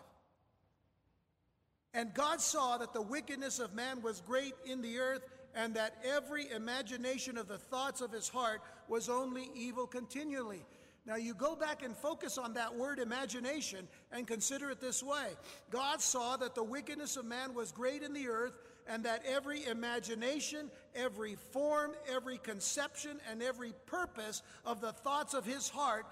And 1.93 2.13
God 2.13 2.41
saw 2.41 2.77
that 2.79 2.93
the 2.93 3.03
wickedness 3.03 3.59
of 3.59 3.75
man 3.75 4.03
was 4.03 4.21
great 4.21 4.55
in 4.65 4.83
the 4.83 4.99
earth, 4.99 5.23
and 5.55 5.75
that 5.75 5.97
every 6.05 6.51
imagination 6.51 7.39
of 7.39 7.47
the 7.47 7.59
thoughts 7.59 8.01
of 8.01 8.11
his 8.11 8.29
heart 8.29 8.61
was 8.89 9.09
only 9.09 9.49
evil 9.55 9.87
continually. 9.87 10.65
Now, 11.07 11.17
you 11.17 11.35
go 11.35 11.55
back 11.55 11.83
and 11.83 11.95
focus 11.95 12.39
on 12.39 12.55
that 12.55 12.75
word 12.75 12.99
imagination 12.99 13.89
and 14.11 14.27
consider 14.27 14.71
it 14.71 14.81
this 14.81 15.03
way 15.03 15.33
God 15.71 16.01
saw 16.01 16.37
that 16.39 16.55
the 16.55 16.65
wickedness 16.65 17.17
of 17.17 17.27
man 17.27 17.55
was 17.55 17.73
great 17.73 18.03
in 18.03 18.15
the 18.15 18.29
earth, 18.29 18.55
and 18.87 19.05
that 19.05 19.23
every 19.27 19.67
imagination, 19.67 20.71
every 20.95 21.37
form, 21.53 21.93
every 22.09 22.39
conception, 22.39 23.19
and 23.31 23.43
every 23.43 23.73
purpose 23.87 24.43
of 24.65 24.81
the 24.81 24.93
thoughts 24.93 25.35
of 25.35 25.45
his 25.45 25.69
heart 25.69 26.07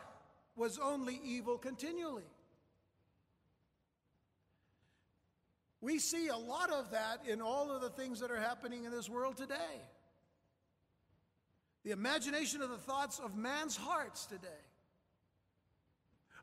was 0.56 0.78
only 0.78 1.20
evil 1.24 1.56
continually. 1.56 2.24
We 5.80 5.98
see 5.98 6.28
a 6.28 6.36
lot 6.36 6.70
of 6.70 6.90
that 6.92 7.22
in 7.26 7.40
all 7.40 7.72
of 7.72 7.80
the 7.80 7.90
things 7.90 8.20
that 8.20 8.30
are 8.30 8.38
happening 8.38 8.84
in 8.84 8.92
this 8.92 9.08
world 9.08 9.36
today. 9.36 9.80
The 11.82 11.90
imagination 11.90 12.62
of 12.62 12.70
the 12.70 12.76
thoughts 12.76 13.18
of 13.18 13.36
man's 13.36 13.76
hearts 13.76 14.26
today 14.26 14.48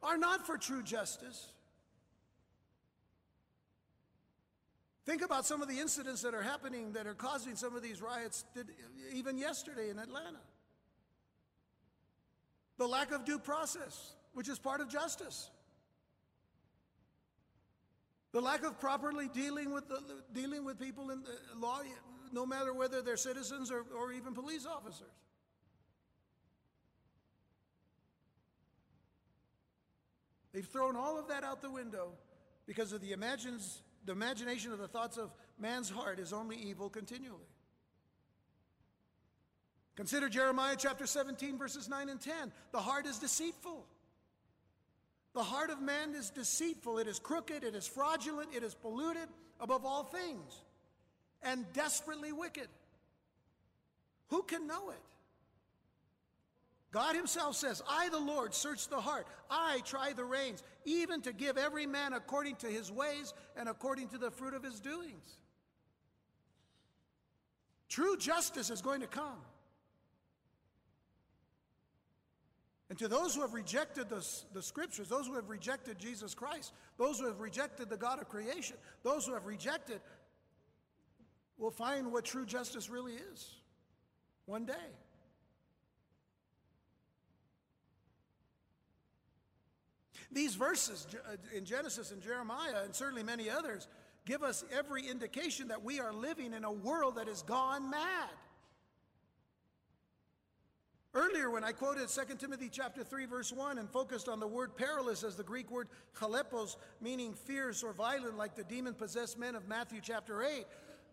are 0.02 0.18
not 0.18 0.46
for 0.46 0.58
true 0.58 0.84
justice. 0.84 1.52
Think 5.06 5.24
about 5.24 5.46
some 5.46 5.62
of 5.62 5.68
the 5.68 5.80
incidents 5.80 6.22
that 6.22 6.36
are 6.36 6.42
happening 6.42 6.94
that 6.94 7.08
are 7.08 7.16
causing 7.16 7.56
some 7.56 7.76
of 7.76 7.82
these 7.82 8.02
riots, 8.02 8.46
even 9.12 9.38
yesterday 9.38 9.90
in 9.90 9.98
Atlanta. 9.98 10.40
The 12.78 12.88
lack 12.88 13.12
of 13.12 13.26
due 13.26 13.40
process, 13.40 14.14
which 14.34 14.48
is 14.48 14.60
part 14.60 14.82
of 14.82 14.90
justice. 14.90 15.50
The 18.32 18.42
lack 18.42 18.64
of 18.64 18.80
properly 18.80 19.28
dealing 19.34 19.74
with, 19.74 19.88
the, 19.88 20.00
dealing 20.32 20.64
with 20.64 20.80
people 20.80 21.10
in 21.10 21.24
the 21.24 21.60
law, 21.60 21.82
no 22.32 22.46
matter 22.46 22.74
whether 22.74 23.02
they're 23.02 23.18
citizens 23.18 23.72
or, 23.72 23.86
or 23.98 24.14
even 24.14 24.34
police 24.34 24.66
officers. 24.66 25.08
They've 30.54 30.66
thrown 30.66 30.96
all 30.96 31.20
of 31.20 31.28
that 31.28 31.44
out 31.44 31.62
the 31.62 31.70
window 31.72 32.10
because 32.66 32.94
of 32.94 33.02
the, 33.02 33.12
imagines, 33.12 33.82
the 34.06 34.12
imagination 34.12 34.72
of 34.72 34.80
the 34.80 34.88
thoughts 34.88 35.18
of 35.18 35.32
man's 35.60 35.90
heart 35.90 36.20
is 36.20 36.34
only 36.34 36.58
evil 36.58 36.90
continually. 36.90 37.48
Consider 39.96 40.30
Jeremiah 40.30 40.76
chapter 40.78 41.06
17, 41.06 41.58
verses 41.58 41.90
9 41.90 42.10
and 42.10 42.22
10. 42.22 42.52
The 42.72 42.80
heart 42.80 43.06
is 43.06 43.20
deceitful 43.20 43.86
the 45.34 45.44
heart 45.44 45.70
of 45.70 45.82
man 45.82 46.16
is 46.16 46.30
deceitful, 46.32 46.98
it 46.98 47.08
is 47.08 47.20
crooked, 47.20 47.64
it 47.64 47.76
is 47.76 47.88
fraudulent, 47.88 48.50
it 48.56 48.64
is 48.64 48.74
polluted 48.74 49.30
above 49.60 49.86
all 49.86 50.04
things, 50.04 50.62
and 51.44 51.72
desperately 51.74 52.32
wicked. 52.32 52.68
Who 54.30 54.44
can 54.44 54.68
know 54.68 54.90
it? 54.90 55.02
God 56.92 57.16
Himself 57.16 57.56
says, 57.56 57.84
I, 57.88 58.10
the 58.10 58.20
Lord, 58.20 58.54
search 58.54 58.88
the 58.88 59.00
heart. 59.00 59.28
I 59.50 59.82
try 59.86 60.14
the 60.14 60.26
reins, 60.26 60.64
even 60.86 61.22
to 61.22 61.34
give 61.34 61.58
every 61.58 61.86
man 61.86 62.14
according 62.14 62.56
to 62.58 62.68
his 62.68 62.92
ways 62.92 63.34
and 63.56 63.70
according 63.70 64.08
to 64.10 64.18
the 64.18 64.32
fruit 64.32 64.54
of 64.54 64.64
his 64.64 64.80
doings. 64.80 65.38
True 67.90 68.18
justice 68.18 68.70
is 68.70 68.82
going 68.82 69.02
to 69.02 69.08
come. 69.08 69.42
And 72.90 72.98
to 72.98 73.08
those 73.08 73.36
who 73.36 73.42
have 73.42 73.54
rejected 73.54 74.10
the, 74.10 74.26
the 74.54 74.64
scriptures, 74.64 75.08
those 75.08 75.28
who 75.28 75.36
have 75.36 75.50
rejected 75.50 76.00
Jesus 76.00 76.34
Christ, 76.34 76.74
those 76.98 77.20
who 77.20 77.28
have 77.28 77.40
rejected 77.40 77.90
the 77.90 77.98
God 77.98 78.20
of 78.20 78.30
creation, 78.30 78.78
those 79.04 79.28
who 79.28 79.34
have 79.36 79.46
rejected 79.46 80.02
will 81.60 81.70
find 81.70 82.12
what 82.12 82.26
true 82.26 82.48
justice 82.48 82.90
really 82.90 83.14
is 83.14 83.52
one 84.48 84.66
day. 84.66 84.74
These 90.32 90.56
verses 90.56 91.08
uh, 91.28 91.36
in 91.56 91.66
Genesis 91.66 92.12
and 92.12 92.22
Jeremiah, 92.22 92.84
and 92.84 92.94
certainly 92.94 93.24
many 93.24 93.50
others, 93.50 93.88
give 94.26 94.44
us 94.44 94.64
every 94.72 95.08
indication 95.08 95.70
that 95.70 95.84
we 95.84 96.00
are 96.00 96.14
living 96.14 96.54
in 96.54 96.64
a 96.64 96.72
world 96.72 97.16
that 97.16 97.28
has 97.28 97.42
gone 97.42 97.90
mad. 97.90 98.30
Earlier, 101.16 101.50
when 101.50 101.64
I 101.64 101.72
quoted 101.72 102.08
2 102.08 102.36
Timothy 102.36 102.70
chapter 102.72 103.04
3, 103.04 103.26
verse 103.26 103.52
1, 103.52 103.80
and 103.80 103.90
focused 103.90 104.30
on 104.30 104.40
the 104.40 104.48
word 104.48 104.78
perilous 104.78 105.24
as 105.24 105.36
the 105.36 105.44
Greek 105.44 105.72
word 105.72 105.88
chalepos, 106.16 106.76
meaning 107.02 107.34
fierce 107.34 107.82
or 107.82 107.94
violent, 107.94 108.38
like 108.38 108.56
the 108.56 108.64
demon 108.64 108.94
possessed 108.94 109.40
men 109.40 109.56
of 109.56 109.68
Matthew 109.68 110.02
chapter 110.04 110.44
8, 110.44 110.66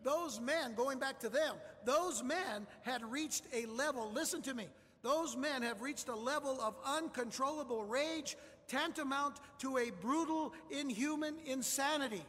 those 0.05 0.39
men, 0.39 0.75
going 0.75 0.99
back 0.99 1.19
to 1.21 1.31
them, 1.31 1.55
those 1.87 2.23
men 2.23 2.67
had 2.83 3.03
reached 3.11 3.45
a 3.55 3.65
level, 3.67 4.13
listen 4.13 4.43
to 4.43 4.53
me, 4.53 4.67
those 5.03 5.35
men 5.35 5.63
have 5.63 5.81
reached 5.81 6.09
a 6.09 6.15
level 6.15 6.61
of 6.61 6.75
uncontrollable 6.85 7.83
rage 7.85 8.37
tantamount 8.69 9.37
to 9.59 9.79
a 9.79 9.91
brutal, 9.91 10.53
inhuman 10.71 11.37
insanity. 11.47 12.25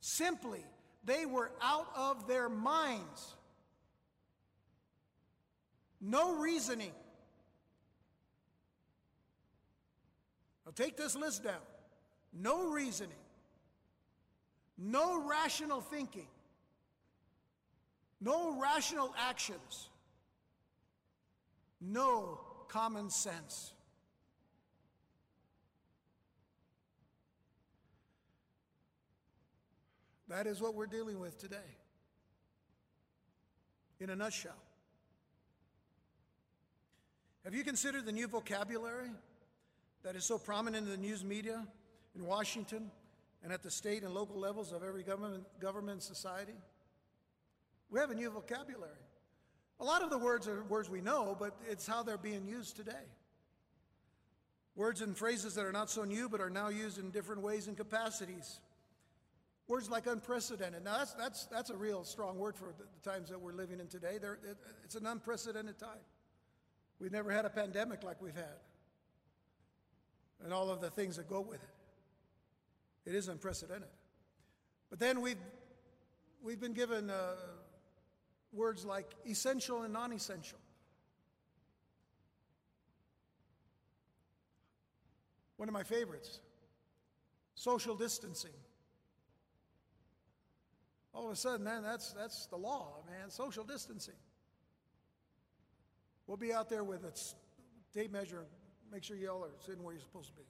Simply, 0.00 0.64
they 1.04 1.26
were 1.26 1.50
out 1.60 1.88
of 1.96 2.26
their 2.28 2.48
minds. 2.48 3.34
No 6.00 6.36
reasoning. 6.36 6.92
Now 10.64 10.72
take 10.74 10.96
this 10.96 11.16
list 11.16 11.44
down. 11.44 11.62
No 12.32 12.70
reasoning. 12.70 13.16
No 14.76 15.26
rational 15.26 15.80
thinking. 15.80 16.28
No 18.20 18.60
rational 18.60 19.12
actions. 19.18 19.88
No 21.80 22.40
common 22.68 23.10
sense. 23.10 23.72
That 30.28 30.46
is 30.46 30.60
what 30.60 30.74
we're 30.74 30.86
dealing 30.86 31.18
with 31.20 31.38
today. 31.38 31.56
In 34.00 34.10
a 34.10 34.16
nutshell. 34.16 34.52
Have 37.44 37.54
you 37.54 37.64
considered 37.64 38.04
the 38.04 38.12
new 38.12 38.28
vocabulary 38.28 39.08
that 40.02 40.16
is 40.16 40.24
so 40.24 40.38
prominent 40.38 40.86
in 40.86 40.92
the 40.92 40.98
news 40.98 41.24
media 41.24 41.66
in 42.14 42.26
Washington 42.26 42.90
and 43.42 43.52
at 43.52 43.62
the 43.62 43.70
state 43.70 44.02
and 44.02 44.12
local 44.12 44.38
levels 44.38 44.72
of 44.72 44.82
every 44.82 45.02
government, 45.02 45.44
government 45.60 46.02
society? 46.02 46.54
We 47.90 47.98
have 48.00 48.10
a 48.10 48.14
new 48.14 48.30
vocabulary. 48.30 48.92
A 49.80 49.84
lot 49.84 50.02
of 50.02 50.10
the 50.10 50.18
words 50.18 50.46
are 50.46 50.62
words 50.64 50.90
we 50.90 51.00
know, 51.00 51.36
but 51.38 51.56
it's 51.70 51.86
how 51.86 52.02
they're 52.02 52.18
being 52.18 52.46
used 52.46 52.76
today. 52.76 52.92
Words 54.76 55.00
and 55.00 55.16
phrases 55.16 55.54
that 55.54 55.64
are 55.64 55.72
not 55.72 55.88
so 55.88 56.04
new 56.04 56.28
but 56.28 56.40
are 56.40 56.50
now 56.50 56.68
used 56.68 56.98
in 56.98 57.10
different 57.10 57.42
ways 57.42 57.66
and 57.66 57.76
capacities. 57.76 58.60
Words 59.68 59.90
like 59.90 60.06
unprecedented. 60.06 60.82
Now, 60.82 60.98
that's, 60.98 61.12
that's, 61.12 61.44
that's 61.46 61.68
a 61.68 61.76
real 61.76 62.02
strong 62.02 62.38
word 62.38 62.56
for 62.56 62.72
the 62.78 63.10
times 63.10 63.28
that 63.28 63.38
we're 63.38 63.52
living 63.52 63.80
in 63.80 63.86
today. 63.86 64.16
It, 64.16 64.24
it's 64.82 64.94
an 64.94 65.06
unprecedented 65.06 65.78
time. 65.78 66.00
We've 66.98 67.12
never 67.12 67.30
had 67.30 67.44
a 67.44 67.50
pandemic 67.50 68.02
like 68.02 68.20
we've 68.20 68.34
had, 68.34 68.58
and 70.42 70.52
all 70.52 70.70
of 70.70 70.80
the 70.80 70.90
things 70.90 71.16
that 71.16 71.28
go 71.28 71.40
with 71.40 71.62
it. 71.62 73.10
It 73.10 73.14
is 73.14 73.28
unprecedented. 73.28 73.88
But 74.90 74.98
then 74.98 75.20
we've, 75.20 75.38
we've 76.42 76.58
been 76.58 76.72
given 76.72 77.10
uh, 77.10 77.34
words 78.52 78.84
like 78.84 79.14
essential 79.28 79.82
and 79.82 79.92
non 79.92 80.12
essential. 80.12 80.58
One 85.56 85.68
of 85.68 85.72
my 85.74 85.82
favorites 85.82 86.40
social 87.54 87.96
distancing. 87.96 88.52
All 91.18 91.26
of 91.26 91.32
a 91.32 91.36
sudden, 91.36 91.64
man, 91.64 91.82
that's, 91.82 92.12
that's 92.12 92.46
the 92.46 92.56
law, 92.56 93.02
man, 93.10 93.28
social 93.28 93.64
distancing. 93.64 94.14
We'll 96.28 96.36
be 96.36 96.52
out 96.52 96.68
there 96.68 96.84
with 96.84 97.02
a 97.02 97.12
tape 97.92 98.12
measure, 98.12 98.44
make 98.92 99.02
sure 99.02 99.16
y'all 99.16 99.42
are 99.42 99.50
sitting 99.66 99.82
where 99.82 99.94
you're 99.94 100.00
supposed 100.00 100.28
to 100.28 100.36
be. 100.36 100.44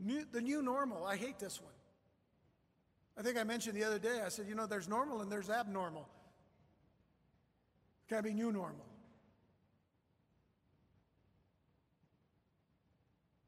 New, 0.00 0.24
the 0.32 0.40
new 0.40 0.62
normal, 0.62 1.04
I 1.04 1.14
hate 1.14 1.38
this 1.38 1.62
one. 1.62 1.70
I 3.16 3.22
think 3.22 3.38
I 3.38 3.44
mentioned 3.44 3.76
the 3.76 3.84
other 3.84 4.00
day, 4.00 4.20
I 4.26 4.28
said, 4.28 4.46
you 4.48 4.56
know, 4.56 4.66
there's 4.66 4.88
normal 4.88 5.20
and 5.20 5.30
there's 5.30 5.48
abnormal. 5.48 6.08
Can't 8.08 8.24
be 8.24 8.34
new 8.34 8.50
normal. 8.50 8.84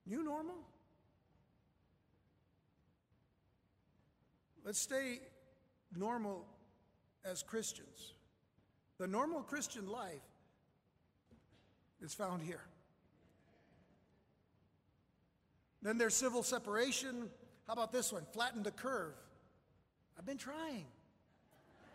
New 0.07 0.23
normal? 0.23 0.68
Let's 4.69 4.81
stay 4.81 5.21
normal 5.97 6.45
as 7.25 7.43
Christians. 7.43 8.13
The 8.99 9.07
normal 9.07 9.41
Christian 9.41 9.89
life 9.89 10.21
is 12.03 12.13
found 12.13 12.43
here. 12.43 12.61
Then 15.81 15.97
there's 15.97 16.13
civil 16.13 16.43
separation. 16.43 17.31
How 17.67 17.73
about 17.73 17.93
this 17.93 18.13
one? 18.13 18.27
Flatten 18.35 18.63
the 18.63 18.71
curve. 18.71 19.15
I've 20.19 20.27
been 20.27 20.37
trying. 20.37 20.85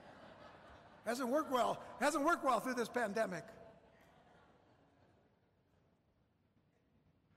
Hasn't 1.05 1.29
worked 1.29 1.51
well. 1.51 1.79
Hasn't 1.99 2.25
worked 2.25 2.43
well 2.43 2.59
through 2.59 2.73
this 2.73 2.89
pandemic. 2.89 3.43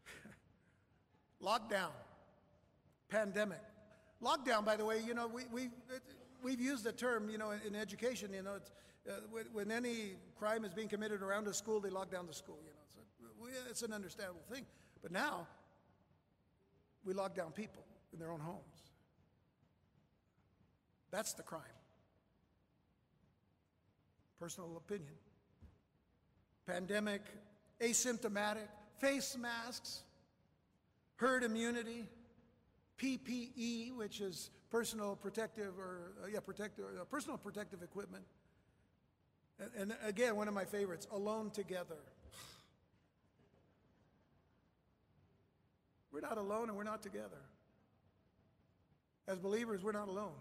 Lockdown, 1.42 1.92
pandemic. 3.10 3.65
Lockdown, 4.22 4.64
by 4.64 4.76
the 4.76 4.84
way, 4.84 5.00
you 5.06 5.14
know, 5.14 5.26
we, 5.26 5.42
we, 5.52 5.68
we've 6.42 6.60
used 6.60 6.84
the 6.84 6.92
term, 6.92 7.28
you 7.28 7.38
know, 7.38 7.52
in, 7.66 7.74
education, 7.74 8.30
you 8.32 8.42
know, 8.42 8.56
uh, 9.08 9.12
when, 9.30 9.44
when, 9.52 9.70
any 9.70 10.14
crime 10.38 10.64
is 10.64 10.72
being 10.72 10.88
committed 10.88 11.22
around 11.22 11.46
a 11.46 11.54
school, 11.54 11.80
they 11.80 11.90
lock 11.90 12.10
down 12.10 12.26
the 12.26 12.32
school, 12.34 12.58
you 12.64 12.70
know. 12.70 13.04
So 13.40 13.70
it's 13.70 13.82
an 13.82 13.92
understandable 13.92 14.42
thing. 14.50 14.64
But 15.02 15.12
now, 15.12 15.46
we 17.04 17.14
lock 17.14 17.34
down 17.34 17.52
people 17.52 17.84
in 18.12 18.18
their 18.18 18.30
own 18.30 18.40
homes. 18.40 18.90
That's 21.10 21.34
the 21.34 21.42
crime. 21.42 21.62
Personal 24.40 24.76
opinion. 24.76 25.14
Pandemic, 26.66 27.22
asymptomatic, 27.80 28.68
face 28.98 29.36
masks, 29.40 30.02
herd 31.16 31.44
immunity, 31.44 32.06
PPE, 33.00 33.94
which 33.94 34.20
is 34.20 34.50
personal 34.70 35.16
protective 35.16 35.78
or 35.78 36.12
uh, 36.22 36.26
yeah, 36.32 36.40
protective, 36.40 36.84
uh, 37.00 37.04
personal 37.04 37.38
protective 37.38 37.82
equipment. 37.82 38.24
And, 39.58 39.70
and 39.78 39.96
again, 40.04 40.36
one 40.36 40.48
of 40.48 40.54
my 40.54 40.64
favorites, 40.64 41.06
alone 41.10 41.50
together. 41.50 41.96
We're 46.12 46.20
not 46.20 46.38
alone 46.38 46.68
and 46.68 46.76
we're 46.76 46.84
not 46.84 47.02
together. 47.02 47.42
As 49.28 49.38
believers, 49.38 49.82
we're 49.82 49.92
not 49.92 50.08
alone, 50.08 50.32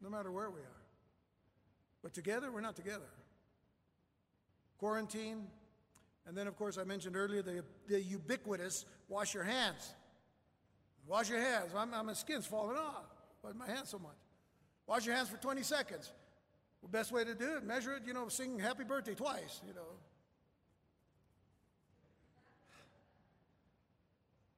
no 0.00 0.08
matter 0.08 0.32
where 0.32 0.50
we 0.50 0.60
are. 0.60 0.82
But 2.02 2.14
together, 2.14 2.50
we're 2.50 2.62
not 2.62 2.76
together. 2.76 3.10
Quarantine, 4.78 5.46
and 6.26 6.36
then, 6.36 6.46
of 6.46 6.56
course, 6.56 6.78
I 6.78 6.84
mentioned 6.84 7.16
earlier 7.16 7.42
the, 7.42 7.64
the 7.88 8.00
ubiquitous 8.00 8.86
wash 9.08 9.34
your 9.34 9.44
hands. 9.44 9.94
Wash 11.06 11.28
your 11.28 11.40
hands. 11.40 11.72
I'm, 11.76 11.90
my 11.90 12.12
skin's 12.12 12.46
falling 12.46 12.76
off. 12.76 13.04
Why 13.42 13.52
my 13.52 13.66
hands 13.66 13.88
so 13.88 13.98
much? 13.98 14.16
Wash 14.86 15.06
your 15.06 15.14
hands 15.14 15.28
for 15.28 15.36
20 15.36 15.62
seconds. 15.62 16.12
The 16.82 16.88
best 16.88 17.12
way 17.12 17.24
to 17.24 17.34
do 17.34 17.56
it, 17.56 17.64
measure 17.64 17.94
it, 17.94 18.02
you 18.06 18.14
know, 18.14 18.28
sing 18.28 18.58
happy 18.58 18.84
birthday 18.84 19.14
twice, 19.14 19.60
you 19.66 19.74
know. 19.74 19.82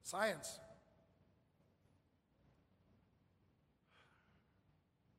Science. 0.03 0.59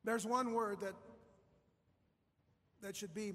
There's 0.04 0.26
one 0.26 0.52
word 0.52 0.80
that, 0.80 0.94
that 2.82 2.96
should 2.96 3.14
be 3.14 3.32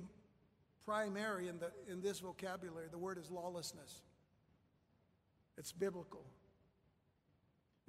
primary 0.86 1.48
in, 1.48 1.60
the, 1.60 1.72
in 1.92 2.02
this 2.02 2.20
vocabulary. 2.20 2.88
The 2.90 2.98
word 2.98 3.18
is 3.18 3.30
lawlessness. 3.30 4.02
It's 5.58 5.72
biblical. 5.72 6.26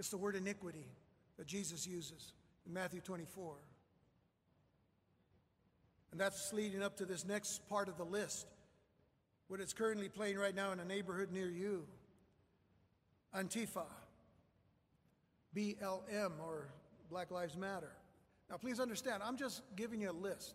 It's 0.01 0.09
the 0.09 0.17
word 0.17 0.35
iniquity 0.35 0.87
that 1.37 1.47
Jesus 1.47 1.87
uses 1.87 2.33
in 2.67 2.73
Matthew 2.73 3.03
24. 3.03 3.53
And 6.11 6.19
that's 6.19 6.55
leading 6.55 6.83
up 6.83 6.97
to 6.97 7.05
this 7.05 7.27
next 7.27 7.69
part 7.69 7.87
of 7.87 7.99
the 7.99 8.05
list, 8.05 8.47
what 9.49 9.61
it's 9.61 9.75
currently 9.75 10.09
playing 10.09 10.39
right 10.39 10.55
now 10.55 10.73
in 10.73 10.81
a 10.81 10.87
neighborhood 10.87 11.33
near 11.33 11.51
you. 11.51 11.85
Antifa, 13.37 13.85
BLM, 15.55 16.33
or 16.43 16.69
Black 17.11 17.31
Lives 17.31 17.59
Matter. 17.59 17.93
Now, 18.49 18.57
please 18.57 18.81
understand, 18.81 19.23
I'm 19.23 19.37
just 19.37 19.61
giving 19.77 20.01
you 20.01 20.13
a 20.13 20.13
list. 20.13 20.55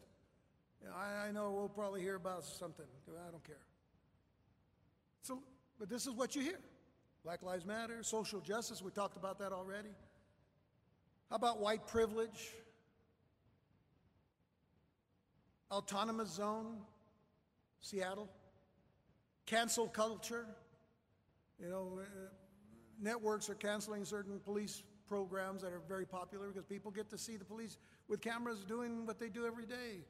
You 0.81 0.87
know, 0.87 0.95
I, 0.95 1.27
I, 1.27 1.31
know 1.31 1.51
we'll 1.51 1.69
probably 1.69 2.01
hear 2.01 2.15
about 2.15 2.45
something. 2.45 2.85
I 3.07 3.29
don't 3.29 3.43
care. 3.43 3.61
So, 5.21 5.43
but 5.77 5.87
this 5.87 6.07
is 6.07 6.13
what 6.13 6.35
you 6.35 6.41
hear 6.41 6.59
Black 7.25 7.41
Lives 7.41 7.65
Matter, 7.65 8.03
social 8.03 8.39
justice, 8.39 8.83
we 8.83 8.91
talked 8.91 9.17
about 9.17 9.39
that 9.39 9.51
already. 9.51 9.89
How 11.31 11.37
about 11.37 11.59
white 11.59 11.87
privilege? 11.87 12.51
Autonomous 15.71 16.29
zone, 16.29 16.77
Seattle. 17.81 18.29
Cancel 19.47 19.87
culture. 19.87 20.45
You 21.59 21.67
know, 21.67 21.99
uh, 21.99 22.27
networks 23.01 23.49
are 23.49 23.55
canceling 23.55 24.05
certain 24.05 24.39
police 24.39 24.83
programs 25.07 25.63
that 25.63 25.73
are 25.73 25.81
very 25.87 26.05
popular 26.05 26.49
because 26.49 26.65
people 26.65 26.91
get 26.91 27.09
to 27.09 27.17
see 27.17 27.37
the 27.37 27.45
police 27.45 27.79
with 28.07 28.21
cameras 28.21 28.63
doing 28.63 29.07
what 29.07 29.19
they 29.19 29.29
do 29.29 29.47
every 29.47 29.65
day, 29.65 30.03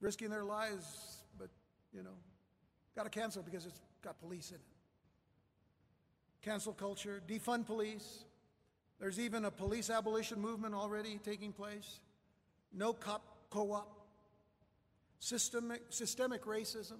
risking 0.00 0.30
their 0.30 0.44
lives, 0.44 1.18
but, 1.38 1.48
you 1.92 2.02
know, 2.02 2.16
got 2.96 3.04
to 3.04 3.10
cancel 3.10 3.44
because 3.44 3.66
it's 3.66 3.80
got 4.02 4.18
police 4.18 4.50
in 4.50 4.56
it. 4.56 4.73
Cancel 6.44 6.74
culture, 6.74 7.22
defund 7.26 7.64
police. 7.64 8.24
There's 9.00 9.18
even 9.18 9.46
a 9.46 9.50
police 9.50 9.88
abolition 9.88 10.40
movement 10.40 10.74
already 10.74 11.18
taking 11.24 11.52
place. 11.52 12.00
No 12.72 12.92
cop 12.92 13.22
co 13.48 13.72
op. 13.72 14.00
Systemic, 15.18 15.80
systemic 15.88 16.44
racism, 16.44 16.98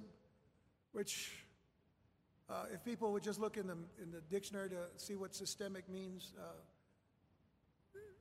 which 0.93 1.31
uh, 2.49 2.65
if 2.73 2.83
people 2.85 3.13
would 3.13 3.23
just 3.23 3.39
look 3.39 3.59
in 3.59 3.67
the, 3.67 3.77
in 4.03 4.11
the 4.11 4.23
dictionary 4.31 4.71
to 4.71 4.87
see 4.97 5.15
what 5.15 5.35
systemic 5.35 5.91
means, 5.91 6.33
uh, 6.39 6.43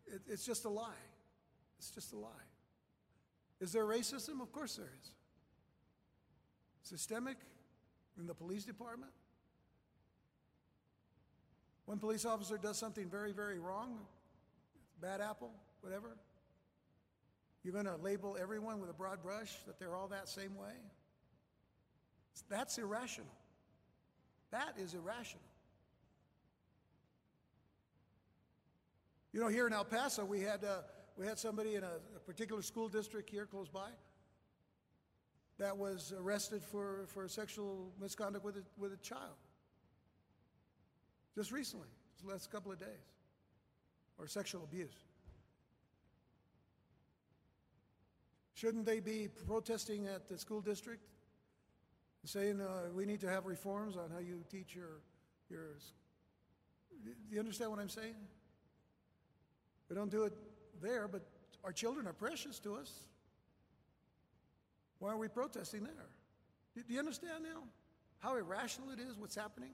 it, 0.07 0.21
it's 0.27 0.45
just 0.45 0.65
a 0.65 0.69
lie. 0.69 0.89
It's 1.77 1.89
just 1.89 2.11
a 2.11 2.17
lie. 2.17 2.29
Is 3.61 3.71
there 3.71 3.85
racism? 3.85 4.41
Of 4.41 4.51
course 4.51 4.75
there 4.75 4.89
is. 5.01 5.11
Systemic 6.81 7.37
in 8.19 8.27
the 8.27 8.33
police 8.33 8.65
department? 8.65 9.11
One 11.85 11.99
police 11.99 12.25
officer 12.25 12.57
does 12.57 12.77
something 12.77 13.09
very, 13.09 13.33
very 13.33 13.59
wrong, 13.59 13.99
bad 15.01 15.21
apple, 15.21 15.51
whatever, 15.81 16.15
you're 17.63 17.73
going 17.73 17.85
to 17.85 17.95
label 17.97 18.37
everyone 18.39 18.79
with 18.79 18.89
a 18.89 18.93
broad 18.93 19.21
brush 19.21 19.51
that 19.67 19.79
they're 19.79 19.95
all 19.95 20.07
that 20.09 20.27
same 20.27 20.55
way? 20.57 20.73
That's 22.49 22.77
irrational. 22.77 23.31
That 24.51 24.73
is 24.77 24.93
irrational. 24.93 25.43
You 29.31 29.39
know, 29.39 29.47
here 29.47 29.65
in 29.65 29.73
El 29.73 29.85
Paso, 29.85 30.25
we 30.25 30.41
had, 30.41 30.63
uh, 30.63 30.81
we 31.17 31.25
had 31.25 31.39
somebody 31.39 31.75
in 31.75 31.83
a, 31.83 31.93
a, 32.15 32.19
particular 32.19 32.61
school 32.61 32.87
district 32.87 33.29
here 33.29 33.45
close 33.45 33.67
by 33.67 33.89
that 35.57 35.75
was 35.75 36.13
arrested 36.19 36.61
for, 36.63 37.05
for 37.07 37.27
sexual 37.27 37.91
misconduct 37.99 38.45
with 38.45 38.57
a, 38.57 38.63
with 38.77 38.93
a 38.93 38.97
child. 38.97 39.33
Just 41.35 41.51
recently, 41.51 41.87
the 42.23 42.31
last 42.31 42.51
couple 42.51 42.71
of 42.71 42.79
days, 42.79 42.87
or 44.17 44.27
sexual 44.27 44.63
abuse. 44.63 44.93
Shouldn't 48.53 48.85
they 48.85 48.99
be 48.99 49.27
protesting 49.47 50.07
at 50.07 50.29
the 50.29 50.37
school 50.37 50.61
district 50.61 51.01
saying 52.25 52.61
uh, 52.61 52.89
we 52.95 53.05
need 53.05 53.19
to 53.21 53.29
have 53.29 53.45
reforms 53.45 53.97
on 53.97 54.09
how 54.09 54.19
you 54.19 54.43
teach 54.49 54.73
your, 54.73 55.01
your. 55.49 55.75
Do 57.03 57.11
you 57.29 57.39
understand 57.39 57.71
what 57.71 57.79
I'm 57.79 57.89
saying? 57.89 58.15
We 59.89 59.95
don't 59.95 60.11
do 60.11 60.23
it 60.23 60.33
there, 60.81 61.07
but 61.07 61.21
our 61.63 61.71
children 61.71 62.07
are 62.07 62.13
precious 62.13 62.59
to 62.59 62.75
us. 62.75 62.91
Why 64.99 65.11
are 65.11 65.17
we 65.17 65.27
protesting 65.27 65.83
there? 65.83 66.83
Do 66.87 66.93
you 66.93 66.99
understand 66.99 67.43
now 67.43 67.63
how 68.19 68.37
irrational 68.37 68.91
it 68.91 68.99
is 68.99 69.17
what's 69.17 69.35
happening? 69.35 69.71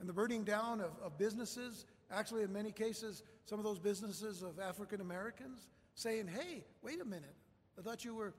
And 0.00 0.08
the 0.08 0.12
burning 0.12 0.44
down 0.44 0.80
of, 0.80 0.92
of 1.02 1.18
businesses, 1.18 1.86
actually, 2.10 2.42
in 2.42 2.52
many 2.52 2.70
cases, 2.70 3.22
some 3.46 3.58
of 3.58 3.64
those 3.64 3.78
businesses 3.78 4.42
of 4.42 4.60
African 4.60 5.00
Americans 5.00 5.66
saying, 5.94 6.28
hey, 6.28 6.64
wait 6.82 7.00
a 7.00 7.04
minute. 7.04 7.34
I 7.78 7.82
thought 7.82 8.04
you 8.04 8.14
were, 8.14 8.34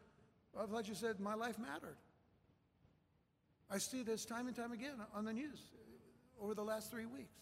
I 0.58 0.66
thought 0.66 0.88
you 0.88 0.96
said 0.96 1.20
my 1.20 1.34
life 1.34 1.60
mattered. 1.60 1.98
I 3.70 3.78
see 3.78 4.04
this 4.04 4.26
time 4.26 4.48
and 4.48 4.56
time 4.56 4.72
again 4.72 4.96
on 5.14 5.26
the 5.26 5.34
news 5.34 5.60
over 6.42 6.54
the 6.54 6.64
last 6.64 6.90
three 6.90 7.06
weeks. 7.06 7.36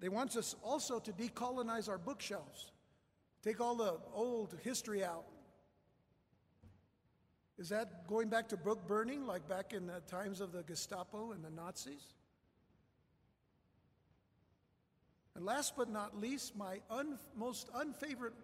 They 0.00 0.08
want 0.08 0.36
us 0.36 0.54
also 0.62 1.00
to 1.00 1.12
decolonize 1.12 1.88
our 1.88 1.98
bookshelves, 1.98 2.70
take 3.42 3.60
all 3.60 3.74
the 3.74 3.96
old 4.14 4.56
history 4.62 5.04
out. 5.04 5.24
Is 7.58 7.70
that 7.70 8.06
going 8.06 8.28
back 8.28 8.48
to 8.50 8.56
book 8.56 8.86
burning, 8.86 9.26
like 9.26 9.48
back 9.48 9.72
in 9.72 9.86
the 9.86 10.00
times 10.06 10.40
of 10.40 10.52
the 10.52 10.62
Gestapo 10.62 11.32
and 11.32 11.44
the 11.44 11.50
Nazis? 11.50 12.14
And 15.34 15.44
last 15.44 15.76
but 15.76 15.90
not 15.90 16.18
least, 16.18 16.56
my 16.56 16.80
un- 16.88 17.18
most 17.36 17.68
unfavorite 17.74 18.34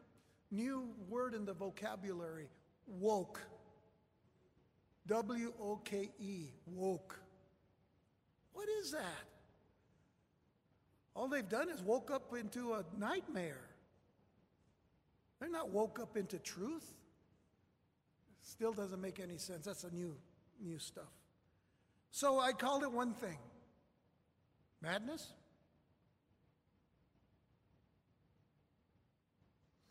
new 0.50 0.88
word 1.08 1.34
in 1.34 1.44
the 1.44 1.52
vocabulary 1.52 2.48
woke. 2.86 3.40
W 5.06 5.52
O 5.60 5.76
K 5.84 6.10
E, 6.18 6.46
woke. 6.66 7.20
What 8.52 8.68
is 8.80 8.92
that? 8.92 9.24
All 11.14 11.28
they've 11.28 11.48
done 11.48 11.68
is 11.68 11.82
woke 11.82 12.10
up 12.10 12.34
into 12.34 12.72
a 12.72 12.84
nightmare. 12.98 13.68
They're 15.38 15.50
not 15.50 15.70
woke 15.70 16.00
up 16.00 16.16
into 16.16 16.38
truth. 16.38 16.90
Still 18.54 18.72
doesn't 18.72 19.00
make 19.00 19.18
any 19.18 19.36
sense. 19.36 19.64
That's 19.64 19.82
a 19.82 19.90
new, 19.90 20.14
new 20.62 20.78
stuff. 20.78 21.10
So 22.12 22.38
I 22.38 22.52
called 22.52 22.84
it 22.84 22.92
one 22.92 23.12
thing 23.14 23.38
madness. 24.80 25.32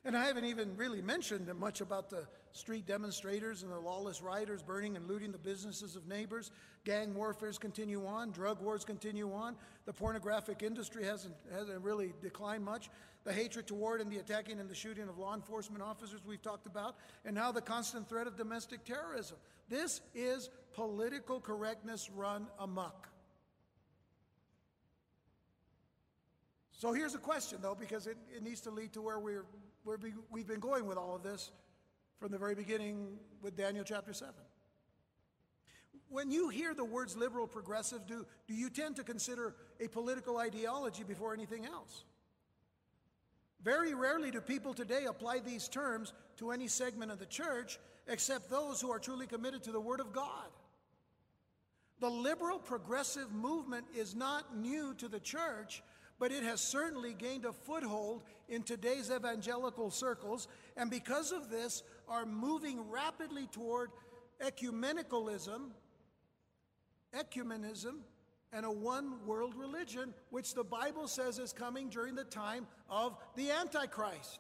And 0.05 0.16
I 0.16 0.26
haven't 0.26 0.45
even 0.45 0.78
really 0.78 1.01
mentioned 1.01 1.53
much 1.59 1.82
about 1.82 2.09
the 2.09 2.26
street 2.54 2.86
demonstrators 2.86 3.64
and 3.64 3.72
the 3.72 3.80
lawless 3.80 4.22
rioters 4.22 4.62
burning 4.62 4.95
and 4.95 5.08
looting 5.08 5.32
the 5.32 5.38
businesses 5.38 5.95
of 5.95 6.08
neighbors. 6.08 6.51
Gang 6.86 7.14
warfares 7.14 7.58
continue 7.58 8.06
on. 8.06 8.32
Drug 8.32 8.62
wars 8.62 8.86
continue 8.86 9.34
on. 9.34 9.56
The 9.86 9.93
pornographic 9.93 10.64
industry 10.64 11.04
hasn't, 11.04 11.36
hasn't 11.51 11.82
really 11.82 12.14
declined 12.22 12.64
much. 12.64 12.89
The 13.24 13.34
hatred 13.34 13.68
toward 13.68 14.01
and 14.01 14.12
the 14.12 14.18
attacking 14.18 14.60
and 14.60 14.70
the 14.70 14.76
shooting 14.76 15.10
of 15.10 15.18
law 15.18 15.34
enforcement 15.34 15.82
officers 15.82 16.22
we've 16.26 16.41
talked 16.41 16.68
about. 16.68 16.95
And 17.26 17.36
now 17.36 17.51
the 17.51 17.62
constant 17.62 18.08
threat 18.08 18.28
of 18.28 18.38
domestic 18.38 18.86
terrorism. 18.86 19.38
This 19.68 20.01
is 20.14 20.49
political 20.74 21.39
correctness 21.39 22.10
run 22.14 22.47
amok. 22.60 23.10
So 26.72 26.91
here's 26.91 27.16
a 27.16 27.20
question, 27.20 27.60
though, 27.62 27.76
because 27.76 28.08
it, 28.08 28.18
it 28.36 28.43
needs 28.43 28.62
to 28.62 28.72
lead 28.72 28.93
to 28.93 29.01
where 29.01 29.20
we're 29.20 29.45
where 29.86 29.97
we've 30.32 30.47
been 30.47 30.60
going 30.60 30.86
with 30.86 30.97
all 30.97 31.16
of 31.16 31.24
this 31.24 31.51
from 32.18 32.32
the 32.32 32.38
very 32.38 32.55
beginning 32.55 33.18
with 33.41 33.55
Daniel 33.55 33.84
chapter 33.84 34.14
7. 34.14 34.34
When 36.09 36.30
you 36.32 36.49
hear 36.49 36.74
the 36.74 36.86
words 36.86 37.18
liberal 37.18 37.47
progressive, 37.47 38.05
do, 38.05 38.26
do 38.47 38.53
you 38.53 38.70
tend 38.70 38.97
to 38.97 39.03
consider 39.03 39.55
a 39.80 39.88
political 39.88 40.38
ideology 40.38 41.03
before 41.03 41.34
anything 41.34 41.66
else? 41.66 42.03
Very 43.64 43.93
rarely 43.93 44.30
do 44.30 44.41
people 44.41 44.74
today 44.74 45.05
apply 45.05 45.39
these 45.39 45.68
terms 45.68 46.14
to 46.38 46.51
any 46.51 46.68
segment 46.68 47.11
of 47.11 47.20
the 47.20 47.26
church 47.26 47.80
except 48.07 48.49
those 48.49 48.82
who 48.82 48.91
are 48.91 48.99
truly 48.99 49.26
committed 49.26 49.64
to 49.64 49.72
the 49.72 49.80
Word 49.80 50.01
of 50.01 50.11
God. 50.11 50.49
The 51.99 52.09
liberal 52.09 52.59
progressive 52.59 53.32
movement 53.32 53.86
is 53.95 54.14
not 54.14 54.57
new 54.57 54.93
to 54.95 55.07
the 55.07 55.22
church, 55.22 55.82
but 56.20 56.32
it 56.32 56.43
has 56.43 56.59
certainly 56.59 57.14
gained 57.14 57.45
a 57.45 57.53
foothold 57.53 58.24
in 58.49 58.64
today's 58.64 59.09
evangelical 59.09 59.89
circles, 59.89 60.47
and 60.76 60.89
because 60.89 61.32
of 61.32 61.49
this, 61.49 61.82
are 62.08 62.26
moving 62.26 62.89
rapidly 62.89 63.47
toward 63.47 63.91
ecumenicalism, 64.41 65.70
ecumenism, 67.16 67.99
and 68.51 68.66
a 68.66 68.72
one 68.72 69.26
world 69.26 69.56
religion, 69.56 70.14
which 70.30 70.54
the 70.54 70.64
Bible 70.64 71.08
says 71.08 71.39
is 71.39 71.51
coming 71.51 71.89
during 71.89 72.16
the 72.16 72.24
time 72.24 72.68
of 72.89 73.18
the 73.36 73.51
Antichrist. 73.51 74.39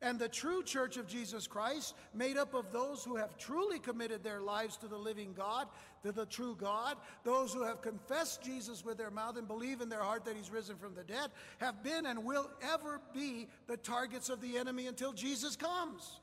And 0.00 0.18
the 0.18 0.28
true 0.28 0.64
church 0.64 0.96
of 0.96 1.06
Jesus 1.06 1.46
Christ, 1.46 1.94
made 2.12 2.36
up 2.36 2.54
of 2.54 2.72
those 2.72 3.04
who 3.04 3.14
have 3.14 3.38
truly 3.38 3.78
committed 3.78 4.24
their 4.24 4.40
lives 4.40 4.76
to 4.78 4.88
the 4.88 4.98
living 4.98 5.32
God, 5.32 5.68
to 6.02 6.10
the 6.10 6.26
true 6.26 6.56
God, 6.58 6.96
those 7.22 7.54
who 7.54 7.62
have 7.62 7.82
confessed 7.82 8.42
Jesus 8.42 8.84
with 8.84 8.98
their 8.98 9.12
mouth 9.12 9.36
and 9.36 9.46
believe 9.46 9.80
in 9.80 9.88
their 9.88 10.02
heart 10.02 10.24
that 10.24 10.36
he's 10.36 10.50
risen 10.50 10.76
from 10.76 10.96
the 10.96 11.04
dead, 11.04 11.30
have 11.58 11.84
been 11.84 12.06
and 12.06 12.24
will 12.24 12.50
ever 12.74 13.00
be 13.14 13.46
the 13.68 13.76
targets 13.76 14.28
of 14.28 14.40
the 14.40 14.58
enemy 14.58 14.88
until 14.88 15.12
Jesus 15.12 15.54
comes. 15.54 16.18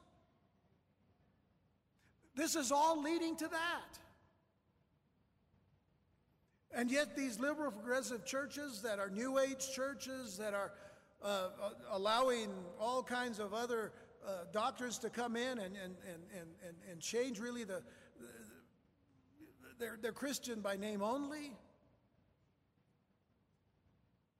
This 2.40 2.56
is 2.56 2.72
all 2.72 3.02
leading 3.02 3.36
to 3.36 3.50
that. 3.50 4.00
And 6.74 6.90
yet, 6.90 7.18
these 7.18 7.38
liberal 7.38 7.70
progressive 7.70 8.26
churches 8.26 8.82
that 8.84 8.98
are 8.98 9.10
New 9.10 9.40
Age 9.40 9.70
churches 9.76 10.38
that 10.38 10.54
are 10.54 10.72
uh, 11.22 11.28
uh, 11.28 11.50
allowing 11.92 12.48
all 12.80 13.04
kinds 13.04 13.40
of 13.40 13.54
other 13.54 13.92
uh, 14.26 14.46
doctrines 14.54 15.00
to 15.00 15.10
come 15.10 15.36
in 15.36 15.60
and, 15.60 15.76
and, 15.76 15.96
and, 16.08 16.48
and, 16.66 16.76
and 16.90 17.02
change 17.02 17.40
really 17.40 17.66
the, 17.66 17.84
the 18.22 18.28
they're, 19.78 20.00
they're 20.02 20.14
Christian 20.14 20.62
by 20.62 20.78
name 20.78 21.02
only, 21.02 21.58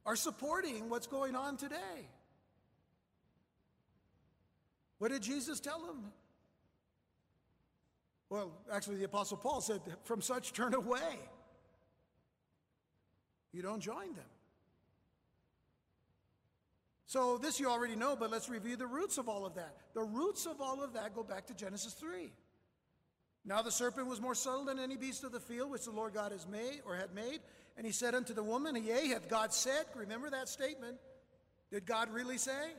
are 0.06 0.16
supporting 0.16 0.90
what's 0.90 1.08
going 1.08 1.36
on 1.36 1.58
today. 1.58 2.08
What 5.00 5.12
did 5.12 5.22
Jesus 5.22 5.60
tell 5.60 5.82
them? 5.82 6.14
Well, 8.30 8.52
actually, 8.72 8.98
the 8.98 9.06
Apostle 9.06 9.38
Paul 9.38 9.62
said, 9.62 9.82
From 10.04 10.22
such 10.22 10.54
turn 10.54 10.74
away. 10.74 11.20
You 13.52 13.62
don't 13.62 13.82
join 13.82 14.14
them. 14.14 14.26
So, 17.08 17.40
this 17.40 17.60
you 17.60 17.68
already 17.68 17.96
know, 17.96 18.16
but 18.16 18.30
let's 18.30 18.50
review 18.50 18.76
the 18.76 18.86
roots 18.86 19.18
of 19.18 19.28
all 19.28 19.44
of 19.44 19.56
that. 19.56 19.76
The 19.96 20.04
roots 20.04 20.46
of 20.46 20.62
all 20.62 20.84
of 20.84 20.94
that 20.94 21.16
go 21.16 21.24
back 21.24 21.48
to 21.48 21.56
Genesis 21.56 21.94
3. 21.94 22.32
Now 23.46 23.64
the 23.64 23.72
serpent 23.72 24.08
was 24.08 24.22
more 24.22 24.36
subtle 24.36 24.66
than 24.66 24.78
any 24.78 24.96
beast 24.96 25.24
of 25.24 25.32
the 25.32 25.40
field 25.40 25.72
which 25.72 25.86
the 25.86 25.92
Lord 25.92 26.14
God 26.14 26.32
has 26.32 26.46
made 26.48 26.82
or 26.86 26.96
had 26.96 27.16
made. 27.16 27.40
And 27.78 27.86
he 27.86 27.92
said 27.92 28.14
unto 28.14 28.34
the 28.34 28.44
woman, 28.44 28.76
Yea, 28.76 29.08
hath 29.08 29.28
God 29.28 29.54
said, 29.54 29.86
remember 29.96 30.30
that 30.30 30.50
statement. 30.50 30.98
Did 31.72 31.86
God 31.86 32.12
really 32.12 32.38
say? 32.38 32.74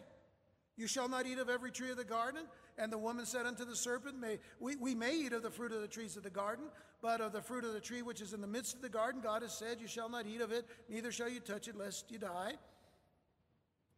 You 0.76 0.86
shall 0.86 1.08
not 1.08 1.26
eat 1.26 1.38
of 1.38 1.48
every 1.48 1.70
tree 1.70 1.90
of 1.90 1.96
the 1.96 2.04
garden. 2.04 2.42
And 2.80 2.90
the 2.90 2.98
woman 2.98 3.26
said 3.26 3.44
unto 3.44 3.66
the 3.66 3.76
serpent, 3.76 4.18
may, 4.18 4.38
we, 4.58 4.74
we 4.76 4.94
may 4.94 5.14
eat 5.14 5.34
of 5.34 5.42
the 5.42 5.50
fruit 5.50 5.70
of 5.70 5.82
the 5.82 5.86
trees 5.86 6.16
of 6.16 6.22
the 6.22 6.30
garden, 6.30 6.64
but 7.02 7.20
of 7.20 7.32
the 7.32 7.42
fruit 7.42 7.62
of 7.64 7.74
the 7.74 7.80
tree 7.80 8.00
which 8.00 8.22
is 8.22 8.32
in 8.32 8.40
the 8.40 8.46
midst 8.46 8.74
of 8.74 8.80
the 8.80 8.88
garden, 8.88 9.20
God 9.20 9.42
has 9.42 9.52
said, 9.52 9.82
You 9.82 9.86
shall 9.86 10.08
not 10.08 10.26
eat 10.26 10.40
of 10.40 10.50
it, 10.50 10.64
neither 10.88 11.12
shall 11.12 11.28
you 11.28 11.40
touch 11.40 11.68
it, 11.68 11.76
lest 11.76 12.10
you 12.10 12.18
die. 12.18 12.54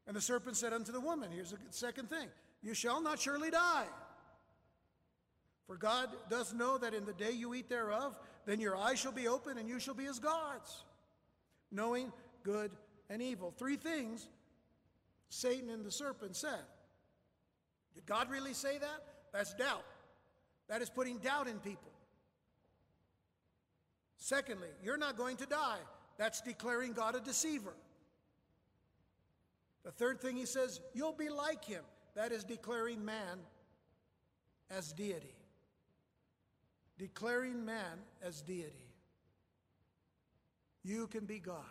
And 0.09 0.17
the 0.17 0.21
serpent 0.21 0.57
said 0.57 0.73
unto 0.73 0.91
the 0.91 1.01
woman, 1.01 1.31
here's 1.31 1.53
the 1.53 1.59
second 1.71 2.11
thing 2.11 2.27
You 2.61 2.75
shall 2.75 3.01
not 3.01 3.21
surely 3.21 3.53
die. 3.53 3.87
For 5.69 5.77
God 5.77 6.09
does 6.29 6.53
know 6.53 6.77
that 6.79 6.93
in 6.93 7.05
the 7.05 7.13
day 7.13 7.31
you 7.31 7.55
eat 7.55 7.69
thereof, 7.69 8.19
then 8.47 8.59
your 8.59 8.77
eyes 8.77 8.99
shall 8.99 9.13
be 9.13 9.29
open 9.29 9.59
and 9.59 9.69
you 9.69 9.79
shall 9.79 9.95
be 9.95 10.07
as 10.07 10.19
gods, 10.19 10.83
knowing 11.71 12.13
good 12.43 12.73
and 13.09 13.23
evil. 13.23 13.55
Three 13.57 13.77
things 13.77 14.29
Satan 15.29 15.71
and 15.71 15.85
the 15.85 15.93
serpent 15.93 16.35
said. 16.35 16.65
Did 17.95 18.07
God 18.07 18.31
really 18.31 18.55
say 18.55 18.79
that? 18.79 19.05
That's 19.33 19.55
doubt. 19.55 19.85
That 20.69 20.83
is 20.83 20.91
putting 20.91 21.19
doubt 21.19 21.49
in 21.49 21.59
people. 21.59 21.91
Secondly, 24.17 24.69
you're 24.83 24.99
not 24.99 25.17
going 25.17 25.37
to 25.39 25.47
die. 25.47 25.79
That's 26.17 26.41
declaring 26.41 26.93
God 26.93 27.17
a 27.17 27.21
deceiver. 27.21 27.75
The 29.85 29.91
third 29.91 30.21
thing 30.21 30.37
he 30.37 30.47
says, 30.47 30.81
you'll 30.95 31.13
be 31.13 31.29
like 31.29 31.65
him. 31.65 31.83
That 32.15 32.31
is 32.31 32.45
declaring 32.45 33.05
man 33.05 33.39
as 34.71 34.93
deity. 34.93 35.35
Declaring 36.99 37.65
man 37.65 37.99
as 38.23 38.43
deity. 38.43 38.93
You 40.85 41.07
can 41.09 41.25
be 41.25 41.39
God. 41.39 41.65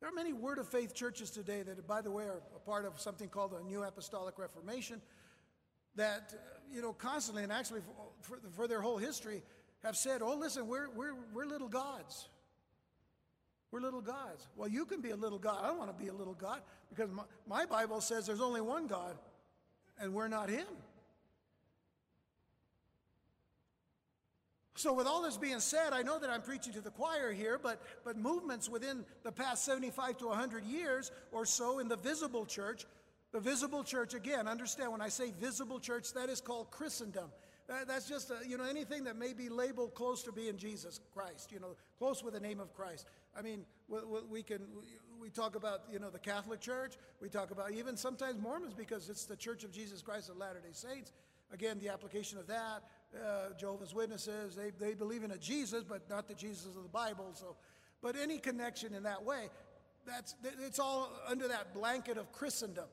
There 0.00 0.08
are 0.08 0.12
many 0.12 0.32
Word 0.32 0.58
of 0.58 0.68
Faith 0.68 0.94
churches 0.94 1.30
today 1.30 1.62
that, 1.62 1.86
by 1.86 2.02
the 2.02 2.10
way, 2.10 2.24
are 2.24 2.42
a 2.54 2.58
part 2.58 2.84
of 2.84 3.00
something 3.00 3.28
called 3.28 3.52
the 3.52 3.62
New 3.62 3.82
Apostolic 3.82 4.38
Reformation 4.38 5.00
that, 5.94 6.34
uh, 6.34 6.36
you 6.70 6.82
know, 6.82 6.92
constantly 6.92 7.42
and 7.42 7.50
actually 7.50 7.80
for, 7.80 8.38
for, 8.38 8.50
for 8.54 8.68
their 8.68 8.82
whole 8.82 8.98
history 8.98 9.42
have 9.82 9.96
said, 9.96 10.20
oh, 10.22 10.36
listen, 10.36 10.66
we're, 10.66 10.90
we're, 10.90 11.14
we're 11.32 11.46
little 11.46 11.68
gods. 11.68 12.28
We're 13.70 13.80
little 13.80 14.02
gods. 14.02 14.46
Well, 14.56 14.68
you 14.68 14.84
can 14.84 15.00
be 15.00 15.10
a 15.10 15.16
little 15.16 15.38
God. 15.38 15.58
I 15.62 15.68
don't 15.68 15.78
want 15.78 15.96
to 15.96 16.02
be 16.02 16.08
a 16.08 16.14
little 16.14 16.34
God 16.34 16.60
because 16.90 17.10
my, 17.10 17.24
my 17.48 17.66
Bible 17.66 18.00
says 18.00 18.26
there's 18.26 18.40
only 18.40 18.60
one 18.60 18.86
God 18.86 19.16
and 19.98 20.12
we're 20.12 20.28
not 20.28 20.48
Him. 20.48 20.66
So, 24.76 24.92
with 24.92 25.06
all 25.06 25.22
this 25.22 25.38
being 25.38 25.60
said, 25.60 25.94
I 25.94 26.02
know 26.02 26.18
that 26.18 26.28
I'm 26.28 26.42
preaching 26.42 26.74
to 26.74 26.82
the 26.82 26.90
choir 26.90 27.32
here, 27.32 27.58
but, 27.60 27.80
but 28.04 28.18
movements 28.18 28.68
within 28.68 29.06
the 29.22 29.32
past 29.32 29.64
75 29.64 30.18
to 30.18 30.26
100 30.26 30.64
years 30.64 31.10
or 31.32 31.46
so 31.46 31.78
in 31.78 31.88
the 31.88 31.96
visible 31.96 32.44
church, 32.44 32.84
the 33.32 33.40
visible 33.40 33.82
church, 33.82 34.12
again, 34.12 34.46
understand 34.46 34.92
when 34.92 35.00
I 35.00 35.08
say 35.08 35.32
visible 35.40 35.80
church, 35.80 36.12
that 36.12 36.28
is 36.28 36.42
called 36.42 36.70
Christendom. 36.70 37.30
That, 37.68 37.88
that's 37.88 38.06
just, 38.06 38.30
a, 38.30 38.46
you 38.46 38.58
know, 38.58 38.64
anything 38.64 39.04
that 39.04 39.16
may 39.16 39.32
be 39.32 39.48
labeled 39.48 39.94
close 39.94 40.22
to 40.24 40.32
being 40.32 40.58
Jesus 40.58 41.00
Christ, 41.12 41.50
you 41.52 41.58
know, 41.58 41.74
close 41.98 42.22
with 42.22 42.34
the 42.34 42.40
name 42.40 42.60
of 42.60 42.74
Christ. 42.74 43.06
I 43.36 43.40
mean, 43.40 43.64
we, 43.88 43.98
we 44.30 44.42
can, 44.42 44.60
we 45.20 45.30
talk 45.30 45.56
about, 45.56 45.80
you 45.90 45.98
know, 45.98 46.10
the 46.10 46.18
Catholic 46.18 46.60
Church, 46.60 46.96
we 47.20 47.30
talk 47.30 47.50
about 47.50 47.72
even 47.72 47.96
sometimes 47.96 48.40
Mormons 48.40 48.74
because 48.74 49.08
it's 49.08 49.24
the 49.24 49.36
Church 49.36 49.64
of 49.64 49.72
Jesus 49.72 50.02
Christ 50.02 50.28
of 50.28 50.36
Latter 50.36 50.60
day 50.60 50.72
Saints. 50.72 51.12
Again, 51.52 51.78
the 51.78 51.88
application 51.88 52.38
of 52.38 52.46
that, 52.48 52.82
uh, 53.14 53.54
Jehovah's 53.58 53.94
Witnesses, 53.94 54.56
they, 54.56 54.70
they 54.78 54.94
believe 54.94 55.22
in 55.22 55.30
a 55.30 55.38
Jesus, 55.38 55.84
but 55.84 56.08
not 56.10 56.28
the 56.28 56.34
Jesus 56.34 56.76
of 56.76 56.82
the 56.82 56.88
Bible. 56.88 57.30
So, 57.34 57.56
but 58.02 58.16
any 58.16 58.38
connection 58.38 58.94
in 58.94 59.04
that 59.04 59.24
way, 59.24 59.48
that's, 60.06 60.34
it's 60.64 60.78
all 60.78 61.10
under 61.28 61.48
that 61.48 61.74
blanket 61.74 62.18
of 62.18 62.32
Christendom. 62.32 62.86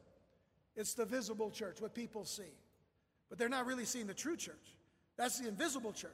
It's 0.75 0.93
the 0.93 1.05
visible 1.05 1.51
church, 1.51 1.81
what 1.81 1.93
people 1.93 2.25
see. 2.25 2.51
But 3.29 3.37
they're 3.37 3.49
not 3.49 3.65
really 3.65 3.85
seeing 3.85 4.07
the 4.07 4.13
true 4.13 4.37
church. 4.37 4.75
That's 5.17 5.39
the 5.39 5.47
invisible 5.47 5.93
church. 5.93 6.11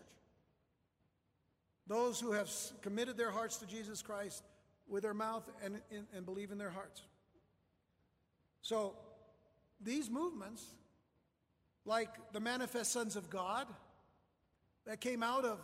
Those 1.88 2.20
who 2.20 2.34
have 2.34 2.50
committed 2.82 3.18
their 3.18 3.32
hearts 3.32 3.58
to 3.58 3.66
Jesus 3.66 4.02
Christ 4.02 4.44
with 4.88 5.04
their 5.04 5.14
mouth 5.14 5.50
and, 5.64 5.80
and, 5.92 6.06
and 6.16 6.26
believe 6.26 6.52
in 6.52 6.58
their 6.58 6.70
hearts. 6.70 7.02
So, 8.62 8.96
these 9.82 10.10
movements, 10.10 10.66
like 11.86 12.10
the 12.34 12.40
Manifest 12.40 12.92
Sons 12.92 13.16
of 13.16 13.30
God, 13.30 13.68
that 14.90 15.00
came 15.00 15.22
out 15.22 15.46
of 15.46 15.60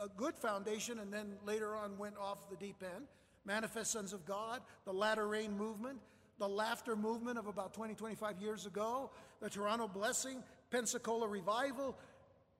a, 0.00 0.04
a 0.04 0.08
good 0.16 0.36
foundation 0.36 1.00
and 1.00 1.12
then 1.12 1.34
later 1.44 1.74
on 1.74 1.98
went 1.98 2.16
off 2.16 2.48
the 2.48 2.56
deep 2.56 2.84
end, 2.94 3.04
Manifest 3.44 3.90
Sons 3.90 4.12
of 4.12 4.24
God, 4.24 4.60
the 4.84 4.92
Latter 4.92 5.26
Rain 5.26 5.58
movement, 5.58 5.98
the 6.38 6.48
laughter 6.48 6.94
movement 6.94 7.36
of 7.36 7.48
about 7.48 7.74
20, 7.74 7.94
25 7.94 8.40
years 8.40 8.64
ago, 8.64 9.10
the 9.40 9.50
Toronto 9.50 9.88
Blessing, 9.88 10.44
Pensacola 10.70 11.26
Revival, 11.26 11.98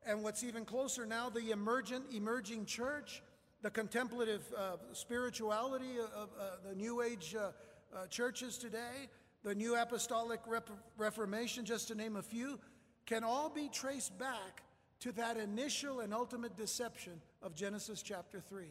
and 0.04 0.24
what's 0.24 0.42
even 0.42 0.64
closer 0.64 1.06
now, 1.06 1.30
the 1.30 1.52
emergent, 1.52 2.06
emerging 2.12 2.66
church, 2.66 3.22
the 3.62 3.70
contemplative 3.70 4.42
uh, 4.56 4.78
spirituality 4.92 6.00
of 6.12 6.30
uh, 6.40 6.68
the 6.68 6.74
New 6.74 7.02
Age 7.02 7.36
uh, 7.38 7.50
uh 7.94 8.06
churches 8.08 8.58
today, 8.58 9.08
the 9.44 9.54
New 9.54 9.76
Apostolic 9.76 10.40
Rep- 10.44 10.70
Reformation, 10.96 11.64
just 11.64 11.86
to 11.86 11.94
name 11.94 12.16
a 12.16 12.22
few, 12.22 12.58
can 13.06 13.22
all 13.22 13.48
be 13.48 13.68
traced 13.68 14.18
back 14.18 14.64
to 15.00 15.12
that 15.12 15.36
initial 15.36 16.00
and 16.00 16.12
ultimate 16.12 16.56
deception 16.56 17.20
of 17.42 17.54
Genesis 17.54 18.02
chapter 18.02 18.40
3. 18.40 18.66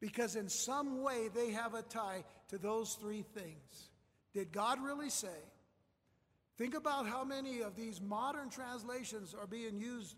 Because 0.00 0.36
in 0.36 0.48
some 0.48 1.02
way 1.02 1.28
they 1.34 1.52
have 1.52 1.74
a 1.74 1.82
tie 1.82 2.24
to 2.48 2.58
those 2.58 2.94
three 2.94 3.22
things. 3.34 3.90
Did 4.34 4.52
God 4.52 4.82
really 4.82 5.10
say? 5.10 5.28
Think 6.58 6.74
about 6.74 7.06
how 7.06 7.24
many 7.24 7.60
of 7.60 7.76
these 7.76 8.00
modern 8.00 8.50
translations 8.50 9.34
are 9.38 9.46
being 9.46 9.78
used 9.78 10.16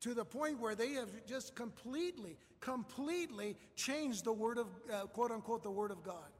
to 0.00 0.14
the 0.14 0.24
point 0.24 0.60
where 0.60 0.74
they 0.74 0.92
have 0.92 1.08
just 1.26 1.54
completely, 1.54 2.36
completely 2.60 3.56
changed 3.76 4.24
the 4.24 4.32
word 4.32 4.58
of, 4.58 4.66
uh, 4.92 5.06
quote 5.06 5.30
unquote, 5.30 5.62
the 5.62 5.70
word 5.70 5.90
of 5.90 6.02
God 6.02 6.30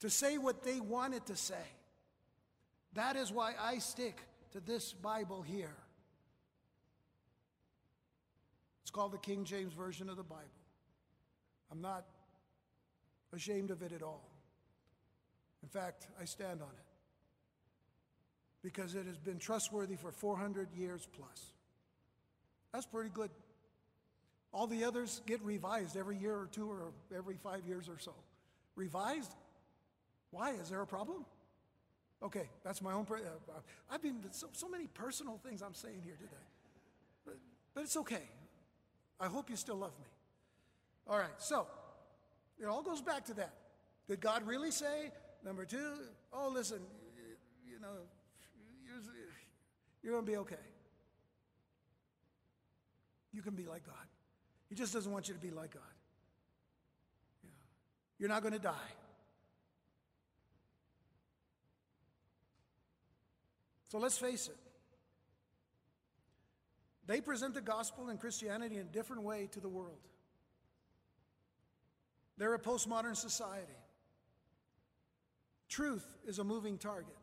to 0.00 0.10
say 0.10 0.36
what 0.36 0.62
they 0.62 0.80
wanted 0.80 1.24
to 1.26 1.34
say. 1.34 1.66
That 2.92 3.16
is 3.16 3.32
why 3.32 3.54
I 3.58 3.78
stick 3.78 4.20
to 4.52 4.60
this 4.60 4.92
Bible 4.92 5.40
here. 5.40 5.74
It's 8.84 8.90
called 8.90 9.12
the 9.12 9.18
King 9.18 9.44
James 9.44 9.72
Version 9.72 10.10
of 10.10 10.16
the 10.18 10.22
Bible. 10.22 10.44
I'm 11.72 11.80
not 11.80 12.04
ashamed 13.32 13.70
of 13.70 13.80
it 13.80 13.92
at 13.92 14.02
all. 14.02 14.28
In 15.62 15.70
fact, 15.70 16.06
I 16.20 16.26
stand 16.26 16.60
on 16.60 16.68
it 16.68 16.84
because 18.62 18.94
it 18.94 19.06
has 19.06 19.16
been 19.16 19.38
trustworthy 19.38 19.96
for 19.96 20.12
400 20.12 20.68
years 20.76 21.08
plus. 21.16 21.52
That's 22.74 22.84
pretty 22.84 23.08
good. 23.08 23.30
All 24.52 24.66
the 24.66 24.84
others 24.84 25.22
get 25.24 25.42
revised 25.42 25.96
every 25.96 26.18
year 26.18 26.34
or 26.34 26.48
two 26.52 26.70
or 26.70 26.92
every 27.16 27.36
five 27.36 27.66
years 27.66 27.88
or 27.88 27.98
so. 27.98 28.12
Revised? 28.76 29.32
Why? 30.30 30.50
Is 30.52 30.68
there 30.68 30.82
a 30.82 30.86
problem? 30.86 31.24
Okay, 32.22 32.50
that's 32.62 32.82
my 32.82 32.92
own. 32.92 33.06
Uh, 33.10 33.52
I've 33.90 34.02
been 34.02 34.20
so, 34.30 34.48
so 34.52 34.68
many 34.68 34.88
personal 34.88 35.40
things 35.42 35.62
I'm 35.62 35.74
saying 35.74 36.02
here 36.04 36.16
today, 36.16 36.44
but, 37.24 37.38
but 37.74 37.84
it's 37.84 37.96
okay. 37.96 38.28
I 39.20 39.26
hope 39.26 39.50
you 39.50 39.56
still 39.56 39.76
love 39.76 39.92
me. 40.00 40.06
All 41.06 41.18
right, 41.18 41.34
so 41.38 41.66
it 42.58 42.66
all 42.66 42.82
goes 42.82 43.00
back 43.00 43.24
to 43.26 43.34
that. 43.34 43.54
Did 44.08 44.20
God 44.20 44.46
really 44.46 44.70
say? 44.70 45.10
Number 45.44 45.64
two, 45.64 45.92
oh, 46.32 46.50
listen, 46.52 46.80
you 47.68 47.80
know, 47.80 47.88
you're, 48.86 49.02
you're 50.02 50.12
going 50.12 50.24
to 50.24 50.30
be 50.30 50.38
okay. 50.38 50.56
You 53.32 53.42
can 53.42 53.54
be 53.54 53.66
like 53.66 53.84
God. 53.84 53.94
He 54.68 54.74
just 54.74 54.92
doesn't 54.92 55.10
want 55.10 55.28
you 55.28 55.34
to 55.34 55.40
be 55.40 55.50
like 55.50 55.74
God. 55.74 55.82
You're 58.18 58.28
not 58.28 58.42
going 58.42 58.54
to 58.54 58.60
die. 58.60 58.72
So 63.90 63.98
let's 63.98 64.16
face 64.16 64.48
it. 64.48 64.56
They 67.06 67.20
present 67.20 67.54
the 67.54 67.60
gospel 67.60 68.08
and 68.08 68.18
Christianity 68.18 68.76
in 68.76 68.82
a 68.82 68.84
different 68.84 69.22
way 69.22 69.48
to 69.52 69.60
the 69.60 69.68
world. 69.68 69.98
They're 72.38 72.54
a 72.54 72.58
postmodern 72.58 73.16
society. 73.16 73.78
Truth 75.68 76.06
is 76.26 76.38
a 76.38 76.44
moving 76.44 76.78
target. 76.78 77.16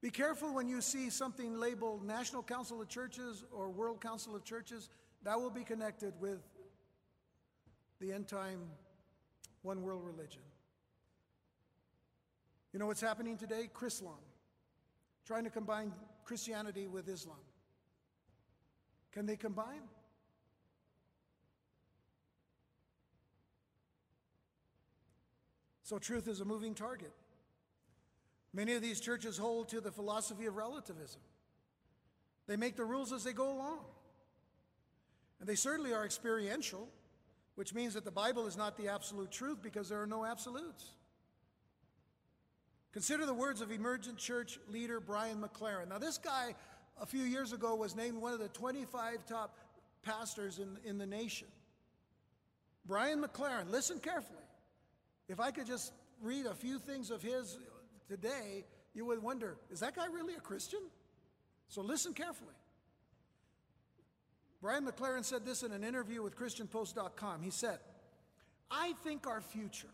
Be 0.00 0.10
careful 0.10 0.52
when 0.52 0.68
you 0.68 0.80
see 0.80 1.10
something 1.10 1.56
labeled 1.58 2.04
National 2.04 2.42
Council 2.42 2.82
of 2.82 2.88
Churches 2.88 3.44
or 3.52 3.70
World 3.70 4.00
Council 4.00 4.34
of 4.34 4.44
Churches, 4.44 4.90
that 5.22 5.40
will 5.40 5.50
be 5.50 5.62
connected 5.62 6.12
with 6.20 6.40
the 8.00 8.12
end 8.12 8.26
time 8.26 8.58
one 9.62 9.82
world 9.82 10.04
religion. 10.04 10.42
You 12.72 12.80
know 12.80 12.86
what's 12.86 13.00
happening 13.00 13.36
today? 13.36 13.68
Chrislam, 13.72 14.18
trying 15.24 15.44
to 15.44 15.50
combine 15.50 15.92
Christianity 16.24 16.86
with 16.86 17.08
Islam. 17.08 17.36
Can 19.12 19.26
they 19.26 19.36
combine? 19.36 19.82
So, 25.82 25.98
truth 25.98 26.28
is 26.28 26.40
a 26.40 26.44
moving 26.44 26.74
target. 26.74 27.12
Many 28.54 28.74
of 28.74 28.82
these 28.82 29.00
churches 29.00 29.36
hold 29.36 29.68
to 29.70 29.80
the 29.80 29.90
philosophy 29.90 30.46
of 30.46 30.56
relativism. 30.56 31.20
They 32.46 32.56
make 32.56 32.76
the 32.76 32.84
rules 32.84 33.12
as 33.12 33.24
they 33.24 33.32
go 33.32 33.52
along. 33.52 33.80
And 35.40 35.48
they 35.48 35.54
certainly 35.54 35.92
are 35.92 36.04
experiential, 36.04 36.88
which 37.56 37.74
means 37.74 37.94
that 37.94 38.04
the 38.04 38.10
Bible 38.10 38.46
is 38.46 38.56
not 38.56 38.76
the 38.76 38.88
absolute 38.88 39.30
truth 39.30 39.58
because 39.62 39.88
there 39.88 40.00
are 40.00 40.06
no 40.06 40.24
absolutes. 40.24 40.90
Consider 42.92 43.24
the 43.24 43.34
words 43.34 43.60
of 43.60 43.70
emergent 43.70 44.18
church 44.18 44.58
leader 44.68 45.00
Brian 45.00 45.38
McLaren. 45.42 45.88
Now, 45.88 45.98
this 45.98 46.18
guy, 46.18 46.54
a 47.00 47.06
few 47.06 47.22
years 47.22 47.52
ago, 47.52 47.74
was 47.74 47.96
named 47.96 48.18
one 48.18 48.32
of 48.32 48.38
the 48.38 48.48
25 48.48 49.26
top 49.26 49.56
pastors 50.02 50.58
in, 50.58 50.76
in 50.84 50.98
the 50.98 51.06
nation. 51.06 51.48
Brian 52.86 53.22
McLaren, 53.22 53.70
listen 53.70 53.98
carefully. 53.98 54.38
If 55.28 55.40
I 55.40 55.50
could 55.50 55.66
just 55.66 55.92
read 56.20 56.46
a 56.46 56.54
few 56.54 56.78
things 56.78 57.10
of 57.10 57.22
his 57.22 57.58
today, 58.08 58.64
you 58.94 59.06
would 59.06 59.22
wonder 59.22 59.56
is 59.70 59.80
that 59.80 59.96
guy 59.96 60.06
really 60.06 60.34
a 60.34 60.40
Christian? 60.40 60.80
So 61.68 61.80
listen 61.80 62.12
carefully. 62.12 62.54
Brian 64.60 64.86
McLaren 64.86 65.24
said 65.24 65.44
this 65.44 65.62
in 65.62 65.72
an 65.72 65.82
interview 65.82 66.22
with 66.22 66.36
ChristianPost.com. 66.36 67.42
He 67.42 67.50
said, 67.50 67.78
I 68.70 68.92
think 69.02 69.26
our 69.26 69.40
future, 69.40 69.88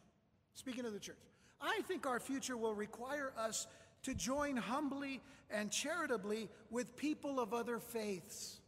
speaking 0.55 0.84
of 0.84 0.92
the 0.92 0.99
church, 0.99 1.16
I 1.61 1.80
think 1.86 2.06
our 2.06 2.20
future 2.20 2.56
will 2.56 2.74
require 2.74 3.32
us 3.36 3.66
to 4.04 4.14
join 4.14 4.56
humbly 4.56 5.20
and 5.50 5.70
charitably 5.70 6.48
with 6.70 6.96
people 6.96 7.40
of 7.40 7.52
other 7.52 7.78
faiths 7.78 8.61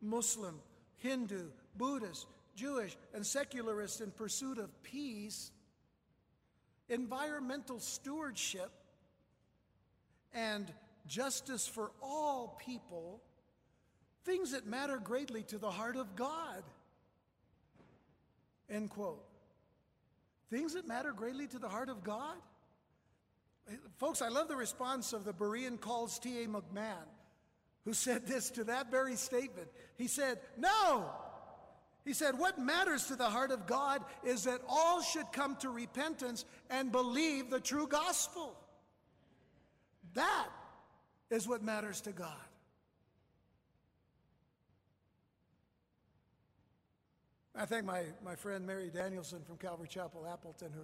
Muslim, 0.00 0.60
Hindu, 0.98 1.48
Buddhist, 1.76 2.26
Jewish, 2.54 2.96
and 3.14 3.26
secularists 3.26 4.00
in 4.00 4.10
pursuit 4.10 4.58
of 4.58 4.82
peace, 4.82 5.50
environmental 6.88 7.80
stewardship, 7.80 8.70
and 10.32 10.72
justice 11.06 11.66
for 11.66 11.90
all 12.02 12.58
people, 12.64 13.20
things 14.24 14.52
that 14.52 14.66
matter 14.66 14.98
greatly 14.98 15.42
to 15.44 15.58
the 15.58 15.70
heart 15.70 15.96
of 15.96 16.14
God. 16.14 16.62
End 18.70 18.90
quote. 18.90 19.27
Things 20.50 20.74
that 20.74 20.86
matter 20.86 21.12
greatly 21.12 21.46
to 21.48 21.58
the 21.58 21.68
heart 21.68 21.88
of 21.88 22.02
God? 22.02 22.36
Eh, 23.68 23.74
folks, 23.98 24.22
I 24.22 24.28
love 24.28 24.48
the 24.48 24.56
response 24.56 25.12
of 25.12 25.24
the 25.24 25.32
Berean 25.32 25.80
Call's 25.80 26.18
T.A. 26.18 26.46
McMahon. 26.46 27.06
who 27.84 27.92
said 27.92 28.26
this 28.26 28.50
to 28.50 28.64
that 28.64 28.90
very 28.90 29.16
statement. 29.16 29.68
He 29.96 30.08
said, 30.08 30.38
No. 30.56 31.10
He 32.04 32.14
said, 32.14 32.38
What 32.38 32.58
matters 32.58 33.06
to 33.06 33.16
the 33.16 33.28
heart 33.28 33.50
of 33.50 33.66
God 33.66 34.02
is 34.24 34.44
that 34.44 34.60
all 34.68 35.02
should 35.02 35.30
come 35.32 35.56
to 35.56 35.68
repentance 35.68 36.44
and 36.70 36.90
believe 36.90 37.50
the 37.50 37.60
true 37.60 37.86
gospel. 37.86 38.56
That 40.14 40.48
is 41.30 41.46
what 41.46 41.62
matters 41.62 42.00
to 42.02 42.12
God. 42.12 42.47
I 47.58 47.64
thank 47.64 47.84
my, 47.84 48.02
my 48.24 48.36
friend 48.36 48.64
Mary 48.64 48.88
Danielsen 48.88 49.42
from 49.42 49.56
Calvary 49.56 49.88
Chapel, 49.88 50.24
Appleton, 50.32 50.70
who, 50.72 50.82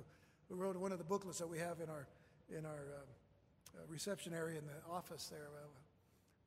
who 0.49 0.61
wrote 0.61 0.77
one 0.77 0.91
of 0.91 0.99
the 0.99 1.05
booklets 1.05 1.39
that 1.39 1.47
we 1.49 1.57
have 1.57 1.79
in 1.81 1.89
our, 1.89 2.09
in 2.51 2.67
our 2.67 2.73
uh, 2.73 3.79
uh, 3.79 3.83
reception 3.89 4.35
area 4.35 4.59
in 4.59 4.67
the 4.67 4.93
office 4.93 5.29
there. 5.31 5.47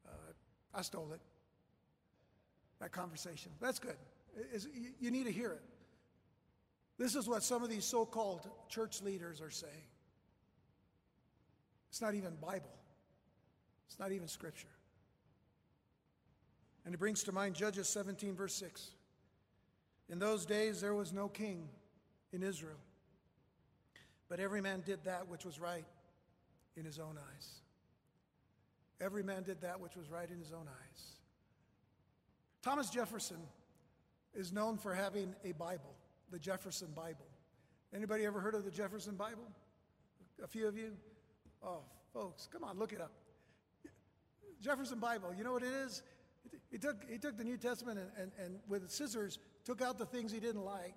Uh, 0.06 0.10
I 0.76 0.82
stole 0.82 1.10
it, 1.14 1.22
that 2.82 2.92
conversation. 2.92 3.54
That's 3.62 3.80
good. 3.80 3.96
You 5.00 5.12
need 5.12 5.28
to 5.28 5.32
hear 5.32 5.54
it. 5.54 5.62
This 6.98 7.16
is 7.16 7.30
what 7.30 7.42
some 7.42 7.64
of 7.64 7.70
these 7.70 7.86
so 7.86 8.06
called 8.06 8.50
church 8.68 9.02
leaders 9.02 9.40
are 9.40 9.50
saying. 9.50 9.74
It's 11.90 12.02
not 12.02 12.16
even 12.16 12.36
Bible, 12.42 12.76
it's 13.88 13.98
not 13.98 14.12
even 14.12 14.28
Scripture. 14.28 14.68
And 16.84 16.94
it 16.94 16.98
brings 16.98 17.24
to 17.24 17.32
mind 17.32 17.56
Judges 17.56 17.88
17, 17.88 18.36
verse 18.36 18.56
6. 18.56 18.92
In 20.10 20.20
those 20.20 20.46
days 20.46 20.82
there 20.82 20.94
was 20.94 21.12
no 21.12 21.28
king 21.28 21.68
in 22.32 22.44
Israel, 22.44 22.80
but 24.30 24.40
every 24.40 24.62
man 24.62 24.84
did 24.86 25.04
that 25.04 25.28
which 25.28 25.46
was 25.46 25.60
right 25.60 25.86
in 26.76 26.86
his 26.86 27.00
own 27.00 27.18
eyes. 27.18 27.62
Every 29.00 29.24
man 29.24 29.44
did 29.44 29.62
that 29.62 29.80
which 29.80 29.96
was 29.96 30.10
right 30.10 30.30
in 30.30 30.40
his 30.40 30.52
own 30.52 30.68
eyes. 30.68 31.02
Thomas 32.64 32.90
Jefferson 32.90 33.38
is 34.34 34.52
known 34.52 34.78
for 34.78 34.94
having 34.94 35.36
a 35.44 35.52
Bible, 35.54 35.96
the 36.32 36.40
Jefferson 36.40 36.90
Bible. 36.96 37.26
Anybody 37.94 38.26
ever 38.26 38.40
heard 38.40 38.56
of 38.56 38.66
the 38.66 38.72
Jefferson 38.72 39.16
Bible? 39.16 39.48
A 40.44 40.48
few 40.48 40.68
of 40.68 40.78
you? 40.78 40.92
Oh, 41.64 41.82
folks, 42.14 42.48
come 42.52 42.64
on, 42.64 42.78
look 42.78 42.94
it 42.94 43.02
up. 43.02 43.12
Jefferson 44.62 45.00
Bible, 45.00 45.34
you 45.38 45.44
know 45.44 45.54
what 45.54 45.64
it 45.64 45.74
is? 45.86 46.04
He 46.72 46.78
took, 46.78 47.10
he 47.10 47.18
took 47.18 47.38
the 47.38 47.44
New 47.44 47.58
Testament 47.58 48.00
and, 48.00 48.10
and, 48.20 48.32
and 48.44 48.60
with 48.68 48.90
scissors 48.90 49.40
took 49.68 49.82
out 49.82 49.98
the 49.98 50.06
things 50.06 50.32
he 50.32 50.40
didn't 50.40 50.64
like, 50.64 50.96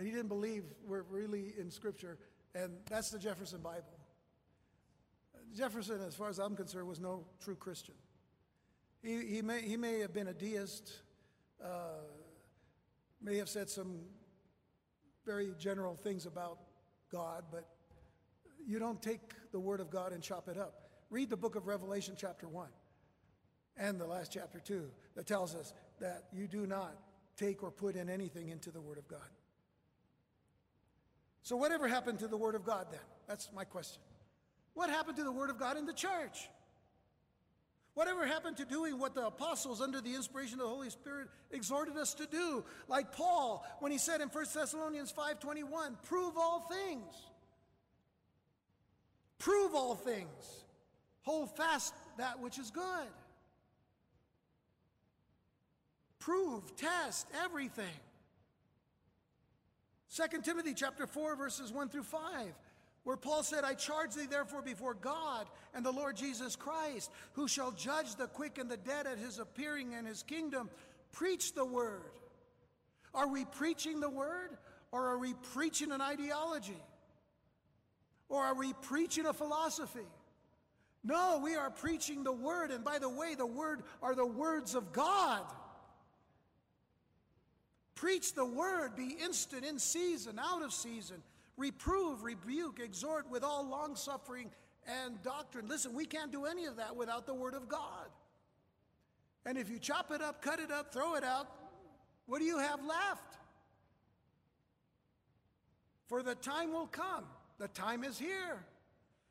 he 0.00 0.10
didn't 0.10 0.28
believe 0.28 0.62
were 0.86 1.04
really 1.10 1.52
in 1.58 1.68
Scripture, 1.68 2.16
and 2.54 2.70
that's 2.88 3.10
the 3.10 3.18
Jefferson 3.18 3.60
Bible. 3.60 3.98
Jefferson, 5.52 6.00
as 6.00 6.14
far 6.14 6.28
as 6.28 6.38
I'm 6.38 6.54
concerned, 6.54 6.86
was 6.86 7.00
no 7.00 7.24
true 7.42 7.56
Christian. 7.56 7.96
He, 9.02 9.26
he, 9.26 9.42
may, 9.42 9.62
he 9.62 9.76
may 9.76 9.98
have 9.98 10.12
been 10.12 10.28
a 10.28 10.32
deist, 10.32 11.00
uh, 11.60 12.04
may 13.20 13.36
have 13.38 13.48
said 13.48 13.68
some 13.68 13.98
very 15.26 15.52
general 15.58 15.96
things 15.96 16.24
about 16.24 16.58
God, 17.10 17.42
but 17.50 17.66
you 18.64 18.78
don't 18.78 19.02
take 19.02 19.32
the 19.50 19.58
Word 19.58 19.80
of 19.80 19.90
God 19.90 20.12
and 20.12 20.22
chop 20.22 20.48
it 20.48 20.56
up. 20.56 20.88
Read 21.10 21.30
the 21.30 21.36
book 21.36 21.56
of 21.56 21.66
Revelation, 21.66 22.14
chapter 22.16 22.46
1, 22.46 22.68
and 23.76 24.00
the 24.00 24.06
last 24.06 24.30
chapter 24.32 24.60
2, 24.60 24.88
that 25.16 25.26
tells 25.26 25.56
us 25.56 25.74
that 25.98 26.26
you 26.32 26.46
do 26.46 26.64
not 26.64 26.94
take 27.36 27.62
or 27.62 27.70
put 27.70 27.96
in 27.96 28.08
anything 28.08 28.48
into 28.48 28.70
the 28.70 28.80
Word 28.80 28.98
of 28.98 29.08
God. 29.08 29.20
So, 31.42 31.56
whatever 31.56 31.88
happened 31.88 32.20
to 32.20 32.28
the 32.28 32.36
Word 32.36 32.54
of 32.54 32.64
God 32.64 32.86
then? 32.90 33.00
That's 33.28 33.50
my 33.54 33.64
question. 33.64 34.00
What 34.74 34.90
happened 34.90 35.16
to 35.18 35.24
the 35.24 35.32
Word 35.32 35.50
of 35.50 35.58
God 35.58 35.76
in 35.76 35.86
the 35.86 35.92
church? 35.92 36.48
Whatever 37.94 38.26
happened 38.26 38.56
to 38.56 38.64
doing 38.64 38.98
what 38.98 39.14
the 39.14 39.26
apostles, 39.26 39.80
under 39.80 40.00
the 40.00 40.14
inspiration 40.14 40.54
of 40.54 40.66
the 40.66 40.68
Holy 40.68 40.90
Spirit, 40.90 41.28
exhorted 41.52 41.96
us 41.96 42.14
to 42.14 42.26
do? 42.26 42.64
Like 42.88 43.12
Paul, 43.12 43.64
when 43.78 43.92
he 43.92 43.98
said 43.98 44.20
in 44.20 44.28
1 44.28 44.44
Thessalonians 44.52 45.12
5.21, 45.12 46.02
prove 46.02 46.36
all 46.36 46.60
things. 46.60 47.14
Prove 49.38 49.74
all 49.74 49.94
things. 49.94 50.64
Hold 51.22 51.56
fast 51.56 51.94
that 52.18 52.40
which 52.40 52.58
is 52.58 52.70
good. 52.70 53.08
Prove, 56.24 56.74
test 56.76 57.26
everything. 57.44 57.84
2 60.16 60.40
Timothy 60.42 60.72
chapter 60.74 61.06
4, 61.06 61.36
verses 61.36 61.72
1 61.72 61.88
through 61.90 62.04
5 62.04 62.22
where 63.04 63.16
Paul 63.18 63.42
said, 63.42 63.64
I 63.64 63.74
charge 63.74 64.14
thee 64.14 64.24
therefore 64.24 64.62
before 64.62 64.94
God 64.94 65.46
and 65.74 65.84
the 65.84 65.92
Lord 65.92 66.16
Jesus 66.16 66.56
Christ, 66.56 67.10
who 67.34 67.46
shall 67.46 67.70
judge 67.70 68.16
the 68.16 68.26
quick 68.26 68.56
and 68.56 68.70
the 68.70 68.78
dead 68.78 69.06
at 69.06 69.18
his 69.18 69.38
appearing 69.38 69.92
in 69.92 70.06
his 70.06 70.22
kingdom, 70.22 70.70
preach 71.12 71.52
the 71.52 71.66
word. 71.66 72.00
Are 73.14 73.28
we 73.28 73.44
preaching 73.44 74.00
the 74.00 74.08
word 74.08 74.56
or 74.90 75.08
are 75.08 75.18
we 75.18 75.34
preaching 75.52 75.92
an 75.92 76.00
ideology? 76.00 76.82
Or 78.30 78.42
are 78.42 78.54
we 78.54 78.72
preaching 78.72 79.26
a 79.26 79.34
philosophy? 79.34 80.08
No, 81.04 81.40
we 81.44 81.56
are 81.56 81.68
preaching 81.68 82.24
the 82.24 82.32
word. 82.32 82.70
And 82.70 82.82
by 82.82 82.98
the 82.98 83.10
way, 83.10 83.34
the 83.34 83.44
word 83.44 83.82
are 84.02 84.14
the 84.14 84.26
words 84.26 84.74
of 84.74 84.92
God. 84.92 85.42
Preach 87.94 88.34
the 88.34 88.44
word, 88.44 88.96
be 88.96 89.16
instant 89.22 89.64
in 89.64 89.78
season, 89.78 90.38
out 90.38 90.62
of 90.62 90.72
season 90.72 91.22
reprove, 91.56 92.22
rebuke, 92.22 92.80
exhort 92.80 93.30
with 93.30 93.44
all 93.44 93.66
long 93.68 93.96
suffering 93.96 94.50
and 94.86 95.20
doctrine. 95.22 95.68
Listen, 95.68 95.94
we 95.94 96.04
can't 96.04 96.32
do 96.32 96.44
any 96.44 96.66
of 96.66 96.76
that 96.76 96.96
without 96.96 97.26
the 97.26 97.34
Word 97.34 97.54
of 97.54 97.68
God. 97.68 98.08
And 99.46 99.58
if 99.58 99.70
you 99.70 99.78
chop 99.78 100.10
it 100.10 100.22
up, 100.22 100.42
cut 100.42 100.58
it 100.58 100.70
up, 100.70 100.92
throw 100.92 101.14
it 101.14 101.24
out, 101.24 101.48
what 102.26 102.38
do 102.38 102.44
you 102.44 102.58
have 102.58 102.84
left? 102.84 103.36
For 106.06 106.22
the 106.22 106.34
time 106.34 106.72
will 106.72 106.86
come, 106.86 107.24
the 107.58 107.68
time 107.68 108.04
is 108.04 108.18
here. 108.18 108.64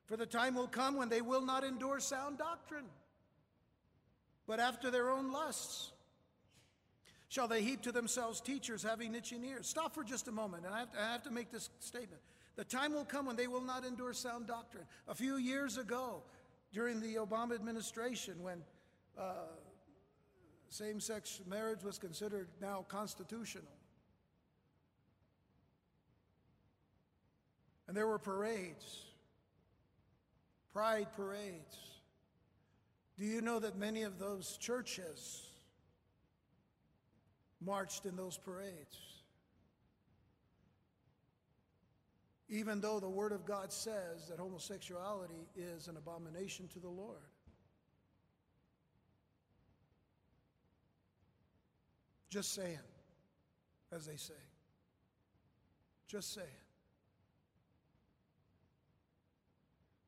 For 0.05 0.18
the 0.18 0.26
time 0.26 0.55
will 0.55 0.68
come 0.68 0.97
when 0.97 1.09
they 1.09 1.22
will 1.22 1.41
not 1.41 1.64
endure 1.64 1.99
sound 1.99 2.38
doctrine, 2.38 2.86
but 4.45 4.59
after 4.59 4.91
their 4.91 5.09
own 5.09 5.32
lusts 5.32 5.92
Shall 7.34 7.47
they 7.47 7.63
heap 7.63 7.81
to 7.81 7.91
themselves 7.91 8.39
teachers 8.39 8.84
having 8.84 9.15
itching 9.15 9.43
ears? 9.43 9.65
Stop 9.65 9.95
for 9.95 10.03
just 10.03 10.27
a 10.27 10.31
moment, 10.31 10.67
and 10.67 10.75
I 10.75 10.77
have, 10.81 10.91
to, 10.91 10.99
I 11.01 11.11
have 11.13 11.23
to 11.23 11.31
make 11.31 11.51
this 11.51 11.71
statement. 11.79 12.21
The 12.57 12.63
time 12.63 12.93
will 12.93 13.05
come 13.05 13.25
when 13.25 13.36
they 13.36 13.47
will 13.47 13.63
not 13.63 13.84
endure 13.84 14.13
sound 14.13 14.45
doctrine. 14.45 14.84
A 15.07 15.15
few 15.15 15.38
years 15.38 15.79
ago, 15.79 16.21
during 16.71 17.01
the 17.01 17.15
Obama 17.15 17.55
administration, 17.55 18.36
when 18.43 18.61
uh, 19.17 19.47
same 20.69 20.99
sex 20.99 21.41
marriage 21.49 21.84
was 21.84 21.97
considered 21.97 22.49
now 22.61 22.86
constitutional, 22.88 23.73
and 27.88 27.97
there 27.97 28.05
were 28.05 28.19
parades, 28.19 29.05
pride 30.71 31.07
parades. 31.15 31.79
Do 33.17 33.25
you 33.25 33.41
know 33.41 33.57
that 33.57 33.75
many 33.75 34.03
of 34.03 34.19
those 34.19 34.55
churches 34.57 35.47
marched 37.66 38.05
in 38.05 38.16
those 38.16 38.38
parades. 38.38 38.97
Even 42.49 42.82
though 42.82 42.99
the 42.99 43.09
Word 43.09 43.32
of 43.32 43.45
God 43.45 43.72
says 43.72 44.28
that 44.30 44.39
homosexuality 44.39 45.47
is 45.55 45.88
an 45.88 45.97
abomination 45.97 46.68
to 46.70 46.80
the 46.80 46.89
Lord. 46.89 47.18
Just 52.30 52.53
saying, 52.53 52.78
as 53.91 54.05
they 54.05 54.18
say. 54.18 54.34
Just 56.07 56.34
saying. 56.34 56.47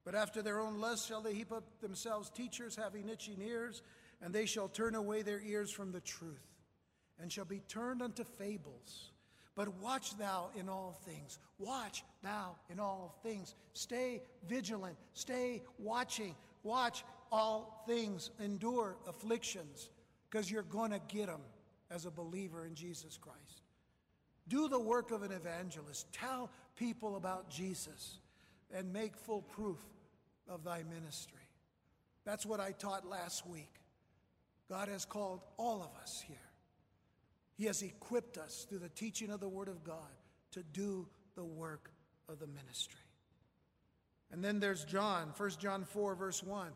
But 0.03 0.13
after 0.13 0.43
their 0.43 0.59
own 0.59 0.79
lust 0.79 1.07
shall 1.07 1.21
they 1.21 1.33
heap 1.33 1.51
up 1.51 1.63
themselves 1.81 2.29
teachers 2.29 2.75
having 2.75 3.09
itching 3.09 3.41
ears, 3.41 3.81
and 4.21 4.33
they 4.33 4.45
shall 4.45 4.67
turn 4.67 4.93
away 4.93 5.23
their 5.23 5.41
ears 5.41 5.71
from 5.71 5.91
the 5.91 6.01
truth 6.01 6.54
and 7.19 7.31
shall 7.31 7.45
be 7.45 7.61
turned 7.67 8.01
unto 8.01 8.23
fables. 8.23 9.11
But 9.55 9.73
watch 9.81 10.17
thou 10.17 10.49
in 10.59 10.67
all 10.67 10.99
things. 11.05 11.39
Watch 11.59 12.03
thou 12.21 12.55
in 12.69 12.79
all 12.79 13.17
things. 13.23 13.55
Stay 13.73 14.21
vigilant. 14.47 14.97
Stay 15.13 15.63
watching. 15.79 16.35
Watch 16.63 17.05
all 17.31 17.83
things. 17.87 18.31
Endure 18.39 18.97
afflictions 19.07 19.89
because 20.29 20.51
you're 20.51 20.63
going 20.63 20.91
to 20.91 20.99
get 21.07 21.27
them 21.27 21.41
as 21.89 22.05
a 22.05 22.11
believer 22.11 22.65
in 22.65 22.75
Jesus 22.75 23.17
Christ. 23.17 23.61
Do 24.47 24.67
the 24.67 24.79
work 24.79 25.11
of 25.11 25.23
an 25.23 25.31
evangelist. 25.31 26.11
Tell 26.11 26.51
people 26.75 27.15
about 27.15 27.49
Jesus 27.49 28.17
and 28.73 28.91
make 28.91 29.15
full 29.15 29.41
proof 29.41 29.79
of 30.49 30.65
thy 30.65 30.83
ministry. 30.83 31.39
That's 32.25 32.45
what 32.45 32.59
I 32.59 32.71
taught 32.73 33.07
last 33.07 33.47
week. 33.47 33.71
God 34.69 34.89
has 34.89 35.05
called 35.05 35.41
all 35.57 35.81
of 35.81 36.01
us 36.01 36.23
here 36.27 36.37
he 37.55 37.65
has 37.65 37.81
equipped 37.81 38.37
us 38.37 38.65
through 38.69 38.79
the 38.79 38.89
teaching 38.89 39.29
of 39.29 39.39
the 39.39 39.49
Word 39.49 39.67
of 39.67 39.83
God 39.83 40.11
to 40.51 40.63
do 40.63 41.07
the 41.35 41.43
work 41.43 41.91
of 42.29 42.39
the 42.39 42.47
ministry. 42.47 42.99
And 44.31 44.43
then 44.43 44.59
there's 44.59 44.83
John, 44.83 45.31
1 45.37 45.49
John 45.59 45.85
4, 45.85 46.15
verse 46.15 46.43
1, 46.43 46.67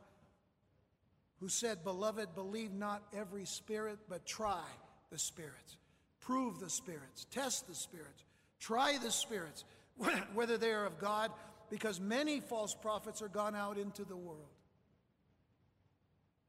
who 1.39 1.49
said, 1.49 1.83
Beloved, 1.83 2.35
believe 2.35 2.73
not 2.73 3.03
every 3.15 3.45
spirit, 3.45 3.99
but 4.07 4.25
try 4.25 4.63
the 5.11 5.17
spirits. 5.17 5.77
Prove 6.21 6.59
the 6.59 6.69
spirits. 6.69 7.25
Test 7.31 7.67
the 7.67 7.75
spirits. 7.75 8.23
Try 8.59 8.97
the 8.97 9.11
spirits, 9.11 9.65
whether 10.33 10.57
they 10.57 10.71
are 10.71 10.85
of 10.85 10.99
God, 10.99 11.31
because 11.69 11.99
many 11.99 12.39
false 12.39 12.75
prophets 12.75 13.21
are 13.21 13.29
gone 13.29 13.55
out 13.55 13.77
into 13.77 14.05
the 14.05 14.15
world. 14.15 14.47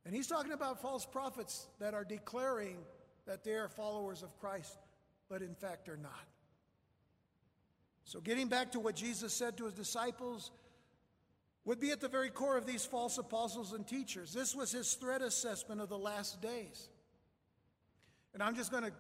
And 0.05 0.15
he's 0.15 0.27
talking 0.27 0.53
about 0.53 0.81
false 0.81 1.07
prophets 1.07 1.67
that 1.79 1.95
are 1.95 2.05
declaring 2.05 2.79
that 3.27 3.45
they 3.45 3.53
are 3.53 3.69
followers 3.69 4.23
of 4.23 4.39
Christ, 4.39 4.77
but 5.29 5.43
in 5.43 5.55
fact 5.55 5.89
are 5.89 5.97
not. 5.97 6.27
So, 8.05 8.21
getting 8.21 8.49
back 8.49 8.73
to 8.73 8.81
what 8.81 8.97
Jesus 8.97 9.33
said 9.33 9.57
to 9.59 9.65
his 9.65 9.75
disciples, 9.75 10.51
would 11.65 11.81
be 11.81 11.91
at 11.91 12.01
the 12.01 12.09
very 12.09 12.31
core 12.31 12.57
of 12.57 12.67
these 12.67 12.85
false 12.85 13.19
apostles 13.19 13.73
and 13.73 13.87
teachers. 13.87 14.33
This 14.33 14.55
was 14.55 14.73
his 14.73 14.95
threat 14.95 15.23
assessment 15.23 15.81
of 15.81 15.89
the 15.89 15.99
last 15.99 16.41
days. 16.41 16.89
And 18.33 18.43
I'm 18.43 18.57
just 18.57 18.71
going 18.71 18.85
to 18.85 18.93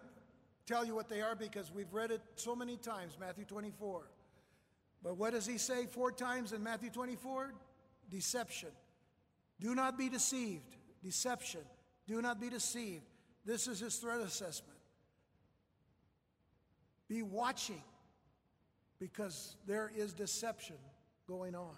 tell 0.67 0.85
you 0.85 0.95
what 0.95 1.09
they 1.09 1.23
are 1.23 1.35
because 1.35 1.73
we've 1.73 1.93
read 1.93 2.11
it 2.11 2.21
so 2.37 2.55
many 2.55 2.77
times, 2.77 3.17
Matthew 3.19 3.45
24. 3.45 4.03
But 5.03 5.17
what 5.17 5.33
does 5.33 5.47
he 5.47 5.59
say 5.59 5.87
four 5.87 6.13
times 6.13 6.53
in 6.53 6.63
Matthew 6.63 6.91
24? 6.91 7.55
Deception. 8.11 8.71
Do 9.59 9.75
not 9.75 9.97
be 9.97 10.09
deceived. 10.09 10.77
Deception. 11.03 11.63
Do 12.07 12.21
not 12.21 12.41
be 12.41 12.51
deceived. 12.51 13.10
This 13.45 13.67
is 13.67 13.81
his 13.81 13.97
threat 13.97 14.21
assessment. 14.21 14.79
Be 17.09 17.23
watching 17.23 17.83
because 18.99 19.57
there 19.67 19.91
is 19.97 20.13
deception 20.13 20.77
going 21.27 21.55
on. 21.55 21.75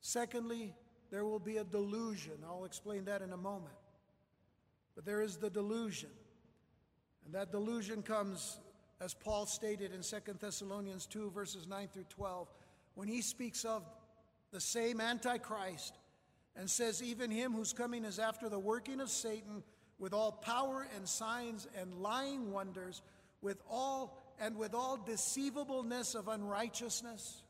Secondly, 0.00 0.74
there 1.10 1.24
will 1.24 1.38
be 1.38 1.58
a 1.58 1.64
delusion. 1.64 2.34
I'll 2.44 2.64
explain 2.64 3.04
that 3.06 3.22
in 3.22 3.32
a 3.32 3.36
moment. 3.36 3.74
But 4.94 5.04
there 5.04 5.22
is 5.22 5.36
the 5.36 5.48
delusion. 5.48 6.10
And 7.24 7.34
that 7.34 7.50
delusion 7.50 8.02
comes, 8.02 8.58
as 9.00 9.14
Paul 9.14 9.46
stated 9.46 9.92
in 9.94 10.02
2 10.02 10.34
Thessalonians 10.40 11.06
2, 11.06 11.30
verses 11.30 11.66
9 11.66 11.88
through 11.92 12.04
12, 12.10 12.48
when 12.94 13.08
he 13.08 13.22
speaks 13.22 13.64
of 13.64 13.82
the 14.52 14.60
same 14.60 15.00
Antichrist 15.00 15.94
and 16.56 16.68
says, 16.68 17.02
Even 17.02 17.30
him 17.30 17.52
whose 17.52 17.72
coming 17.72 18.04
is 18.04 18.18
after 18.18 18.48
the 18.48 18.58
working 18.58 19.00
of 19.00 19.08
Satan, 19.08 19.62
with 19.98 20.12
all 20.12 20.32
power 20.32 20.86
and 20.96 21.08
signs 21.08 21.66
and 21.80 21.94
lying 21.94 22.52
wonders, 22.52 23.02
with 23.40 23.62
all 23.70 24.20
and 24.40 24.56
with 24.56 24.74
all 24.74 24.96
deceivableness 24.96 26.14
of 26.14 26.28
unrighteousness 26.28 27.42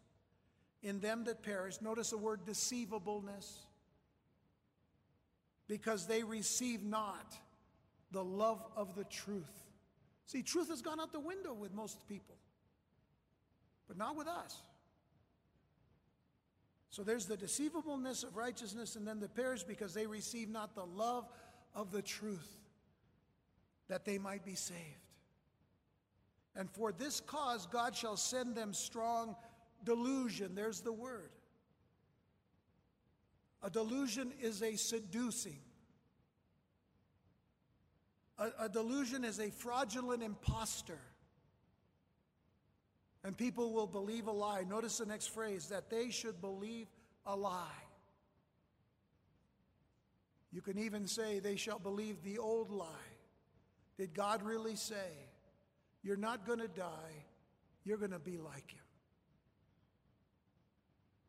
in 0.83 1.01
them 1.01 1.25
that 1.25 1.43
perish. 1.43 1.81
Notice 1.81 2.11
the 2.11 2.19
word 2.19 2.45
deceivableness. 2.45 3.67
Because 5.67 6.07
they 6.07 6.23
receive 6.23 6.83
not 6.85 7.35
the 8.13 8.23
love 8.23 8.63
of 8.77 8.95
the 8.95 9.05
truth. 9.05 9.63
See, 10.27 10.43
truth 10.43 10.69
has 10.69 10.83
gone 10.83 11.01
out 11.01 11.13
the 11.13 11.21
window 11.21 11.55
with 11.55 11.75
most 11.75 12.07
people, 12.07 12.37
but 13.89 13.97
not 13.97 14.15
with 14.15 14.29
us. 14.29 14.61
So 16.91 17.03
there's 17.03 17.27
the 17.27 17.37
deceivableness 17.37 18.23
of 18.23 18.37
righteousness, 18.37 18.95
and 18.95 19.09
then 19.09 19.21
the 19.21 19.29
perish 19.29 19.65
because 19.65 19.95
they 19.95 20.07
receive 20.07 20.49
not 20.49 20.75
the 20.75 20.85
love 20.85 21.27
of 21.75 21.91
the 21.91 22.03
truth, 22.03 22.59
that 23.89 24.05
they 24.05 24.19
might 24.19 24.45
be 24.45 24.55
saved. 24.55 24.79
And 26.57 26.71
for 26.71 26.93
this 26.93 27.21
cause 27.21 27.67
God 27.67 27.97
shall 27.97 28.17
send 28.17 28.55
them 28.55 28.73
strong 28.73 29.35
delusion. 29.85 30.55
There's 30.55 30.81
the 30.81 30.93
word. 30.93 31.31
A 33.63 33.71
delusion 33.71 34.33
is 34.41 34.63
a 34.63 34.77
seducing. 34.77 35.59
A, 38.39 38.51
a, 38.61 38.69
delusion 38.69 39.25
is 39.25 39.41
a 39.41 39.51
fraudulent 39.51 40.23
impostor. 40.23 40.99
And 43.25 43.37
people 43.37 43.73
will 43.73 43.87
believe 43.87 44.27
a 44.27 44.33
lie. 44.33 44.65
Notice 44.69 44.99
the 44.99 45.07
next 45.07 45.29
phrase 45.29 45.69
that 45.69 45.89
they 45.89 46.11
should 46.11 46.41
believe 46.41 46.89
a 47.25 47.35
lie. 47.35 47.84
You 50.55 50.63
can 50.63 50.79
even 50.79 51.07
say 51.07 51.41
they 51.41 51.57
shall 51.57 51.79
believe 51.79 52.23
the 52.23 52.39
old 52.39 52.71
lie. 52.71 52.87
Did 53.99 54.15
God 54.15 54.43
really 54.43 54.77
say, 54.77 55.11
You're 56.03 56.17
not 56.17 56.47
going 56.47 56.61
to 56.61 56.69
die, 56.69 57.27
you're 57.85 57.99
going 57.99 58.13
to 58.13 58.19
be 58.19 58.39
like 58.39 58.71
Him? 58.71 58.85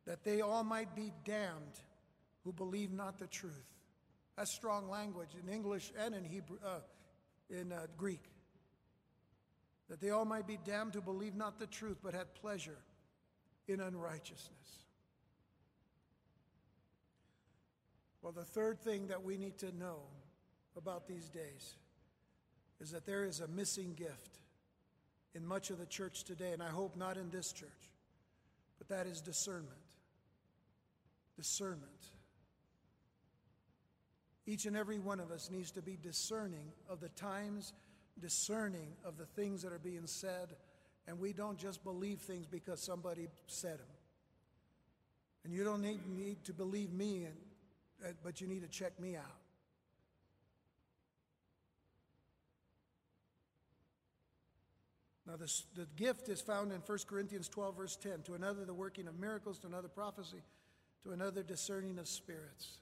that 0.06 0.24
they 0.24 0.42
all 0.42 0.64
might 0.64 0.96
be 0.96 1.12
damned 1.24 1.80
who 2.44 2.54
believe 2.54 2.92
not 2.92 3.18
the 3.18 3.28
truth. 3.28 3.66
That's 4.38 4.54
strong 4.54 4.90
language 4.90 5.30
in 5.42 5.52
English 5.52 5.92
and 5.98 6.14
in 6.14 6.24
Hebrew, 6.24 6.58
uh, 6.64 6.80
in 7.50 7.72
uh, 7.72 7.88
Greek. 7.98 8.24
That 9.90 10.00
they 10.00 10.12
all 10.12 10.26
might 10.26 10.48
be 10.48 10.58
damned 10.64 10.94
who 10.94 11.02
believe 11.02 11.36
not 11.36 11.60
the 11.60 11.68
truth, 11.68 11.98
but 12.04 12.14
had 12.14 12.34
pleasure 12.36 12.78
in 13.68 13.80
unrighteousness. 13.80 14.85
Well, 18.26 18.32
the 18.32 18.44
third 18.44 18.82
thing 18.82 19.06
that 19.10 19.24
we 19.24 19.38
need 19.38 19.60
to 19.60 19.72
know 19.78 20.00
about 20.76 21.08
these 21.08 21.30
days 21.30 21.76
is 22.82 22.90
that 22.90 23.06
there 23.06 23.24
is 23.24 23.40
a 23.40 23.48
missing 23.48 23.94
gift 23.94 24.40
in 25.36 25.46
much 25.46 25.70
of 25.70 25.78
the 25.78 25.86
church 25.86 26.24
today, 26.24 26.52
and 26.52 26.64
I 26.64 26.70
hope 26.70 26.98
not 26.98 27.18
in 27.18 27.30
this 27.30 27.54
church, 27.54 27.92
but 28.80 28.88
that 28.88 29.06
is 29.06 29.22
discernment 29.22 29.78
discernment. 31.38 31.84
Each 34.48 34.66
and 34.66 34.76
every 34.76 34.98
one 34.98 35.20
of 35.20 35.30
us 35.30 35.52
needs 35.52 35.70
to 35.74 35.84
be 35.84 35.96
discerning 36.02 36.72
of 36.90 37.02
the 37.02 37.10
times, 37.10 37.74
discerning 38.20 38.88
of 39.04 39.18
the 39.18 39.26
things 39.26 39.62
that 39.62 39.72
are 39.72 39.78
being 39.78 40.08
said, 40.08 40.56
and 41.08 41.20
we 41.20 41.32
don't 41.32 41.60
just 41.60 41.84
believe 41.84 42.22
things 42.22 42.48
because 42.48 42.82
somebody 42.82 43.28
said 43.46 43.78
them. 43.78 43.88
And 45.44 45.54
you 45.54 45.64
don't 45.64 45.84
need, 45.84 46.00
need 46.08 46.44
to 46.46 46.54
believe 46.54 46.92
me, 46.92 47.28
Uh, 48.04 48.10
but 48.24 48.42
you 48.42 48.48
need 48.48 48.62
to 48.62 48.68
check 48.68 49.00
me 49.00 49.16
out. 49.16 49.24
Now, 55.28 55.38
this, 55.38 55.64
the 55.76 55.88
gift 55.96 56.30
is 56.30 56.40
found 56.40 56.72
in 56.72 56.80
1 56.80 56.98
Corinthians 57.08 57.48
12, 57.50 57.78
verse 57.78 57.96
10. 57.96 58.22
To 58.24 58.34
another, 58.36 58.64
the 58.64 58.74
working 58.74 59.08
of 59.08 59.20
miracles, 59.20 59.58
to 59.60 59.68
another, 59.68 59.88
prophecy, 59.88 60.44
to 61.04 61.12
another 61.12 61.42
discerning 61.42 61.98
of 61.98 62.08
spirits. 62.08 62.78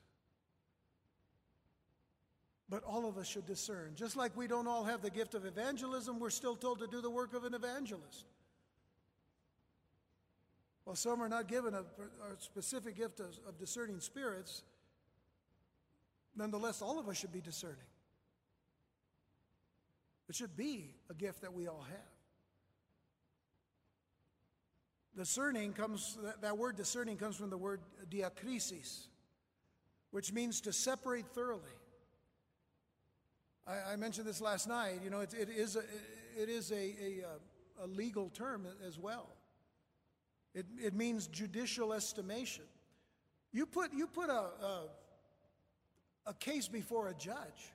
But 2.69 2.83
all 2.83 3.07
of 3.07 3.17
us 3.17 3.27
should 3.27 3.45
discern. 3.45 3.93
Just 3.95 4.17
like 4.17 4.35
we 4.35 4.47
don't 4.47 4.67
all 4.67 4.83
have 4.83 5.01
the 5.01 5.09
gift 5.09 5.35
of 5.35 5.45
evangelism, 5.45 6.19
we're 6.19 6.29
still 6.29 6.55
told 6.55 6.79
to 6.79 6.87
do 6.87 7.01
the 7.01 7.09
work 7.09 7.33
of 7.33 7.45
an 7.45 7.53
evangelist. 7.53 8.25
While 10.83 10.95
some 10.97 11.21
are 11.21 11.29
not 11.29 11.47
given 11.47 11.73
a, 11.73 11.79
a 11.79 12.39
specific 12.39 12.97
gift 12.97 13.21
of, 13.21 13.27
of 13.47 13.57
discerning 13.57 14.01
spirits, 14.01 14.63
nonetheless, 16.35 16.81
all 16.81 16.99
of 16.99 17.07
us 17.07 17.17
should 17.17 17.31
be 17.31 17.41
discerning. 17.41 17.77
It 20.29 20.35
should 20.35 20.55
be 20.55 20.95
a 21.09 21.13
gift 21.13 21.41
that 21.41 21.53
we 21.53 21.67
all 21.67 21.85
have. 21.89 21.99
Discerning 25.15 25.73
comes, 25.73 26.17
that 26.41 26.57
word 26.57 26.75
discerning 26.75 27.17
comes 27.17 27.35
from 27.35 27.49
the 27.49 27.57
word 27.57 27.81
diakrisis, 28.09 29.07
which 30.11 30.33
means 30.33 30.61
to 30.61 30.73
separate 30.73 31.27
thoroughly. 31.35 31.61
I, 33.67 33.93
I 33.93 33.95
mentioned 33.95 34.27
this 34.27 34.41
last 34.41 34.67
night. 34.67 35.01
You 35.03 35.09
know, 35.09 35.19
it, 35.19 35.33
it 35.33 35.49
is, 35.49 35.75
a, 35.75 35.83
it 36.35 36.49
is 36.49 36.71
a, 36.71 36.75
a, 36.75 37.83
a 37.83 37.87
legal 37.87 38.29
term 38.29 38.65
as 38.87 38.97
well. 38.97 39.27
It, 40.55 40.65
it 40.81 40.93
means 40.93 41.27
judicial 41.27 41.93
estimation. 41.93 42.65
You 43.51 43.65
put, 43.65 43.93
you 43.93 44.07
put 44.07 44.29
a, 44.29 44.33
a, 44.33 44.87
a 46.25 46.33
case 46.33 46.67
before 46.67 47.07
a 47.07 47.13
judge. 47.13 47.71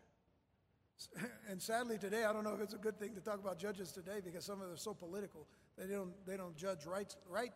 And 1.48 1.62
sadly, 1.62 1.96
today, 1.96 2.24
I 2.24 2.32
don't 2.32 2.42
know 2.42 2.54
if 2.54 2.60
it's 2.60 2.74
a 2.74 2.78
good 2.78 2.98
thing 2.98 3.14
to 3.14 3.20
talk 3.20 3.38
about 3.40 3.58
judges 3.58 3.92
today 3.92 4.20
because 4.24 4.44
some 4.44 4.54
of 4.54 4.62
them 4.62 4.72
are 4.72 4.76
so 4.76 4.94
political. 4.94 5.46
They 5.76 5.86
don't, 5.86 6.12
they 6.26 6.36
don't 6.36 6.56
judge 6.56 6.86
right, 6.86 7.14
right, 7.28 7.52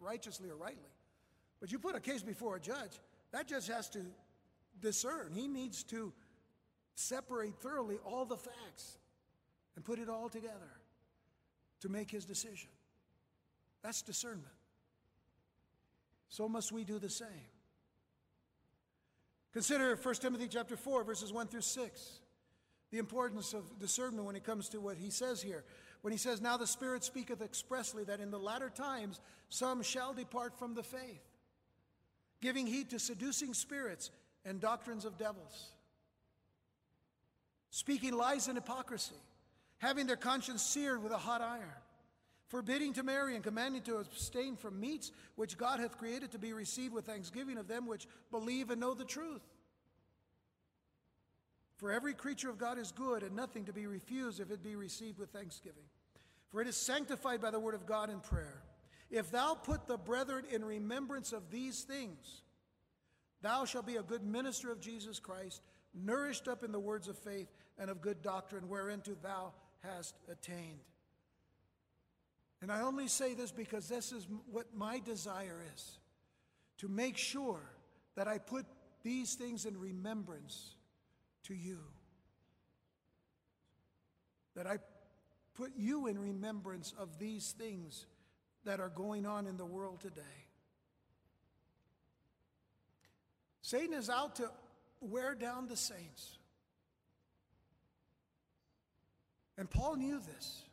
righteously 0.00 0.48
or 0.48 0.56
rightly. 0.56 0.90
But 1.60 1.70
you 1.70 1.78
put 1.78 1.94
a 1.94 2.00
case 2.00 2.22
before 2.22 2.56
a 2.56 2.60
judge, 2.60 3.00
that 3.32 3.46
judge 3.46 3.66
has 3.68 3.88
to 3.90 4.00
discern. 4.80 5.32
He 5.34 5.48
needs 5.48 5.82
to 5.84 6.12
separate 6.94 7.56
thoroughly 7.56 7.98
all 8.04 8.24
the 8.24 8.36
facts 8.36 8.98
and 9.74 9.84
put 9.84 9.98
it 9.98 10.08
all 10.08 10.28
together 10.28 10.80
to 11.80 11.88
make 11.88 12.10
his 12.10 12.24
decision. 12.24 12.70
That's 13.82 14.02
discernment. 14.02 14.46
So 16.28 16.48
must 16.48 16.72
we 16.72 16.84
do 16.84 16.98
the 16.98 17.10
same. 17.10 17.28
Consider 19.56 19.96
1 19.96 20.14
Timothy 20.16 20.48
chapter 20.48 20.76
4 20.76 21.02
verses 21.02 21.32
1 21.32 21.46
through 21.46 21.62
6. 21.62 22.18
The 22.90 22.98
importance 22.98 23.54
of 23.54 23.78
discernment 23.78 24.26
when 24.26 24.36
it 24.36 24.44
comes 24.44 24.68
to 24.68 24.80
what 24.82 24.98
he 24.98 25.08
says 25.08 25.40
here 25.40 25.64
when 26.02 26.12
he 26.12 26.18
says, 26.18 26.42
Now 26.42 26.58
the 26.58 26.66
Spirit 26.66 27.02
speaketh 27.02 27.40
expressly 27.40 28.04
that 28.04 28.20
in 28.20 28.30
the 28.30 28.38
latter 28.38 28.68
times 28.68 29.18
some 29.48 29.82
shall 29.82 30.12
depart 30.12 30.58
from 30.58 30.74
the 30.74 30.82
faith, 30.82 31.24
giving 32.42 32.66
heed 32.66 32.90
to 32.90 32.98
seducing 32.98 33.54
spirits 33.54 34.10
and 34.44 34.60
doctrines 34.60 35.06
of 35.06 35.16
devils, 35.16 35.70
speaking 37.70 38.12
lies 38.12 38.48
and 38.48 38.58
hypocrisy, 38.58 39.16
having 39.78 40.06
their 40.06 40.16
conscience 40.16 40.60
seared 40.60 41.02
with 41.02 41.12
a 41.12 41.16
hot 41.16 41.40
iron, 41.40 41.72
forbidding 42.48 42.92
to 42.94 43.02
marry 43.02 43.34
and 43.34 43.44
commanding 43.44 43.82
to 43.82 43.96
abstain 43.96 44.56
from 44.56 44.80
meats 44.80 45.10
which 45.34 45.58
God 45.58 45.80
hath 45.80 45.98
created 45.98 46.32
to 46.32 46.38
be 46.38 46.52
received 46.52 46.94
with 46.94 47.06
thanksgiving 47.06 47.58
of 47.58 47.68
them 47.68 47.86
which 47.86 48.06
believe 48.30 48.70
and 48.70 48.80
know 48.80 48.94
the 48.94 49.04
truth. 49.04 49.42
For 51.76 51.92
every 51.92 52.14
creature 52.14 52.48
of 52.48 52.58
God 52.58 52.78
is 52.78 52.90
good, 52.90 53.22
and 53.22 53.36
nothing 53.36 53.66
to 53.66 53.72
be 53.72 53.86
refused 53.86 54.40
if 54.40 54.50
it 54.50 54.62
be 54.62 54.76
received 54.76 55.18
with 55.18 55.30
thanksgiving. 55.30 55.84
For 56.50 56.62
it 56.62 56.68
is 56.68 56.76
sanctified 56.76 57.40
by 57.40 57.50
the 57.50 57.60
word 57.60 57.74
of 57.74 57.86
God 57.86 58.08
in 58.08 58.20
prayer. 58.20 58.62
If 59.10 59.30
thou 59.30 59.54
put 59.54 59.86
the 59.86 59.98
brethren 59.98 60.44
in 60.50 60.64
remembrance 60.64 61.32
of 61.32 61.50
these 61.50 61.82
things, 61.82 62.42
thou 63.42 63.66
shalt 63.66 63.86
be 63.86 63.96
a 63.96 64.02
good 64.02 64.24
minister 64.24 64.72
of 64.72 64.80
Jesus 64.80 65.20
Christ, 65.20 65.60
nourished 65.94 66.48
up 66.48 66.64
in 66.64 66.72
the 66.72 66.80
words 66.80 67.08
of 67.08 67.18
faith 67.18 67.48
and 67.78 67.90
of 67.90 68.00
good 68.00 68.22
doctrine, 68.22 68.68
whereunto 68.68 69.14
thou 69.22 69.52
hast 69.82 70.14
attained. 70.30 70.80
And 72.62 72.72
I 72.72 72.80
only 72.82 73.08
say 73.08 73.34
this 73.34 73.52
because 73.52 73.88
this 73.88 74.12
is 74.12 74.26
what 74.50 74.66
my 74.74 74.98
desire 75.00 75.60
is 75.74 75.98
to 76.78 76.88
make 76.88 77.16
sure 77.16 77.60
that 78.16 78.26
I 78.26 78.38
put 78.38 78.66
these 79.02 79.34
things 79.34 79.66
in 79.66 79.78
remembrance 79.78 80.74
to 81.44 81.54
you. 81.54 81.78
That 84.54 84.66
I 84.66 84.78
put 85.54 85.72
you 85.76 86.06
in 86.06 86.18
remembrance 86.18 86.94
of 86.98 87.18
these 87.18 87.52
things 87.52 88.06
that 88.64 88.80
are 88.80 88.88
going 88.88 89.26
on 89.26 89.46
in 89.46 89.56
the 89.56 89.64
world 89.64 90.00
today. 90.00 90.22
Satan 93.62 93.94
is 93.94 94.08
out 94.08 94.36
to 94.36 94.50
wear 95.00 95.34
down 95.34 95.66
the 95.66 95.76
saints. 95.76 96.38
And 99.58 99.68
Paul 99.68 99.96
knew 99.96 100.20
this. 100.20 100.65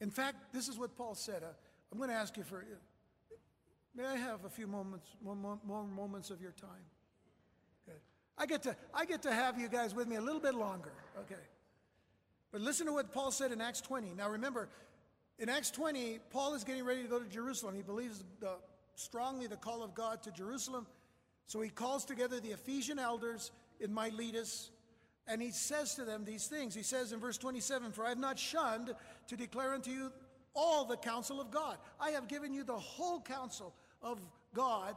In 0.00 0.10
fact, 0.10 0.52
this 0.52 0.68
is 0.68 0.78
what 0.78 0.96
Paul 0.96 1.14
said. 1.14 1.42
Uh, 1.42 1.48
I'm 1.92 1.98
going 1.98 2.10
to 2.10 2.16
ask 2.16 2.36
you 2.36 2.42
for, 2.42 2.64
may 3.94 4.04
I 4.04 4.16
have 4.16 4.44
a 4.44 4.50
few 4.50 4.66
moments, 4.66 5.08
more, 5.22 5.58
more 5.64 5.84
moments 5.84 6.30
of 6.30 6.40
your 6.40 6.52
time? 6.52 6.84
Good. 7.86 8.00
I 8.36 8.46
get, 8.46 8.62
to, 8.64 8.76
I 8.92 9.04
get 9.04 9.22
to 9.22 9.32
have 9.32 9.58
you 9.58 9.68
guys 9.68 9.94
with 9.94 10.08
me 10.08 10.16
a 10.16 10.20
little 10.20 10.40
bit 10.40 10.54
longer. 10.54 10.92
Okay. 11.20 11.40
But 12.50 12.60
listen 12.60 12.86
to 12.86 12.92
what 12.92 13.12
Paul 13.12 13.30
said 13.30 13.52
in 13.52 13.60
Acts 13.60 13.80
20. 13.80 14.14
Now 14.16 14.30
remember, 14.30 14.68
in 15.38 15.48
Acts 15.48 15.70
20, 15.70 16.20
Paul 16.30 16.54
is 16.54 16.64
getting 16.64 16.84
ready 16.84 17.02
to 17.02 17.08
go 17.08 17.18
to 17.18 17.28
Jerusalem. 17.28 17.74
He 17.74 17.82
believes 17.82 18.24
the, 18.40 18.52
strongly 18.94 19.46
the 19.46 19.56
call 19.56 19.82
of 19.82 19.94
God 19.94 20.22
to 20.22 20.30
Jerusalem. 20.30 20.86
So 21.46 21.60
he 21.60 21.68
calls 21.70 22.04
together 22.04 22.40
the 22.40 22.52
Ephesian 22.52 22.98
elders 22.98 23.50
in 23.80 23.92
Miletus, 23.92 24.70
and 25.26 25.40
he 25.40 25.50
says 25.50 25.94
to 25.94 26.04
them 26.04 26.24
these 26.24 26.46
things. 26.46 26.74
He 26.74 26.82
says 26.82 27.12
in 27.12 27.20
verse 27.20 27.38
27 27.38 27.92
For 27.92 28.04
I 28.04 28.10
have 28.10 28.18
not 28.18 28.38
shunned 28.38 28.94
to 29.28 29.36
declare 29.36 29.74
unto 29.74 29.90
you 29.90 30.12
all 30.54 30.84
the 30.84 30.96
counsel 30.96 31.40
of 31.40 31.50
God. 31.50 31.78
I 32.00 32.10
have 32.10 32.28
given 32.28 32.52
you 32.52 32.64
the 32.64 32.76
whole 32.76 33.20
counsel 33.20 33.74
of 34.02 34.20
God 34.54 34.94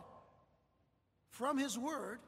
from 1.31 1.57
his 1.57 1.77
word. 1.77 2.19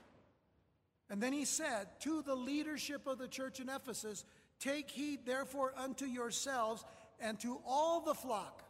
And 1.09 1.21
then 1.21 1.33
he 1.33 1.45
said, 1.45 1.87
To 2.01 2.21
the 2.21 2.35
leadership 2.35 3.07
of 3.07 3.17
the 3.17 3.27
church 3.27 3.59
in 3.59 3.69
Ephesus, 3.69 4.23
take 4.59 4.89
heed 4.89 5.25
therefore 5.25 5.73
unto 5.77 6.05
yourselves 6.05 6.83
and 7.19 7.39
to 7.41 7.59
all 7.65 8.01
the 8.01 8.13
flock 8.13 8.63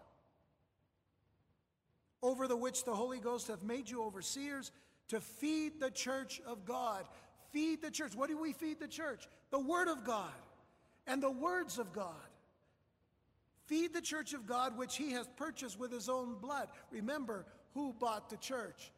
over 2.21 2.47
the 2.47 2.57
which 2.57 2.83
the 2.83 2.95
Holy 2.95 3.19
Ghost 3.19 3.47
hath 3.47 3.63
made 3.63 3.89
you 3.89 4.03
overseers 4.03 4.71
to 5.09 5.19
feed 5.19 5.79
the 5.79 5.91
church 5.91 6.41
of 6.45 6.65
God. 6.65 7.05
Feed 7.51 7.81
the 7.81 7.91
church. 7.91 8.15
What 8.15 8.29
do 8.29 8.37
we 8.37 8.53
feed 8.53 8.79
the 8.79 8.87
church? 8.87 9.27
The 9.51 9.59
Word 9.59 9.87
of 9.87 10.03
God 10.03 10.31
and 11.07 11.21
the 11.21 11.31
words 11.31 11.79
of 11.79 11.93
God. 11.93 12.13
Feed 13.65 13.93
the 13.93 14.01
church 14.01 14.33
of 14.33 14.47
God, 14.47 14.77
which 14.77 14.95
He 14.95 15.11
has 15.11 15.27
purchased 15.37 15.79
with 15.79 15.91
His 15.91 16.09
own 16.09 16.35
blood. 16.41 16.69
Remember 16.91 17.45
who 17.73 17.93
bought 17.93 18.29
the 18.29 18.37
church? 18.37 18.91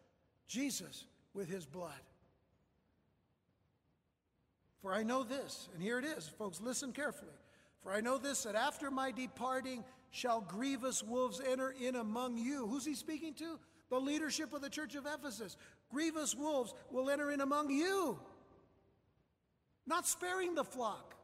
Jesus 0.47 1.06
with 1.34 1.49
His 1.49 1.66
blood. 1.66 1.91
For 4.82 4.93
I 4.93 5.04
know 5.04 5.24
this, 5.24 5.70
and 5.74 5.84
here 5.84 5.99
it 5.99 6.06
is, 6.06 6.28
folks, 6.28 6.60
listen 6.60 6.91
carefully. 6.91 7.32
For 7.84 7.91
I 7.91 8.02
know 8.02 8.18
this, 8.18 8.43
that 8.43 8.56
after 8.56 8.89
my 8.89 9.12
departing 9.12 9.84
shall 10.12 10.41
grievous 10.41 11.04
wolves 11.04 11.41
enter 11.47 11.74
in 11.80 11.95
among 11.95 12.38
you. 12.38 12.68
Who's 12.68 12.86
he 12.86 12.95
speaking 12.95 13.34
to? 13.36 13.60
The 13.89 13.99
leadership 13.99 14.54
of 14.54 14.62
the 14.62 14.70
church 14.70 14.95
of 14.95 15.06
Ephesus 15.06 15.58
grievous 15.89 16.34
wolves 16.36 16.74
will 16.89 17.10
enter 17.10 17.32
in 17.32 17.41
among 17.41 17.70
you, 17.70 18.18
not 19.86 20.08
sparing 20.08 20.56
the 20.56 20.64
flock. 20.64 21.16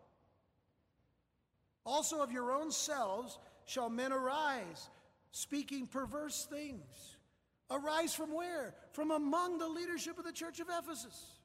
Also 1.86 2.22
of 2.22 2.32
your 2.32 2.52
own 2.52 2.72
selves 2.72 3.38
shall 3.66 3.90
men 3.90 4.12
arise, 4.12 4.90
speaking 5.32 5.88
perverse 5.88 6.48
things. 6.50 7.18
Arise 7.70 8.14
from 8.14 8.34
where? 8.34 8.74
From 8.94 9.12
among 9.12 9.58
the 9.58 9.68
leadership 9.68 10.18
of 10.18 10.26
the 10.26 10.32
church 10.32 10.60
of 10.60 10.68
Ephesus. 10.70 11.40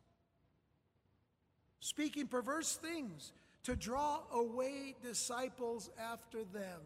Speaking 1.80 2.28
perverse 2.28 2.76
things 2.76 3.32
to 3.64 3.76
draw 3.76 4.20
away 4.32 4.94
disciples 5.02 5.90
after 6.00 6.44
them. 6.44 6.80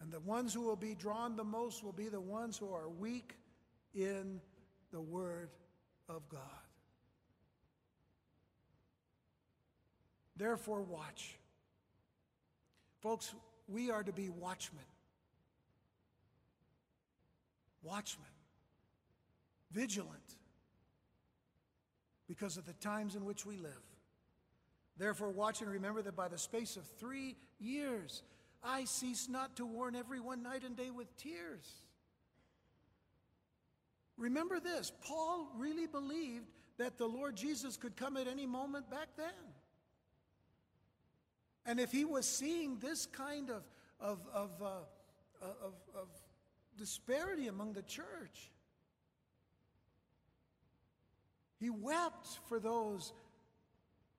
And 0.00 0.12
the 0.12 0.20
ones 0.20 0.54
who 0.54 0.62
will 0.62 0.76
be 0.76 0.94
drawn 0.94 1.36
the 1.36 1.44
most 1.44 1.82
will 1.82 1.92
be 1.92 2.08
the 2.08 2.20
ones 2.20 2.56
who 2.56 2.72
are 2.72 2.88
weak 2.88 3.34
in 3.94 4.40
the 4.92 5.00
Word 5.00 5.50
of 6.08 6.28
God. 6.28 6.67
Therefore, 10.38 10.82
watch. 10.82 11.36
Folks, 13.00 13.34
we 13.66 13.90
are 13.90 14.02
to 14.02 14.12
be 14.12 14.28
watchmen. 14.28 14.84
Watchmen. 17.82 18.26
Vigilant. 19.72 20.36
Because 22.28 22.56
of 22.56 22.66
the 22.66 22.72
times 22.74 23.16
in 23.16 23.24
which 23.24 23.44
we 23.44 23.56
live. 23.56 23.72
Therefore, 24.96 25.30
watch 25.30 25.60
and 25.60 25.70
remember 25.70 26.02
that 26.02 26.16
by 26.16 26.28
the 26.28 26.38
space 26.38 26.76
of 26.76 26.84
three 26.98 27.36
years, 27.58 28.22
I 28.62 28.84
cease 28.84 29.28
not 29.28 29.56
to 29.56 29.66
warn 29.66 29.96
everyone 29.96 30.42
night 30.42 30.64
and 30.64 30.76
day 30.76 30.90
with 30.90 31.16
tears. 31.16 31.66
Remember 34.16 34.60
this 34.60 34.92
Paul 35.02 35.48
really 35.56 35.86
believed 35.86 36.46
that 36.78 36.98
the 36.98 37.06
Lord 37.06 37.36
Jesus 37.36 37.76
could 37.76 37.96
come 37.96 38.16
at 38.16 38.28
any 38.28 38.46
moment 38.46 38.90
back 38.90 39.08
then. 39.16 39.47
And 41.66 41.78
if 41.78 41.92
he 41.92 42.04
was 42.04 42.26
seeing 42.26 42.78
this 42.78 43.06
kind 43.06 43.50
of, 43.50 43.62
of, 44.00 44.18
of, 44.32 44.50
uh, 44.62 44.66
of, 45.42 45.74
of 45.94 46.08
disparity 46.76 47.48
among 47.48 47.72
the 47.74 47.82
church, 47.82 48.50
he 51.58 51.70
wept 51.70 52.38
for 52.48 52.60
those 52.60 53.12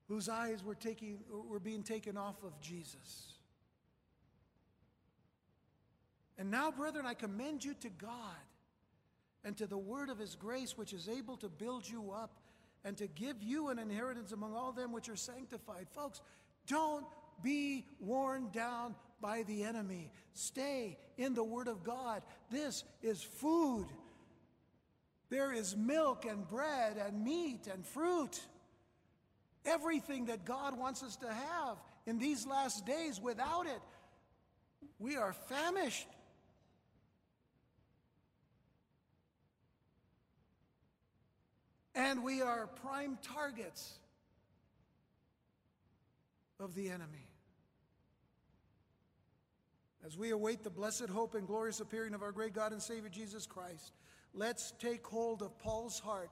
whose 0.07 0.27
eyes 0.27 0.63
were, 0.63 0.75
taking, 0.75 1.19
were 1.47 1.59
being 1.59 1.83
taken 1.83 2.17
off 2.17 2.43
of 2.43 2.59
Jesus. 2.59 3.33
And 6.37 6.49
now, 6.49 6.71
brethren, 6.71 7.05
I 7.05 7.13
commend 7.13 7.63
you 7.63 7.73
to 7.75 7.89
God 7.89 8.09
and 9.43 9.55
to 9.57 9.67
the 9.67 9.77
word 9.77 10.09
of 10.09 10.17
his 10.17 10.35
grace, 10.35 10.77
which 10.77 10.93
is 10.93 11.07
able 11.07 11.37
to 11.37 11.49
build 11.49 11.87
you 11.87 12.11
up 12.11 12.31
and 12.83 12.97
to 12.97 13.07
give 13.07 13.43
you 13.43 13.69
an 13.69 13.79
inheritance 13.79 14.31
among 14.31 14.55
all 14.55 14.71
them 14.71 14.91
which 14.91 15.09
are 15.09 15.15
sanctified. 15.15 15.87
Folks, 15.93 16.21
don't 16.65 17.05
be 17.41 17.85
worn 17.99 18.49
down 18.51 18.95
by 19.21 19.43
the 19.43 19.63
enemy. 19.63 20.11
Stay 20.33 20.97
in 21.17 21.33
the 21.33 21.43
word 21.43 21.67
of 21.67 21.83
God. 21.83 22.21
This 22.49 22.83
is 23.01 23.21
food. 23.21 23.87
There 25.29 25.53
is 25.53 25.75
milk 25.75 26.25
and 26.25 26.47
bread 26.47 26.97
and 26.97 27.23
meat 27.23 27.67
and 27.71 27.85
fruit. 27.85 28.39
Everything 29.65 30.25
that 30.25 30.45
God 30.45 30.77
wants 30.77 31.03
us 31.03 31.15
to 31.17 31.27
have 31.27 31.77
in 32.05 32.17
these 32.17 32.47
last 32.47 32.85
days. 32.85 33.19
Without 33.21 33.67
it, 33.67 33.81
we 34.97 35.17
are 35.17 35.33
famished. 35.33 36.07
And 41.93 42.23
we 42.23 42.41
are 42.41 42.67
prime 42.67 43.17
targets 43.21 43.99
of 46.59 46.73
the 46.73 46.89
enemy. 46.89 47.28
As 50.06 50.18
we 50.18 50.32
await 50.32 50.64
the 50.64 50.70
blessed 50.70 51.10
hope 51.10 51.36
and 51.36 51.45
glorious 51.45 51.80
appearing 51.80 52.14
of 52.14 52.22
our 52.22 52.32
great 52.32 52.54
God 52.54 52.72
and 52.72 52.82
Savior 52.82 53.10
Jesus 53.10 53.45
Christ, 53.45 53.93
let's 54.34 54.72
take 54.80 55.06
hold 55.06 55.41
of 55.41 55.58
Paul's 55.60 56.00
heart 56.00 56.32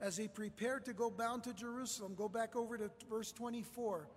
as 0.00 0.16
he 0.16 0.28
prepared 0.28 0.84
to 0.86 0.92
go 0.92 1.10
bound 1.10 1.44
to 1.44 1.54
Jerusalem. 1.54 2.14
Go 2.14 2.28
back 2.28 2.56
over 2.56 2.76
to 2.76 2.90
verse 3.08 3.32
24 3.32 4.08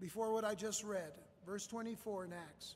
before 0.00 0.32
what 0.32 0.44
I 0.44 0.54
just 0.54 0.82
read. 0.82 1.12
Verse 1.44 1.66
24 1.66 2.24
in 2.24 2.32
Acts. 2.32 2.74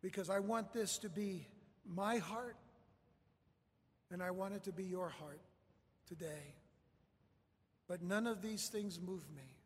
Because 0.00 0.30
I 0.30 0.38
want 0.40 0.72
this 0.72 0.98
to 0.98 1.08
be 1.08 1.46
my 1.86 2.18
heart 2.18 2.56
And 4.10 4.22
I 4.22 4.30
want 4.30 4.52
it 4.54 4.64
to 4.64 4.72
be 4.72 4.84
your 4.84 5.08
heart 5.08 5.40
today. 6.06 6.54
But 7.88 8.02
none 8.02 8.26
of 8.26 8.42
these 8.42 8.68
things 8.68 9.00
move 9.00 9.24
me. 9.34 9.56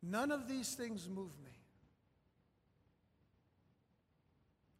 None 0.00 0.30
of 0.30 0.48
these 0.48 0.74
things 0.74 1.08
move 1.08 1.32
me. 1.44 1.50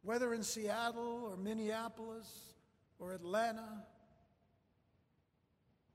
Whether 0.07 0.33
in 0.33 0.41
Seattle 0.41 1.27
or 1.29 1.35
Minneapolis 1.35 2.53
or 2.97 3.11
Atlanta 3.11 3.83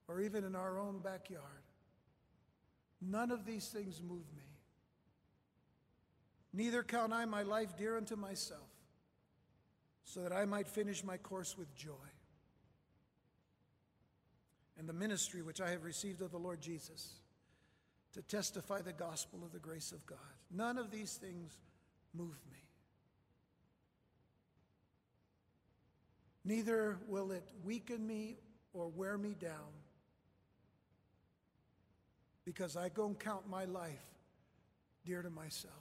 or 0.07 0.21
even 0.21 0.45
in 0.45 0.55
our 0.55 0.79
own 0.79 0.99
backyard, 0.99 1.63
none 3.01 3.31
of 3.31 3.47
these 3.47 3.69
things 3.69 4.03
move 4.07 4.27
me. 4.37 4.43
Neither 6.53 6.83
count 6.83 7.15
I 7.15 7.25
my 7.25 7.41
life 7.41 7.79
dear 7.79 7.97
unto 7.97 8.15
myself, 8.15 8.69
so 10.05 10.21
that 10.21 10.33
I 10.35 10.45
might 10.45 10.69
finish 10.69 11.03
my 11.03 11.17
course 11.17 11.57
with 11.57 11.75
joy. 11.75 12.11
And 14.79 14.87
the 14.87 14.93
ministry 14.93 15.41
which 15.41 15.63
I 15.63 15.71
have 15.71 15.85
received 15.85 16.21
of 16.21 16.33
the 16.33 16.39
Lord 16.39 16.61
Jesus 16.61 17.15
to 18.13 18.21
testify 18.21 18.83
the 18.83 18.93
gospel 18.93 19.41
of 19.43 19.53
the 19.53 19.59
grace 19.59 19.91
of 19.91 20.05
God. 20.05 20.19
None 20.55 20.77
of 20.77 20.91
these 20.91 21.15
things 21.15 21.57
move 22.15 22.37
me. 22.51 22.62
Neither 26.45 26.99
will 27.07 27.31
it 27.31 27.49
weaken 27.65 28.07
me 28.07 28.37
or 28.73 28.89
wear 28.89 29.17
me 29.17 29.35
down, 29.39 29.73
because 32.45 32.77
I 32.77 32.89
don't 32.89 33.19
count 33.19 33.49
my 33.49 33.65
life 33.65 34.05
dear 35.05 35.23
to 35.23 35.31
myself. 35.31 35.75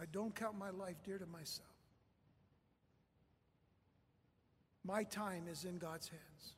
I 0.00 0.04
don't 0.12 0.34
count 0.34 0.58
my 0.58 0.70
life 0.70 0.96
dear 1.04 1.18
to 1.18 1.26
myself. 1.26 1.68
My 4.84 5.04
time 5.04 5.44
is 5.50 5.64
in 5.64 5.78
God's 5.78 6.08
hands. 6.08 6.54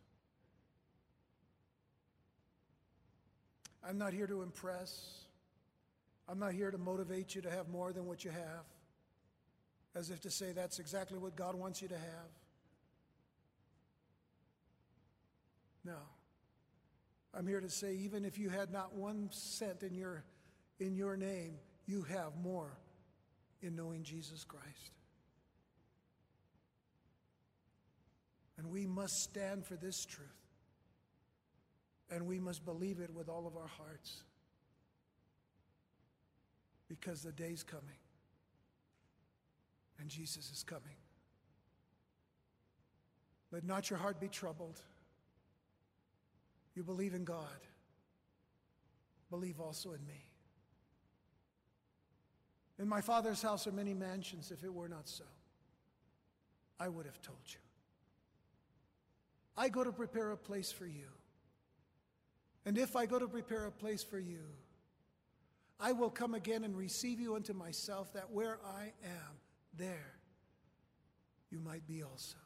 I'm 3.89 3.97
not 3.97 4.13
here 4.13 4.27
to 4.27 4.43
impress. 4.43 5.25
I'm 6.29 6.39
not 6.39 6.53
here 6.53 6.71
to 6.71 6.79
motivate 6.79 7.35
you 7.35 7.43
to 7.43 7.51
have 7.51 7.69
more 7.69 7.93
than 7.93 8.07
what 8.07 8.25
you 8.25 8.31
have, 8.31 8.67
as 9.99 10.11
if 10.11 10.21
to 10.21 10.31
say 10.31 10.53
that's 10.53 10.79
exactly 10.79 11.19
what 11.19 11.35
God 11.35 11.57
wants 11.57 11.83
you 11.83 11.89
to 11.89 11.97
have. 11.97 12.31
No. 15.85 15.97
I'm 17.35 17.47
here 17.47 17.61
to 17.61 17.69
say 17.69 17.95
even 17.97 18.25
if 18.25 18.39
you 18.39 18.49
had 18.49 18.71
not 18.71 18.95
one 18.95 19.29
cent 19.33 19.83
in 19.83 19.95
your 19.95 20.25
in 20.79 20.95
your 20.95 21.17
name, 21.17 21.55
you 21.87 22.03
have 22.03 22.37
more 22.41 22.79
in 23.61 23.75
knowing 23.75 24.05
Jesus 24.05 24.45
Christ. 24.45 24.93
And 28.57 28.71
we 28.71 28.87
must 28.87 29.23
stand 29.23 29.65
for 29.65 29.75
this 29.75 30.05
truth. 30.05 30.29
And 32.11 32.27
we 32.27 32.39
must 32.39 32.65
believe 32.65 33.01
it 33.01 33.13
with 33.13 33.29
all 33.29 33.47
of 33.47 33.57
our 33.57 33.67
hearts. 33.67 34.23
Because 36.89 37.23
the 37.23 37.33
day's 37.33 37.63
coming. 37.63 37.99
And 40.01 40.09
Jesus 40.09 40.51
is 40.51 40.63
coming. 40.63 40.97
Let 43.51 43.65
not 43.65 43.91
your 43.91 43.99
heart 43.99 44.21
be 44.21 44.29
troubled. 44.29 44.81
You 46.75 46.83
believe 46.85 47.15
in 47.15 47.25
God. 47.25 47.47
Believe 49.31 49.61
also 49.61 49.91
in 49.91 50.07
me. 50.07 50.25
In 52.79 52.89
my 52.89 53.01
Father's 53.01 53.43
house 53.43 53.67
are 53.67 53.73
many 53.73 53.95
mansions. 53.95 54.51
If 54.51 54.63
it 54.63 54.73
were 54.73 54.89
not 54.89 55.09
so, 55.09 55.25
I 56.79 56.89
would 56.89 57.07
have 57.07 57.21
told 57.21 57.39
you. 57.47 57.59
I 59.57 59.69
go 59.69 59.83
to 59.83 59.91
prepare 59.91 60.31
a 60.31 60.37
place 60.37 60.71
for 60.71 60.87
you. 60.87 61.09
And 62.65 62.79
if 62.79 62.95
I 62.95 63.07
go 63.07 63.19
to 63.19 63.27
prepare 63.27 63.67
a 63.67 63.73
place 63.73 64.05
for 64.05 64.21
you, 64.21 64.45
I 65.81 65.93
will 65.93 66.11
come 66.11 66.35
again 66.35 66.65
and 66.65 66.77
receive 66.77 67.19
you 67.19 67.35
unto 67.35 67.53
myself, 67.53 68.13
that 68.13 68.31
where 68.31 68.59
I 68.65 68.93
am, 69.05 69.35
there 69.77 70.15
you 71.51 71.61
might 71.61 71.87
be 71.87 72.03
also. 72.03 72.37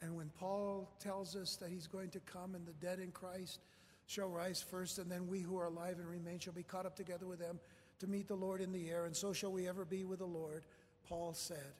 And 0.00 0.16
when 0.16 0.30
Paul 0.30 0.90
tells 1.00 1.34
us 1.34 1.56
that 1.56 1.70
he's 1.70 1.86
going 1.86 2.10
to 2.10 2.20
come 2.20 2.54
and 2.54 2.64
the 2.66 2.72
dead 2.74 3.00
in 3.00 3.10
Christ 3.10 3.60
shall 4.06 4.28
rise 4.28 4.62
first, 4.62 4.98
and 4.98 5.10
then 5.10 5.26
we 5.26 5.40
who 5.40 5.58
are 5.58 5.66
alive 5.66 5.98
and 5.98 6.08
remain 6.08 6.38
shall 6.38 6.52
be 6.52 6.62
caught 6.62 6.86
up 6.86 6.96
together 6.96 7.26
with 7.26 7.40
them 7.40 7.58
to 7.98 8.06
meet 8.06 8.28
the 8.28 8.34
Lord 8.34 8.60
in 8.60 8.72
the 8.72 8.88
air, 8.88 9.06
and 9.06 9.16
so 9.16 9.32
shall 9.32 9.52
we 9.52 9.68
ever 9.68 9.84
be 9.84 10.04
with 10.04 10.20
the 10.20 10.26
Lord, 10.26 10.64
Paul 11.08 11.34
said, 11.34 11.74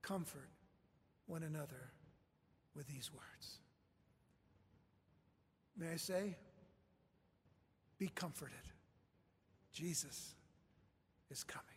Comfort 0.00 0.48
one 1.26 1.42
another 1.42 1.90
with 2.74 2.86
these 2.86 3.10
words. 3.12 3.58
May 5.76 5.90
I 5.90 5.96
say, 5.96 6.36
be 7.98 8.08
comforted. 8.08 8.54
Jesus 9.72 10.34
is 11.30 11.44
coming. 11.44 11.75